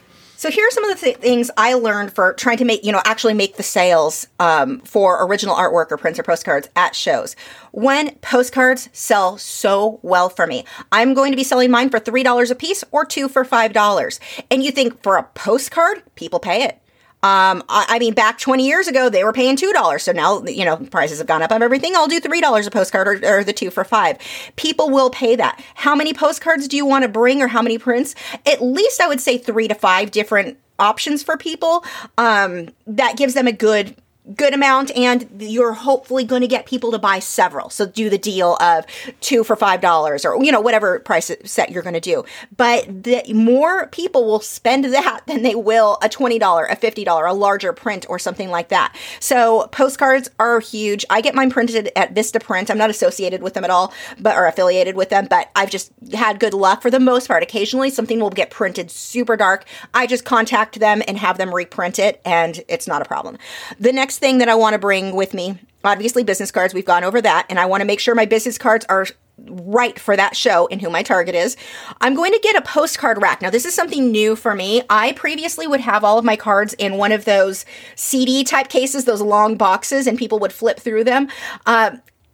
So 0.42 0.50
here 0.50 0.66
are 0.66 0.70
some 0.72 0.82
of 0.90 0.98
the 0.98 1.04
th- 1.04 1.18
things 1.18 1.52
I 1.56 1.74
learned 1.74 2.12
for 2.12 2.32
trying 2.32 2.56
to 2.56 2.64
make, 2.64 2.84
you 2.84 2.90
know, 2.90 3.00
actually 3.04 3.32
make 3.32 3.58
the 3.58 3.62
sales 3.62 4.26
um, 4.40 4.80
for 4.80 5.24
original 5.24 5.54
artwork 5.54 5.92
or 5.92 5.96
prints 5.96 6.18
or 6.18 6.24
postcards 6.24 6.68
at 6.74 6.96
shows. 6.96 7.36
When 7.70 8.16
postcards 8.16 8.88
sell 8.92 9.38
so 9.38 10.00
well 10.02 10.28
for 10.28 10.48
me, 10.48 10.64
I'm 10.90 11.14
going 11.14 11.30
to 11.30 11.36
be 11.36 11.44
selling 11.44 11.70
mine 11.70 11.90
for 11.90 12.00
$3 12.00 12.50
a 12.50 12.54
piece 12.56 12.82
or 12.90 13.04
two 13.04 13.28
for 13.28 13.44
$5. 13.44 14.18
And 14.50 14.64
you 14.64 14.72
think 14.72 15.00
for 15.04 15.16
a 15.16 15.22
postcard, 15.22 16.02
people 16.16 16.40
pay 16.40 16.64
it. 16.64 16.81
Um, 17.24 17.62
I, 17.68 17.86
I, 17.88 17.98
mean, 18.00 18.14
back 18.14 18.38
20 18.38 18.66
years 18.66 18.88
ago, 18.88 19.08
they 19.08 19.22
were 19.22 19.32
paying 19.32 19.56
$2. 19.56 20.00
So 20.00 20.10
now, 20.10 20.42
you 20.42 20.64
know, 20.64 20.76
prices 20.76 21.18
have 21.18 21.28
gone 21.28 21.40
up 21.40 21.52
on 21.52 21.62
everything. 21.62 21.94
I'll 21.94 22.08
do 22.08 22.20
$3 22.20 22.66
a 22.66 22.70
postcard 22.70 23.06
or, 23.06 23.38
or 23.38 23.44
the 23.44 23.52
two 23.52 23.70
for 23.70 23.84
five. 23.84 24.18
People 24.56 24.90
will 24.90 25.08
pay 25.08 25.36
that. 25.36 25.62
How 25.76 25.94
many 25.94 26.12
postcards 26.12 26.66
do 26.66 26.76
you 26.76 26.84
want 26.84 27.02
to 27.02 27.08
bring 27.08 27.40
or 27.40 27.46
how 27.46 27.62
many 27.62 27.78
prints? 27.78 28.16
At 28.44 28.60
least 28.60 29.00
I 29.00 29.06
would 29.06 29.20
say 29.20 29.38
three 29.38 29.68
to 29.68 29.74
five 29.74 30.10
different 30.10 30.58
options 30.80 31.22
for 31.22 31.36
people. 31.36 31.84
Um, 32.18 32.70
that 32.86 33.16
gives 33.16 33.34
them 33.34 33.46
a 33.46 33.52
good 33.52 33.94
good 34.36 34.54
amount 34.54 34.90
and 34.96 35.28
you're 35.40 35.72
hopefully 35.72 36.22
going 36.24 36.42
to 36.42 36.48
get 36.48 36.64
people 36.64 36.92
to 36.92 36.98
buy 36.98 37.18
several. 37.18 37.70
So 37.70 37.86
do 37.86 38.08
the 38.08 38.18
deal 38.18 38.56
of 38.60 38.86
two 39.20 39.42
for 39.42 39.56
five 39.56 39.80
dollars 39.80 40.24
or 40.24 40.42
you 40.42 40.52
know 40.52 40.60
whatever 40.60 41.00
price 41.00 41.30
set 41.44 41.70
you're 41.70 41.82
going 41.82 41.94
to 41.94 42.00
do. 42.00 42.24
But 42.56 43.02
the 43.02 43.22
more 43.32 43.88
people 43.88 44.24
will 44.24 44.40
spend 44.40 44.84
that 44.84 45.22
than 45.26 45.42
they 45.42 45.56
will 45.56 45.98
a 46.02 46.08
$20 46.08 46.36
a 46.70 46.76
$50 46.76 47.30
a 47.30 47.34
larger 47.34 47.72
print 47.72 48.06
or 48.08 48.18
something 48.18 48.48
like 48.48 48.68
that. 48.68 48.96
So 49.18 49.68
postcards 49.72 50.30
are 50.38 50.60
huge. 50.60 51.04
I 51.10 51.20
get 51.20 51.34
mine 51.34 51.50
printed 51.50 51.90
at 51.96 52.14
Vistaprint. 52.14 52.70
I'm 52.70 52.78
not 52.78 52.90
associated 52.90 53.42
with 53.42 53.54
them 53.54 53.64
at 53.64 53.70
all 53.70 53.92
but 54.20 54.36
are 54.36 54.46
affiliated 54.46 54.94
with 54.94 55.08
them 55.08 55.26
but 55.28 55.50
i've 55.56 55.70
just 55.70 55.90
had 56.14 56.38
good 56.38 56.54
luck 56.54 56.80
for 56.80 56.90
the 56.90 57.00
most 57.00 57.26
part. 57.26 57.42
Occasionally 57.42 57.90
something 57.90 58.20
will 58.20 58.30
get 58.30 58.50
printed 58.50 58.90
super 58.90 59.36
dark. 59.36 59.64
I 59.94 60.06
just 60.06 60.24
contact 60.24 60.78
them 60.78 61.02
and 61.08 61.18
have 61.18 61.38
them 61.38 61.52
reprint 61.52 61.98
it 61.98 62.20
and 62.24 62.62
it's 62.68 62.86
not 62.86 63.02
a 63.02 63.04
problem. 63.04 63.36
The 63.80 63.92
next 63.92 64.11
next 64.12 64.18
thing 64.18 64.38
that 64.38 64.48
I 64.50 64.54
want 64.54 64.74
to 64.74 64.78
bring 64.78 65.16
with 65.16 65.32
me, 65.32 65.58
obviously 65.84 66.22
business 66.22 66.50
cards, 66.50 66.74
we've 66.74 66.84
gone 66.84 67.02
over 67.02 67.22
that, 67.22 67.46
and 67.48 67.58
I 67.58 67.64
want 67.64 67.80
to 67.80 67.86
make 67.86 67.98
sure 67.98 68.14
my 68.14 68.26
business 68.26 68.58
cards 68.58 68.84
are 68.90 69.06
right 69.38 69.98
for 69.98 70.14
that 70.14 70.36
show 70.36 70.68
and 70.70 70.82
who 70.82 70.90
my 70.90 71.02
target 71.02 71.34
is. 71.34 71.56
I'm 72.02 72.14
going 72.14 72.32
to 72.32 72.40
get 72.42 72.54
a 72.54 72.60
postcard 72.60 73.22
rack. 73.22 73.40
Now, 73.40 73.48
this 73.48 73.64
is 73.64 73.72
something 73.72 74.12
new 74.12 74.36
for 74.36 74.54
me. 74.54 74.82
I 74.90 75.12
previously 75.12 75.66
would 75.66 75.80
have 75.80 76.04
all 76.04 76.18
of 76.18 76.26
my 76.26 76.36
cards 76.36 76.74
in 76.74 76.98
one 76.98 77.10
of 77.10 77.24
those 77.24 77.64
CD 77.96 78.44
type 78.44 78.68
cases, 78.68 79.06
those 79.06 79.22
long 79.22 79.56
boxes, 79.56 80.06
and 80.06 80.18
people 80.18 80.38
would 80.40 80.52
flip 80.52 80.78
through 80.78 81.04
them. 81.04 81.28
Uh, 81.64 81.92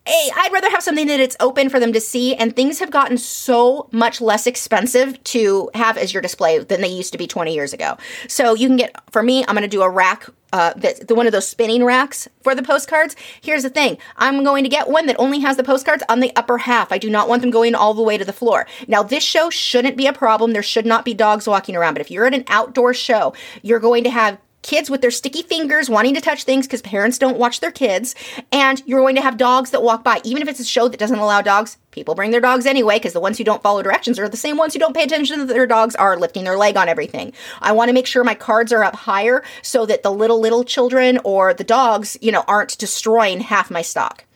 hey, 0.09 0.31
I'd 0.35 0.53
rather 0.53 0.71
have 0.71 0.83
something 0.83 1.07
that 1.07 1.21
it's 1.21 1.37
open 1.39 1.69
for 1.69 1.79
them 1.79 1.93
to 1.93 2.01
see, 2.01 2.35
and 2.35 2.57
things 2.57 2.79
have 2.79 2.91
gotten 2.91 3.19
so 3.19 3.89
much 3.93 4.23
less 4.23 4.47
expensive 4.47 5.23
to 5.25 5.71
have 5.75 5.99
as 5.99 6.15
your 6.15 6.23
display 6.23 6.59
than 6.59 6.81
they 6.81 6.89
used 6.89 7.13
to 7.13 7.19
be 7.19 7.27
20 7.27 7.55
years 7.55 7.75
ago. 7.75 7.99
So 8.27 8.55
you 8.55 8.69
can 8.69 8.79
get, 8.79 8.97
for 9.13 9.23
me, 9.23 9.45
I'm 9.47 9.55
going 9.55 9.63
to 9.63 9.69
do 9.69 9.83
a 9.83 9.91
rack 9.91 10.31
uh, 10.51 10.73
the, 10.75 11.05
the 11.07 11.15
one 11.15 11.27
of 11.27 11.33
those 11.33 11.47
spinning 11.47 11.85
racks 11.85 12.27
for 12.43 12.55
the 12.55 12.63
postcards. 12.63 13.15
Here's 13.41 13.63
the 13.63 13.71
thing: 13.71 13.99
I'm 14.17 14.43
going 14.45 14.65
to 14.65 14.71
get 14.71 14.89
one 14.89 15.05
that 15.05 15.17
only 15.19 15.41
has 15.41 15.59
the 15.59 15.63
postcards 15.63 16.03
on 16.09 16.21
the 16.21 16.33
upper 16.37 16.59
half. 16.59 16.91
I 16.91 16.97
do 16.97 17.11
not 17.11 17.29
want 17.29 17.43
them 17.43 17.51
going 17.51 17.75
all 17.75 17.93
the 17.93 18.03
way 18.03 18.17
to 18.17 18.25
the 18.25 18.33
floor. 18.33 18.67
Now, 18.87 19.03
this 19.03 19.23
show 19.23 19.51
shouldn't 19.51 19.99
be 19.99 20.07
a 20.07 20.13
problem. 20.13 20.53
There 20.53 20.63
should 20.63 20.87
not 20.87 21.05
be 21.05 21.13
dogs 21.13 21.47
walking 21.47 21.77
around. 21.77 21.95
But 21.95 22.01
if 22.01 22.11
you're 22.11 22.25
at 22.25 22.33
an 22.33 22.45
outdoor 22.49 22.95
show, 22.95 23.35
you're 23.63 23.79
going 23.79 24.05
to 24.05 24.11
have 24.11 24.39
kids 24.69 24.91
with 24.91 25.01
their 25.01 25.11
sticky 25.11 25.41
fingers 25.41 25.89
wanting 25.89 26.13
to 26.15 26.21
touch 26.21 26.45
things 26.45 26.67
because 26.67 26.83
parents 26.83 27.17
don't 27.17 27.39
watch 27.39 27.61
their 27.61 27.71
kids, 27.71 28.15
and 28.53 28.83
you're 28.85 29.01
going 29.01 29.17
to 29.17 29.23
have 29.23 29.39
dogs 29.39 29.71
that 29.71 29.83
walk 29.83 30.05
by. 30.05 30.21
Even 30.25 30.43
if 30.43 30.49
it's 30.49 30.61
a 30.61 30.65
show 30.65 30.89
that 30.89 31.01
doesn't 31.01 31.19
allow 31.19 31.41
dogs, 31.41 31.79
people 31.91 32.15
bring 32.15 32.33
their 32.33 32.41
dogs 32.43 32.67
anyway 32.67 32.97
because 32.97 33.15
the 33.15 33.21
ones 33.21 33.39
who 33.39 33.45
don't 33.45 33.63
follow 33.63 33.83
directions 33.83 34.19
are 34.19 34.29
the 34.29 34.37
same 34.37 34.59
ones 34.59 34.75
who 34.75 34.79
don't 34.79 34.95
pay 34.95 35.05
attention 35.05 35.39
to 35.39 35.47
their 35.47 35.67
dogs 35.67 35.95
are 35.95 36.19
lifting 36.19 36.45
their 36.45 36.59
leg 36.59 36.77
on 36.77 36.87
everything. 36.87 37.33
I 37.63 37.73
want 37.73 37.89
to 37.89 37.95
make 37.95 38.07
sure 38.07 38.23
my 38.25 38.35
cards 38.35 38.71
are 38.71 38.85
up 38.85 38.95
higher 38.95 39.43
so 39.63 39.87
that 39.87 40.03
the 40.03 40.13
little, 40.13 40.39
little 40.39 40.65
children 40.65 41.19
or 41.25 41.55
the 41.55 41.65
dogs, 41.65 42.19
you 42.21 42.31
know, 42.31 42.45
aren't 42.47 42.77
destroying 42.77 43.41
half 43.41 43.71
my 43.71 43.81
stock 43.81 44.27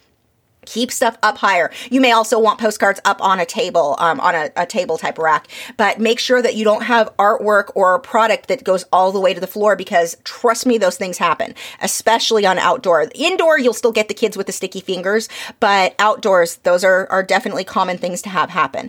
keep 0.66 0.90
stuff 0.90 1.16
up 1.22 1.38
higher. 1.38 1.70
You 1.90 2.01
may 2.01 2.12
also 2.12 2.38
want 2.38 2.61
postcards 2.61 3.01
up 3.05 3.22
on 3.22 3.40
a 3.40 3.46
table, 3.46 3.96
um, 3.98 4.20
on 4.20 4.35
a, 4.35 4.51
a, 4.57 4.66
table 4.66 4.96
type 4.96 5.18
rack, 5.18 5.48
but 5.77 6.01
make 6.01 6.18
sure 6.18 6.40
that 6.40 6.55
you 6.55 6.64
don't 6.64 6.85
have 6.85 7.14
artwork 7.16 7.72
or 7.75 7.94
a 7.94 8.01
product 8.01 8.48
that 8.48 8.64
goes 8.64 8.85
all 8.92 9.12
the 9.12 9.20
way 9.20 9.35
to 9.35 9.40
the 9.40 9.46
floor 9.46 9.77
because 9.77 10.16
trust 10.25 10.64
me, 10.64 10.79
those 10.79 10.96
things 10.96 11.18
happen, 11.18 11.55
especially 11.81 12.46
on 12.46 12.59
outdoor. 12.59 13.11
Indoor, 13.14 13.59
you'll 13.59 13.75
still 13.75 13.92
get 13.92 14.09
the 14.09 14.14
kids 14.14 14.37
with 14.37 14.46
the 14.46 14.53
sticky 14.53 14.81
fingers, 14.81 15.29
but 15.61 15.94
outdoors, 15.98 16.57
those 16.59 16.85
are, 16.85 17.07
are 17.11 17.22
definitely 17.22 17.64
common 17.64 17.98
things 17.98 18.22
to 18.22 18.29
have 18.29 18.51
happen. 18.51 18.88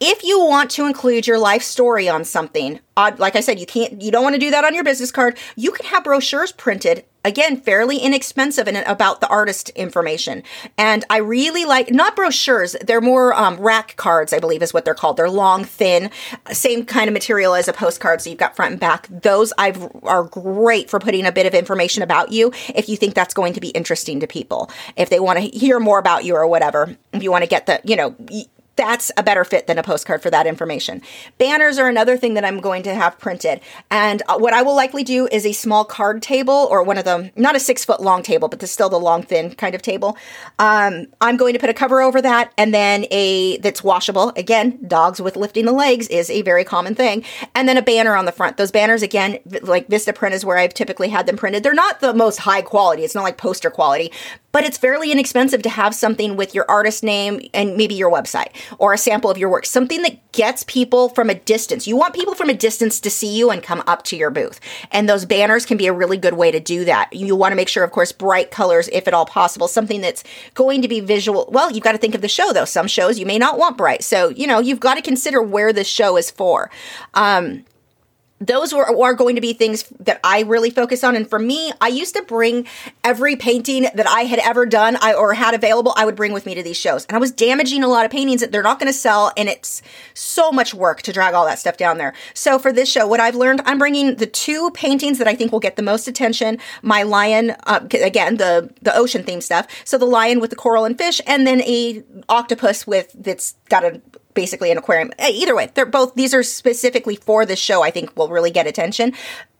If 0.00 0.24
you 0.24 0.42
want 0.44 0.70
to 0.72 0.86
include 0.86 1.26
your 1.26 1.38
life 1.38 1.62
story 1.62 2.08
on 2.08 2.24
something, 2.24 2.80
like 2.96 3.36
I 3.36 3.40
said, 3.40 3.60
you 3.60 3.66
can't, 3.66 4.00
you 4.00 4.10
don't 4.10 4.22
want 4.22 4.34
to 4.34 4.40
do 4.40 4.50
that 4.50 4.64
on 4.64 4.74
your 4.74 4.84
business 4.84 5.10
card. 5.10 5.36
You 5.56 5.72
can 5.72 5.86
have 5.86 6.04
brochures 6.04 6.52
printed 6.52 7.04
again 7.28 7.60
fairly 7.60 7.98
inexpensive 7.98 8.66
and 8.66 8.78
about 8.78 9.20
the 9.20 9.28
artist 9.28 9.68
information. 9.70 10.42
And 10.76 11.04
i 11.10 11.18
really 11.18 11.64
like 11.64 11.90
not 11.90 12.16
brochures 12.16 12.74
they're 12.80 13.00
more 13.00 13.34
um, 13.34 13.56
rack 13.58 13.94
cards 13.96 14.32
i 14.32 14.38
believe 14.38 14.62
is 14.62 14.74
what 14.74 14.84
they're 14.84 14.94
called. 14.94 15.16
They're 15.16 15.30
long 15.30 15.64
thin 15.64 16.10
same 16.50 16.84
kind 16.84 17.08
of 17.08 17.12
material 17.12 17.54
as 17.54 17.68
a 17.68 17.72
postcard 17.72 18.20
so 18.20 18.30
you've 18.30 18.38
got 18.38 18.56
front 18.56 18.72
and 18.72 18.80
back. 18.80 19.06
Those 19.10 19.52
I've 19.58 19.88
are 20.02 20.24
great 20.24 20.90
for 20.90 20.98
putting 20.98 21.26
a 21.26 21.32
bit 21.32 21.46
of 21.46 21.54
information 21.54 22.02
about 22.02 22.32
you 22.32 22.52
if 22.74 22.88
you 22.88 22.96
think 22.96 23.14
that's 23.14 23.34
going 23.34 23.52
to 23.52 23.60
be 23.60 23.68
interesting 23.68 24.20
to 24.20 24.26
people. 24.26 24.70
If 24.96 25.10
they 25.10 25.20
want 25.20 25.38
to 25.38 25.44
hear 25.46 25.78
more 25.78 25.98
about 25.98 26.24
you 26.24 26.34
or 26.34 26.46
whatever 26.46 26.96
if 27.12 27.22
you 27.22 27.30
want 27.30 27.44
to 27.44 27.48
get 27.48 27.66
the 27.66 27.80
you 27.84 27.96
know 27.96 28.16
that's 28.78 29.10
a 29.16 29.22
better 29.22 29.44
fit 29.44 29.66
than 29.66 29.76
a 29.76 29.82
postcard 29.82 30.22
for 30.22 30.30
that 30.30 30.46
information. 30.46 31.02
Banners 31.36 31.78
are 31.78 31.88
another 31.88 32.16
thing 32.16 32.34
that 32.34 32.44
I'm 32.44 32.60
going 32.60 32.84
to 32.84 32.94
have 32.94 33.18
printed. 33.18 33.60
And 33.90 34.22
uh, 34.28 34.38
what 34.38 34.54
I 34.54 34.62
will 34.62 34.76
likely 34.76 35.02
do 35.02 35.28
is 35.30 35.44
a 35.44 35.52
small 35.52 35.84
card 35.84 36.22
table 36.22 36.68
or 36.70 36.82
one 36.84 36.96
of 36.96 37.04
them, 37.04 37.30
not 37.34 37.56
a 37.56 37.60
six 37.60 37.84
foot 37.84 38.00
long 38.00 38.22
table, 38.22 38.48
but 38.48 38.66
still 38.68 38.88
the 38.88 38.98
long, 38.98 39.22
thin 39.22 39.54
kind 39.56 39.74
of 39.74 39.82
table. 39.82 40.16
Um, 40.60 41.08
I'm 41.20 41.36
going 41.36 41.54
to 41.54 41.58
put 41.58 41.68
a 41.68 41.74
cover 41.74 42.00
over 42.00 42.22
that 42.22 42.52
and 42.56 42.72
then 42.72 43.06
a 43.10 43.58
that's 43.58 43.82
washable. 43.82 44.32
Again, 44.36 44.78
dogs 44.86 45.20
with 45.20 45.36
lifting 45.36 45.64
the 45.64 45.72
legs 45.72 46.06
is 46.06 46.30
a 46.30 46.42
very 46.42 46.64
common 46.64 46.94
thing. 46.94 47.24
And 47.56 47.68
then 47.68 47.76
a 47.76 47.82
banner 47.82 48.14
on 48.14 48.26
the 48.26 48.32
front. 48.32 48.56
Those 48.58 48.70
banners, 48.70 49.02
again, 49.02 49.40
like 49.62 49.88
Vistaprint 49.88 50.32
is 50.32 50.44
where 50.44 50.56
I've 50.56 50.74
typically 50.74 51.08
had 51.08 51.26
them 51.26 51.36
printed. 51.36 51.64
They're 51.64 51.74
not 51.74 52.00
the 52.00 52.14
most 52.14 52.38
high 52.38 52.62
quality. 52.62 53.02
It's 53.02 53.16
not 53.16 53.24
like 53.24 53.38
poster 53.38 53.70
quality, 53.70 54.12
but 54.52 54.64
it's 54.64 54.78
fairly 54.78 55.12
inexpensive 55.12 55.62
to 55.62 55.68
have 55.68 55.94
something 55.94 56.36
with 56.36 56.54
your 56.54 56.64
artist 56.68 57.04
name 57.04 57.40
and 57.52 57.76
maybe 57.76 57.94
your 57.94 58.10
website 58.10 58.48
or 58.78 58.92
a 58.92 58.98
sample 58.98 59.30
of 59.30 59.38
your 59.38 59.48
work, 59.48 59.66
something 59.66 60.02
that 60.02 60.32
gets 60.32 60.64
people 60.64 61.08
from 61.10 61.30
a 61.30 61.34
distance. 61.34 61.86
You 61.86 61.96
want 61.96 62.14
people 62.14 62.34
from 62.34 62.48
a 62.48 62.54
distance 62.54 63.00
to 63.00 63.10
see 63.10 63.36
you 63.36 63.50
and 63.50 63.62
come 63.62 63.82
up 63.86 64.04
to 64.04 64.16
your 64.16 64.30
booth. 64.30 64.60
And 64.90 65.08
those 65.08 65.24
banners 65.24 65.66
can 65.66 65.76
be 65.76 65.86
a 65.86 65.92
really 65.92 66.16
good 66.16 66.34
way 66.34 66.50
to 66.50 66.60
do 66.60 66.84
that. 66.86 67.12
You 67.12 67.36
want 67.36 67.52
to 67.52 67.56
make 67.56 67.68
sure, 67.68 67.84
of 67.84 67.92
course, 67.92 68.12
bright 68.12 68.50
colors, 68.50 68.88
if 68.92 69.06
at 69.06 69.14
all 69.14 69.26
possible, 69.26 69.68
something 69.68 70.00
that's 70.00 70.24
going 70.54 70.82
to 70.82 70.88
be 70.88 71.00
visual. 71.00 71.48
Well, 71.50 71.70
you've 71.70 71.84
got 71.84 71.92
to 71.92 71.98
think 71.98 72.14
of 72.14 72.22
the 72.22 72.28
show, 72.28 72.52
though. 72.52 72.64
Some 72.64 72.88
shows 72.88 73.18
you 73.18 73.26
may 73.26 73.38
not 73.38 73.58
want 73.58 73.76
bright. 73.76 74.02
So, 74.02 74.30
you 74.30 74.46
know, 74.46 74.60
you've 74.60 74.80
got 74.80 74.94
to 74.94 75.02
consider 75.02 75.42
where 75.42 75.72
this 75.72 75.88
show 75.88 76.16
is 76.16 76.30
for. 76.30 76.70
Um, 77.14 77.64
those 78.40 78.72
are, 78.72 78.96
are, 78.96 79.14
going 79.14 79.34
to 79.34 79.40
be 79.40 79.52
things 79.52 79.84
that 80.00 80.20
I 80.22 80.42
really 80.42 80.70
focus 80.70 81.02
on. 81.02 81.16
And 81.16 81.28
for 81.28 81.38
me, 81.38 81.72
I 81.80 81.88
used 81.88 82.14
to 82.14 82.22
bring 82.22 82.66
every 83.02 83.36
painting 83.36 83.88
that 83.94 84.06
I 84.06 84.22
had 84.22 84.38
ever 84.38 84.64
done 84.64 84.96
I, 85.00 85.12
or 85.12 85.34
had 85.34 85.54
available, 85.54 85.92
I 85.96 86.04
would 86.04 86.14
bring 86.14 86.32
with 86.32 86.46
me 86.46 86.54
to 86.54 86.62
these 86.62 86.76
shows. 86.76 87.04
And 87.06 87.16
I 87.16 87.18
was 87.18 87.32
damaging 87.32 87.82
a 87.82 87.88
lot 87.88 88.04
of 88.04 88.10
paintings 88.10 88.40
that 88.40 88.52
they're 88.52 88.62
not 88.62 88.78
going 88.78 88.92
to 88.92 88.98
sell. 88.98 89.32
And 89.36 89.48
it's 89.48 89.82
so 90.14 90.52
much 90.52 90.72
work 90.72 91.02
to 91.02 91.12
drag 91.12 91.34
all 91.34 91.46
that 91.46 91.58
stuff 91.58 91.76
down 91.76 91.98
there. 91.98 92.14
So 92.34 92.58
for 92.58 92.72
this 92.72 92.88
show, 92.88 93.06
what 93.06 93.20
I've 93.20 93.34
learned, 93.34 93.62
I'm 93.64 93.78
bringing 93.78 94.16
the 94.16 94.26
two 94.26 94.70
paintings 94.70 95.18
that 95.18 95.26
I 95.26 95.34
think 95.34 95.50
will 95.50 95.58
get 95.60 95.76
the 95.76 95.82
most 95.82 96.06
attention. 96.06 96.58
My 96.82 97.02
lion, 97.02 97.56
uh, 97.66 97.80
again, 97.92 98.36
the, 98.36 98.72
the 98.82 98.94
ocean 98.94 99.24
theme 99.24 99.40
stuff. 99.40 99.66
So 99.84 99.98
the 99.98 100.06
lion 100.06 100.40
with 100.40 100.50
the 100.50 100.56
coral 100.56 100.84
and 100.84 100.96
fish, 100.96 101.20
and 101.26 101.46
then 101.46 101.62
a 101.62 102.04
octopus 102.28 102.86
with, 102.86 103.12
that's 103.18 103.56
got 103.68 103.84
a 103.84 104.00
basically 104.38 104.70
an 104.70 104.78
aquarium. 104.78 105.10
Either 105.18 105.56
way, 105.56 105.68
they're 105.74 105.84
both, 105.84 106.14
these 106.14 106.32
are 106.32 106.44
specifically 106.44 107.16
for 107.16 107.44
this 107.44 107.58
show, 107.58 107.82
I 107.82 107.90
think 107.90 108.16
will 108.16 108.28
really 108.28 108.52
get 108.52 108.68
attention. 108.68 109.12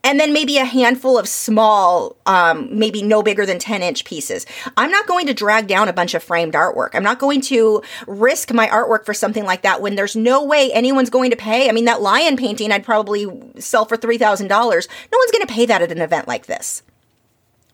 And 0.05 0.21
then 0.21 0.33
maybe 0.33 0.57
a 0.57 0.65
handful 0.65 1.19
of 1.19 1.27
small, 1.27 2.15
um, 2.27 2.69
maybe 2.79 3.03
no 3.03 3.21
bigger 3.21 3.45
than 3.45 3.59
10 3.59 3.83
inch 3.83 4.05
pieces. 4.05 4.47
I'm 4.77 4.93
not 4.93 5.09
going 5.09 5.27
to 5.27 5.35
drag 5.35 5.67
down 5.67 5.89
a 5.89 5.93
bunch 5.93 6.15
of 6.15 6.23
framed 6.23 6.55
artwork. 6.55 6.91
I'm 6.95 7.03
not 7.03 7.19
going 7.19 7.41
to 7.53 7.83
risk 8.07 8.55
my 8.55 8.69
artwork 8.69 9.05
for 9.05 9.13
something 9.13 9.45
like 9.45 9.63
that 9.63 9.83
when 9.83 9.97
there's 9.97 10.15
no 10.15 10.45
way 10.45 10.71
anyone's 10.73 11.11
going 11.11 11.31
to 11.31 11.37
pay. 11.37 11.69
I 11.69 11.73
mean, 11.73 11.87
that 11.87 12.01
lion 12.01 12.37
painting 12.37 12.71
I'd 12.71 12.85
probably 12.85 13.27
sell 13.59 13.85
for 13.85 13.97
$3,000. 13.97 14.49
No 14.49 14.59
one's 14.63 15.33
going 15.33 15.45
to 15.45 15.53
pay 15.53 15.67
that 15.67 15.83
at 15.83 15.91
an 15.91 16.01
event 16.01 16.29
like 16.29 16.47
this. 16.47 16.85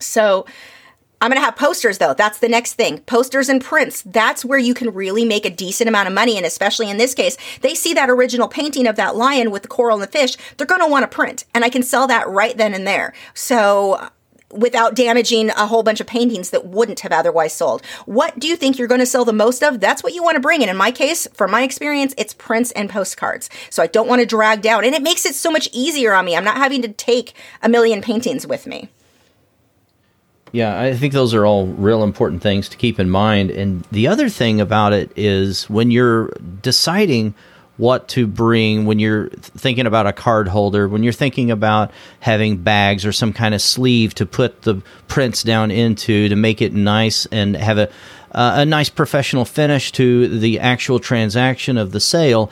So, 0.00 0.46
I'm 1.25 1.31
going 1.31 1.41
to 1.41 1.45
have 1.47 1.57
posters 1.57 1.97
though. 1.97 2.12
That's 2.12 2.41
the 2.41 2.51
next 2.51 2.75
thing. 2.75 2.99
Posters 2.99 3.49
and 3.49 3.64
prints. 3.64 4.03
That's 4.03 4.45
where 4.45 4.59
you 4.59 4.75
can 4.75 4.93
really 4.93 5.25
make 5.25 5.47
a 5.47 5.51
decent 5.51 5.89
amount 5.89 6.07
of 6.07 6.12
money. 6.12 6.37
And 6.37 6.45
especially 6.45 6.91
in 6.91 6.99
this 6.99 7.14
case, 7.14 7.39
they 7.62 7.75
see 7.75 7.95
that 7.95 8.11
original 8.11 8.47
painting 8.47 8.87
of 8.87 8.97
that 8.97 9.16
lion 9.16 9.51
with 9.51 9.62
the 9.62 9.68
coral 9.68 9.97
and 9.97 10.03
the 10.03 10.07
fish. 10.07 10.37
They're 10.59 10.66
going 10.66 10.83
to 10.83 10.87
want 10.87 11.11
to 11.11 11.16
print 11.16 11.47
and 11.55 11.64
I 11.64 11.70
can 11.70 11.83
sell 11.83 12.07
that 12.09 12.29
right 12.29 12.55
then 12.55 12.75
and 12.75 12.87
there. 12.87 13.14
So 13.33 14.11
without 14.51 14.95
damaging 14.95 15.49
a 15.49 15.66
whole 15.66 15.83
bunch 15.83 15.99
of 16.03 16.07
paintings 16.07 16.51
that 16.51 16.66
wouldn't 16.66 17.01
have 17.01 17.11
otherwise 17.11 17.55
sold. 17.55 17.83
What 18.05 18.39
do 18.39 18.47
you 18.47 18.55
think 18.55 18.79
you're 18.79 18.87
going 18.87 19.01
to 19.01 19.07
sell 19.07 19.25
the 19.25 19.33
most 19.33 19.62
of? 19.62 19.81
That's 19.81 20.03
what 20.03 20.12
you 20.12 20.22
want 20.22 20.35
to 20.35 20.41
bring. 20.41 20.61
And 20.61 20.70
in 20.70 20.77
my 20.77 20.91
case, 20.91 21.27
from 21.33 21.51
my 21.51 21.62
experience, 21.62 22.12
it's 22.18 22.35
prints 22.35 22.70
and 22.72 22.91
postcards. 22.91 23.49
So 23.70 23.83
I 23.83 23.87
don't 23.87 24.09
want 24.09 24.20
to 24.20 24.27
drag 24.27 24.61
down 24.61 24.85
and 24.85 24.95
it 24.95 25.03
makes 25.03 25.25
it 25.25 25.35
so 25.35 25.51
much 25.51 25.70
easier 25.72 26.12
on 26.12 26.27
me. 26.27 26.37
I'm 26.37 26.45
not 26.45 26.59
having 26.59 26.83
to 26.83 26.89
take 26.89 27.33
a 27.62 27.68
million 27.70 28.03
paintings 28.03 28.47
with 28.47 28.66
me. 28.66 28.91
Yeah, 30.55 30.80
I 30.80 30.94
think 30.94 31.12
those 31.12 31.34
are 31.34 31.44
all 31.44 31.66
real 31.66 32.05
important 32.05 32.40
things 32.40 32.68
to 32.68 32.76
keep 32.76 33.00
in 33.00 33.11
mind. 33.11 33.50
And 33.50 33.84
the 33.90 34.07
other 34.07 34.28
thing 34.28 34.61
about 34.61 34.92
it 34.92 35.11
is 35.16 35.68
when 35.68 35.90
you're 35.90 36.28
deciding 36.62 37.34
what 37.76 38.07
to 38.11 38.28
bring, 38.28 38.86
when 38.86 39.00
you're 39.00 39.30
thinking 39.30 39.84
about 39.84 40.07
a 40.07 40.12
card 40.12 40.46
holder, 40.46 40.86
when 40.86 41.02
you're 41.02 41.12
thinking 41.12 41.50
about 41.50 41.90
having 42.20 42.59
bags 42.59 43.05
or 43.05 43.11
some 43.11 43.32
kind 43.32 43.52
of 43.52 43.61
sleeve 43.61 44.14
to 44.14 44.26
put 44.26 44.62
the 44.62 44.80
prints 45.09 45.42
down 45.42 45.72
into 45.72 46.28
to 46.28 46.36
make 46.36 46.62
it 46.62 46.72
nice 46.72 47.26
and 47.32 47.57
have 47.57 47.78
a 47.78 47.90
uh, 48.30 48.55
a 48.57 48.66
nice 48.66 48.88
professional 48.88 49.44
finish 49.44 49.92
to 49.92 50.26
the 50.40 50.59
actual 50.59 50.98
transaction 50.98 51.78
of 51.78 51.92
the 51.92 52.00
sale 52.00 52.50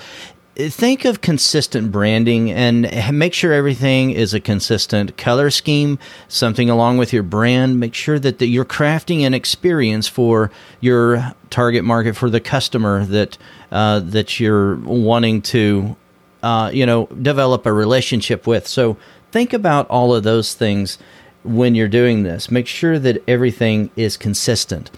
think 0.55 1.05
of 1.05 1.21
consistent 1.21 1.91
branding 1.91 2.51
and 2.51 2.91
make 3.13 3.33
sure 3.33 3.53
everything 3.53 4.11
is 4.11 4.35
a 4.35 4.41
consistent 4.41 5.17
color 5.17 5.51
scheme, 5.51 5.99
something 6.29 6.69
along 6.69 6.99
with 6.99 7.13
your 7.13 7.23
brand. 7.23 7.81
Make 7.81 7.95
sure 7.95 8.19
that 8.19 8.39
the, 8.39 8.47
you're 8.47 8.65
crafting 8.65 9.23
an 9.23 9.35
experience 9.35 10.09
for 10.09 10.51
your 10.81 11.35
target 11.51 11.85
market, 11.85 12.17
for 12.17 12.29
the 12.29 12.41
customer 12.41 13.05
that 13.07 13.39
uh, 13.71 14.01
that 14.01 14.39
you're 14.39 14.77
wanting 14.77 15.41
to, 15.41 15.97
uh, 16.43 16.71
you 16.73 16.85
know, 16.85 17.07
develop 17.07 17.65
a 17.65 17.73
relationship 17.73 18.47
with. 18.47 18.69
So 18.69 18.99
think 19.31 19.55
about 19.55 19.89
all 19.89 20.15
of 20.15 20.23
those 20.23 20.55
things 20.55 20.99
when 21.45 21.75
you're 21.75 21.89
doing 21.89 22.23
this. 22.23 22.51
Make 22.51 22.67
sure 22.67 22.99
that 22.99 23.23
everything 23.27 23.91
is 23.97 24.19
consistent. 24.19 24.91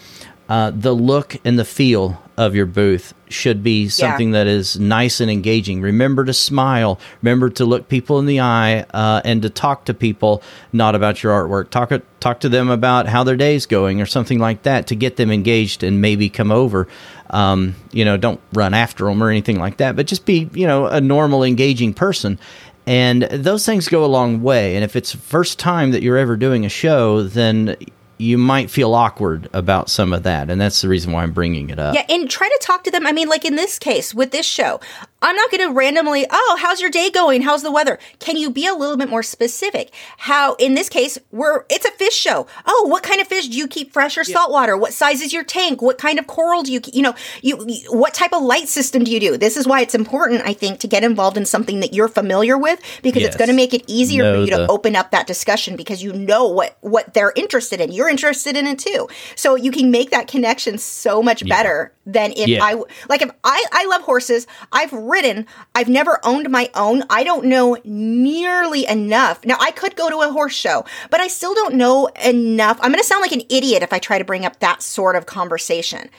Uh, 0.48 0.72
the 0.74 0.92
look 0.92 1.36
and 1.44 1.58
the 1.58 1.64
feel 1.64 2.20
of 2.36 2.54
your 2.54 2.66
booth 2.66 3.14
should 3.28 3.62
be 3.62 3.88
something 3.88 4.32
yeah. 4.32 4.44
that 4.44 4.46
is 4.46 4.78
nice 4.78 5.20
and 5.20 5.30
engaging. 5.30 5.80
Remember 5.80 6.24
to 6.24 6.32
smile. 6.32 6.98
Remember 7.22 7.48
to 7.50 7.64
look 7.64 7.88
people 7.88 8.18
in 8.18 8.26
the 8.26 8.40
eye 8.40 8.84
uh, 8.92 9.20
and 9.24 9.42
to 9.42 9.50
talk 9.50 9.84
to 9.84 9.94
people 9.94 10.42
not 10.72 10.94
about 10.94 11.22
your 11.22 11.32
artwork. 11.32 11.70
Talk 11.70 11.92
talk 12.20 12.40
to 12.40 12.48
them 12.48 12.70
about 12.70 13.06
how 13.06 13.22
their 13.24 13.36
day's 13.36 13.66
going 13.66 14.00
or 14.00 14.06
something 14.06 14.38
like 14.38 14.62
that 14.62 14.86
to 14.88 14.96
get 14.96 15.16
them 15.16 15.30
engaged 15.30 15.82
and 15.82 16.00
maybe 16.00 16.28
come 16.28 16.50
over. 16.50 16.88
Um, 17.30 17.74
you 17.92 18.04
know, 18.04 18.16
don't 18.16 18.40
run 18.52 18.74
after 18.74 19.04
them 19.04 19.22
or 19.22 19.30
anything 19.30 19.58
like 19.58 19.78
that, 19.78 19.96
but 19.96 20.06
just 20.06 20.24
be 20.24 20.50
you 20.54 20.66
know 20.66 20.86
a 20.86 21.00
normal, 21.00 21.44
engaging 21.44 21.94
person. 21.94 22.38
And 22.86 23.22
those 23.22 23.64
things 23.64 23.88
go 23.88 24.04
a 24.04 24.06
long 24.06 24.42
way. 24.42 24.74
And 24.74 24.84
if 24.84 24.94
it's 24.94 25.12
the 25.12 25.18
first 25.18 25.58
time 25.58 25.92
that 25.92 26.02
you're 26.02 26.18
ever 26.18 26.36
doing 26.36 26.66
a 26.66 26.68
show, 26.68 27.22
then 27.22 27.76
you 28.18 28.38
might 28.38 28.70
feel 28.70 28.94
awkward 28.94 29.48
about 29.52 29.88
some 29.88 30.12
of 30.12 30.22
that 30.22 30.50
and 30.50 30.60
that's 30.60 30.80
the 30.82 30.88
reason 30.88 31.12
why 31.12 31.22
i'm 31.22 31.32
bringing 31.32 31.70
it 31.70 31.78
up 31.78 31.94
yeah 31.94 32.04
and 32.08 32.30
try 32.30 32.48
to 32.48 32.58
talk 32.60 32.84
to 32.84 32.90
them 32.90 33.06
i 33.06 33.12
mean 33.12 33.28
like 33.28 33.44
in 33.44 33.56
this 33.56 33.78
case 33.78 34.14
with 34.14 34.30
this 34.30 34.46
show 34.46 34.80
I'm 35.24 35.36
not 35.36 35.50
going 35.50 35.66
to 35.66 35.72
randomly, 35.72 36.26
oh, 36.30 36.58
how's 36.60 36.82
your 36.82 36.90
day 36.90 37.08
going? 37.08 37.40
How's 37.40 37.62
the 37.62 37.72
weather? 37.72 37.98
Can 38.18 38.36
you 38.36 38.50
be 38.50 38.66
a 38.66 38.74
little 38.74 38.98
bit 38.98 39.08
more 39.08 39.22
specific? 39.22 39.90
How, 40.18 40.52
in 40.56 40.74
this 40.74 40.90
case, 40.90 41.16
we're, 41.32 41.64
it's 41.70 41.86
a 41.86 41.90
fish 41.92 42.14
show. 42.14 42.46
Oh, 42.66 42.88
what 42.90 43.02
kind 43.02 43.22
of 43.22 43.26
fish 43.26 43.48
do 43.48 43.56
you 43.56 43.66
keep 43.66 43.90
fresh 43.90 44.18
or 44.18 44.24
yeah. 44.26 44.34
saltwater? 44.34 44.76
What 44.76 44.92
size 44.92 45.22
is 45.22 45.32
your 45.32 45.42
tank? 45.42 45.80
What 45.80 45.96
kind 45.96 46.18
of 46.18 46.26
coral 46.26 46.62
do 46.62 46.70
you, 46.70 46.82
you 46.92 47.00
know, 47.00 47.14
you, 47.40 47.56
what 47.88 48.12
type 48.12 48.34
of 48.34 48.42
light 48.42 48.68
system 48.68 49.02
do 49.02 49.10
you 49.10 49.18
do? 49.18 49.38
This 49.38 49.56
is 49.56 49.66
why 49.66 49.80
it's 49.80 49.94
important, 49.94 50.42
I 50.44 50.52
think, 50.52 50.80
to 50.80 50.88
get 50.88 51.02
involved 51.02 51.38
in 51.38 51.46
something 51.46 51.80
that 51.80 51.94
you're 51.94 52.08
familiar 52.08 52.58
with 52.58 52.82
because 53.02 53.22
yes. 53.22 53.28
it's 53.28 53.38
going 53.38 53.48
to 53.48 53.56
make 53.56 53.72
it 53.72 53.82
easier 53.86 54.24
know 54.24 54.34
for 54.34 54.40
you 54.40 54.50
the- 54.50 54.66
to 54.66 54.70
open 54.70 54.94
up 54.94 55.12
that 55.12 55.26
discussion 55.26 55.74
because 55.74 56.02
you 56.02 56.12
know 56.12 56.48
what, 56.48 56.76
what 56.82 57.14
they're 57.14 57.32
interested 57.34 57.80
in. 57.80 57.92
You're 57.92 58.03
interested 58.08 58.56
in 58.56 58.66
it 58.66 58.78
too. 58.78 59.08
So 59.34 59.54
you 59.54 59.70
can 59.70 59.90
make 59.90 60.10
that 60.10 60.28
connection 60.28 60.78
so 60.78 61.22
much 61.22 61.42
yeah. 61.42 61.56
better 61.56 61.92
than 62.06 62.32
if 62.32 62.48
yeah. 62.48 62.62
I, 62.62 62.82
like 63.08 63.22
if 63.22 63.30
I, 63.42 63.64
I 63.72 63.86
love 63.86 64.02
horses. 64.02 64.46
I've 64.72 64.92
ridden. 64.92 65.46
I've 65.74 65.88
never 65.88 66.20
owned 66.24 66.50
my 66.50 66.70
own. 66.74 67.02
I 67.10 67.24
don't 67.24 67.46
know 67.46 67.76
nearly 67.84 68.86
enough. 68.86 69.44
Now, 69.44 69.56
I 69.60 69.70
could 69.70 69.96
go 69.96 70.10
to 70.10 70.28
a 70.28 70.32
horse 70.32 70.54
show, 70.54 70.84
but 71.10 71.20
I 71.20 71.28
still 71.28 71.54
don't 71.54 71.74
know 71.74 72.06
enough. 72.24 72.78
I'm 72.80 72.90
going 72.90 73.02
to 73.02 73.06
sound 73.06 73.22
like 73.22 73.32
an 73.32 73.42
idiot 73.48 73.82
if 73.82 73.92
I 73.92 73.98
try 73.98 74.18
to 74.18 74.24
bring 74.24 74.44
up 74.44 74.60
that 74.60 74.82
sort 74.82 75.16
of 75.16 75.26
conversation. 75.26 76.10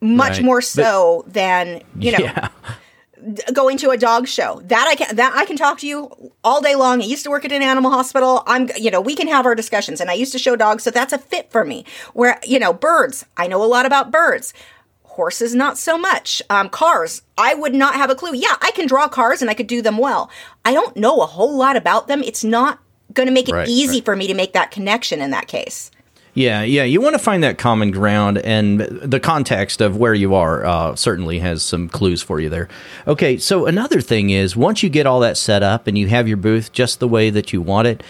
Much 0.00 0.36
right. 0.36 0.44
more 0.44 0.60
so 0.60 1.22
but, 1.24 1.34
than, 1.34 1.82
you 1.98 2.12
know. 2.12 2.18
Yeah. 2.26 2.48
Going 3.52 3.78
to 3.78 3.90
a 3.90 3.96
dog 3.96 4.28
show 4.28 4.60
that 4.64 4.86
i 4.88 4.94
can 4.94 5.16
that 5.16 5.32
i 5.34 5.44
can 5.44 5.56
talk 5.56 5.78
to 5.78 5.86
you 5.86 6.32
all 6.44 6.60
day 6.60 6.74
long 6.74 7.00
i 7.00 7.04
used 7.04 7.24
to 7.24 7.30
work 7.30 7.44
at 7.44 7.52
an 7.52 7.62
animal 7.62 7.90
hospital 7.90 8.42
i'm 8.46 8.68
you 8.78 8.90
know 8.90 9.00
we 9.00 9.14
can 9.14 9.26
have 9.26 9.46
our 9.46 9.54
discussions 9.54 10.00
and 10.00 10.10
i 10.10 10.12
used 10.12 10.32
to 10.32 10.38
show 10.38 10.54
dogs 10.54 10.82
so 10.82 10.90
that's 10.90 11.12
a 11.12 11.18
fit 11.18 11.50
for 11.50 11.64
me 11.64 11.84
where 12.12 12.38
you 12.46 12.58
know 12.58 12.72
birds 12.72 13.24
i 13.36 13.46
know 13.46 13.62
a 13.62 13.66
lot 13.66 13.86
about 13.86 14.10
birds 14.10 14.52
Horses, 15.16 15.54
not 15.54 15.78
so 15.78 15.96
much. 15.96 16.42
Um, 16.50 16.68
cars, 16.68 17.22
I 17.38 17.54
would 17.54 17.74
not 17.74 17.94
have 17.94 18.10
a 18.10 18.14
clue. 18.14 18.34
Yeah, 18.34 18.54
I 18.60 18.70
can 18.72 18.86
draw 18.86 19.08
cars 19.08 19.40
and 19.40 19.50
I 19.50 19.54
could 19.54 19.66
do 19.66 19.80
them 19.80 19.96
well. 19.96 20.30
I 20.62 20.74
don't 20.74 20.94
know 20.94 21.22
a 21.22 21.26
whole 21.26 21.56
lot 21.56 21.74
about 21.74 22.06
them. 22.06 22.22
It's 22.22 22.44
not 22.44 22.80
going 23.14 23.26
to 23.26 23.32
make 23.32 23.48
it 23.48 23.54
right, 23.54 23.66
easy 23.66 23.98
right. 24.00 24.04
for 24.04 24.14
me 24.14 24.26
to 24.26 24.34
make 24.34 24.52
that 24.52 24.70
connection 24.70 25.22
in 25.22 25.30
that 25.30 25.48
case. 25.48 25.90
Yeah, 26.36 26.64
yeah. 26.64 26.84
You 26.84 27.00
want 27.00 27.14
to 27.14 27.18
find 27.18 27.42
that 27.44 27.56
common 27.56 27.90
ground, 27.90 28.36
and 28.36 28.80
the 28.80 29.18
context 29.18 29.80
of 29.80 29.96
where 29.96 30.12
you 30.12 30.34
are 30.34 30.66
uh, 30.66 30.94
certainly 30.94 31.38
has 31.38 31.62
some 31.62 31.88
clues 31.88 32.20
for 32.20 32.40
you 32.40 32.50
there. 32.50 32.68
Okay, 33.08 33.38
so 33.38 33.64
another 33.64 34.02
thing 34.02 34.28
is 34.28 34.54
once 34.54 34.82
you 34.82 34.90
get 34.90 35.06
all 35.06 35.20
that 35.20 35.38
set 35.38 35.62
up 35.62 35.86
and 35.86 35.96
you 35.96 36.08
have 36.08 36.28
your 36.28 36.36
booth 36.36 36.72
just 36.72 37.00
the 37.00 37.08
way 37.08 37.30
that 37.30 37.54
you 37.54 37.62
want 37.62 37.88
it, 37.88 38.02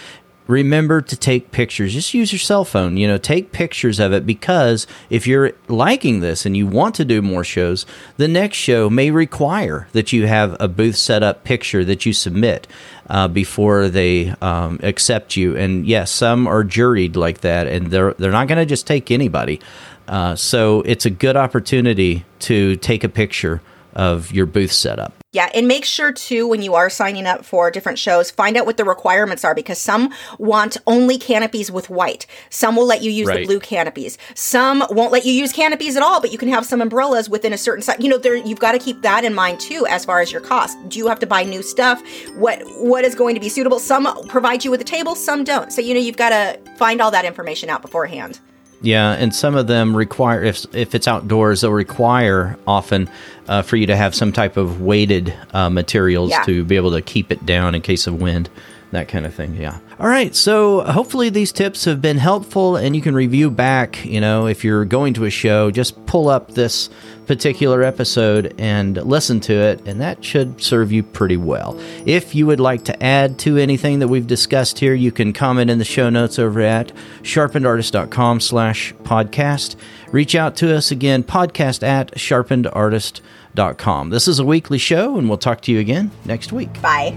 remember 0.46 1.00
to 1.00 1.16
take 1.16 1.50
pictures. 1.50 1.92
Just 1.92 2.14
use 2.14 2.32
your 2.32 2.38
cell 2.38 2.64
phone, 2.64 2.96
you 2.96 3.06
know, 3.06 3.18
take 3.18 3.52
pictures 3.52 3.98
of 3.98 4.12
it 4.12 4.26
because 4.26 4.86
if 5.10 5.26
you're 5.26 5.52
liking 5.68 6.20
this 6.20 6.46
and 6.46 6.56
you 6.56 6.66
want 6.66 6.94
to 6.96 7.04
do 7.04 7.22
more 7.22 7.44
shows, 7.44 7.86
the 8.16 8.28
next 8.28 8.56
show 8.56 8.88
may 8.88 9.10
require 9.10 9.88
that 9.92 10.12
you 10.12 10.26
have 10.26 10.56
a 10.60 10.68
booth 10.68 10.96
set 10.96 11.22
up 11.22 11.44
picture 11.44 11.84
that 11.84 12.06
you 12.06 12.12
submit 12.12 12.66
uh, 13.08 13.28
before 13.28 13.88
they 13.88 14.34
um, 14.40 14.78
accept 14.82 15.36
you. 15.36 15.56
And 15.56 15.86
yes, 15.86 16.10
some 16.10 16.46
are 16.46 16.64
juried 16.64 17.16
like 17.16 17.40
that, 17.40 17.66
and 17.66 17.90
they're 17.90 18.14
they're 18.14 18.32
not 18.32 18.48
going 18.48 18.58
to 18.58 18.66
just 18.66 18.86
take 18.86 19.10
anybody. 19.10 19.60
Uh, 20.08 20.36
so 20.36 20.82
it's 20.82 21.04
a 21.06 21.10
good 21.10 21.36
opportunity 21.36 22.24
to 22.38 22.76
take 22.76 23.02
a 23.02 23.08
picture 23.08 23.60
of 23.94 24.30
your 24.32 24.46
booth 24.46 24.72
setup. 24.72 25.12
Yeah, 25.36 25.50
and 25.52 25.68
make 25.68 25.84
sure 25.84 26.12
too 26.12 26.48
when 26.48 26.62
you 26.62 26.74
are 26.76 26.88
signing 26.88 27.26
up 27.26 27.44
for 27.44 27.70
different 27.70 27.98
shows, 27.98 28.30
find 28.30 28.56
out 28.56 28.64
what 28.64 28.78
the 28.78 28.86
requirements 28.86 29.44
are 29.44 29.54
because 29.54 29.78
some 29.78 30.10
want 30.38 30.78
only 30.86 31.18
canopies 31.18 31.70
with 31.70 31.90
white. 31.90 32.24
Some 32.48 32.74
will 32.74 32.86
let 32.86 33.02
you 33.02 33.10
use 33.10 33.28
right. 33.28 33.40
the 33.40 33.44
blue 33.44 33.60
canopies. 33.60 34.16
Some 34.34 34.82
won't 34.88 35.12
let 35.12 35.26
you 35.26 35.34
use 35.34 35.52
canopies 35.52 35.94
at 35.94 36.02
all, 36.02 36.22
but 36.22 36.32
you 36.32 36.38
can 36.38 36.48
have 36.48 36.64
some 36.64 36.80
umbrellas 36.80 37.28
within 37.28 37.52
a 37.52 37.58
certain 37.58 37.82
size. 37.82 37.98
You 38.00 38.08
know, 38.08 38.16
there 38.16 38.34
you've 38.34 38.60
got 38.60 38.72
to 38.72 38.78
keep 38.78 39.02
that 39.02 39.26
in 39.26 39.34
mind 39.34 39.60
too 39.60 39.86
as 39.90 40.06
far 40.06 40.22
as 40.22 40.32
your 40.32 40.40
cost. 40.40 40.78
Do 40.88 40.98
you 40.98 41.06
have 41.08 41.18
to 41.18 41.26
buy 41.26 41.42
new 41.44 41.62
stuff? 41.62 42.02
What 42.36 42.62
what 42.78 43.04
is 43.04 43.14
going 43.14 43.34
to 43.34 43.40
be 43.42 43.50
suitable? 43.50 43.78
Some 43.78 44.06
provide 44.28 44.64
you 44.64 44.70
with 44.70 44.80
a 44.80 44.84
table, 44.84 45.14
some 45.14 45.44
don't. 45.44 45.70
So 45.70 45.82
you 45.82 45.92
know, 45.92 46.00
you've 46.00 46.16
got 46.16 46.30
to 46.30 46.58
find 46.78 47.02
all 47.02 47.10
that 47.10 47.26
information 47.26 47.68
out 47.68 47.82
beforehand. 47.82 48.40
Yeah, 48.82 49.12
and 49.12 49.34
some 49.34 49.56
of 49.56 49.66
them 49.66 49.96
require 49.96 50.44
if 50.44 50.66
if 50.74 50.94
it's 50.94 51.08
outdoors, 51.08 51.62
they'll 51.62 51.72
require 51.72 52.58
often 52.66 53.08
uh, 53.48 53.62
for 53.62 53.76
you 53.76 53.86
to 53.86 53.96
have 53.96 54.14
some 54.14 54.32
type 54.32 54.56
of 54.56 54.80
weighted 54.80 55.32
uh, 55.52 55.70
materials 55.70 56.30
Yeah. 56.30 56.42
to 56.44 56.62
be 56.64 56.76
able 56.76 56.90
to 56.92 57.00
keep 57.02 57.32
it 57.32 57.44
down 57.46 57.74
in 57.74 57.80
case 57.82 58.06
of 58.06 58.20
wind, 58.20 58.48
that 58.92 59.08
kind 59.08 59.26
of 59.26 59.34
thing. 59.34 59.54
Yeah. 59.54 59.78
All 59.98 60.08
right, 60.08 60.34
so 60.34 60.82
hopefully 60.82 61.30
these 61.30 61.52
tips 61.52 61.84
have 61.86 62.02
been 62.02 62.18
helpful, 62.18 62.76
and 62.76 62.94
you 62.94 63.00
can 63.02 63.14
review 63.14 63.50
back. 63.50 64.04
You 64.04 64.20
know, 64.20 64.46
if 64.46 64.62
you're 64.62 64.84
going 64.84 65.14
to 65.14 65.24
a 65.24 65.30
show, 65.30 65.70
just 65.70 66.04
pull 66.06 66.28
up 66.28 66.52
this 66.52 66.90
particular 67.26 67.82
episode 67.82 68.54
and 68.58 68.96
listen 68.96 69.40
to 69.40 69.54
it, 69.54 69.86
and 69.86 70.00
that 70.00 70.24
should 70.24 70.62
serve 70.62 70.92
you 70.92 71.02
pretty 71.02 71.36
well. 71.36 71.80
If 72.04 72.34
you 72.34 72.46
would 72.46 72.60
like 72.60 72.84
to 72.84 73.02
add 73.02 73.38
to 73.40 73.56
anything 73.56 73.98
that 73.98 74.08
we've 74.08 74.26
discussed 74.26 74.78
here, 74.78 74.94
you 74.94 75.10
can 75.10 75.32
comment 75.32 75.70
in 75.70 75.78
the 75.78 75.84
show 75.84 76.10
notes 76.10 76.38
over 76.38 76.60
at 76.60 76.92
sharpenedartist.com 77.22 78.40
slash 78.40 78.94
podcast. 79.02 79.76
Reach 80.12 80.34
out 80.34 80.56
to 80.56 80.74
us 80.76 80.90
again, 80.90 81.24
podcast 81.24 81.82
at 81.82 82.12
sharpenedartist.com. 82.14 84.10
This 84.10 84.28
is 84.28 84.38
a 84.38 84.44
weekly 84.44 84.78
show, 84.78 85.16
and 85.16 85.28
we'll 85.28 85.38
talk 85.38 85.62
to 85.62 85.72
you 85.72 85.80
again 85.80 86.10
next 86.24 86.52
week. 86.52 86.80
Bye. 86.80 87.16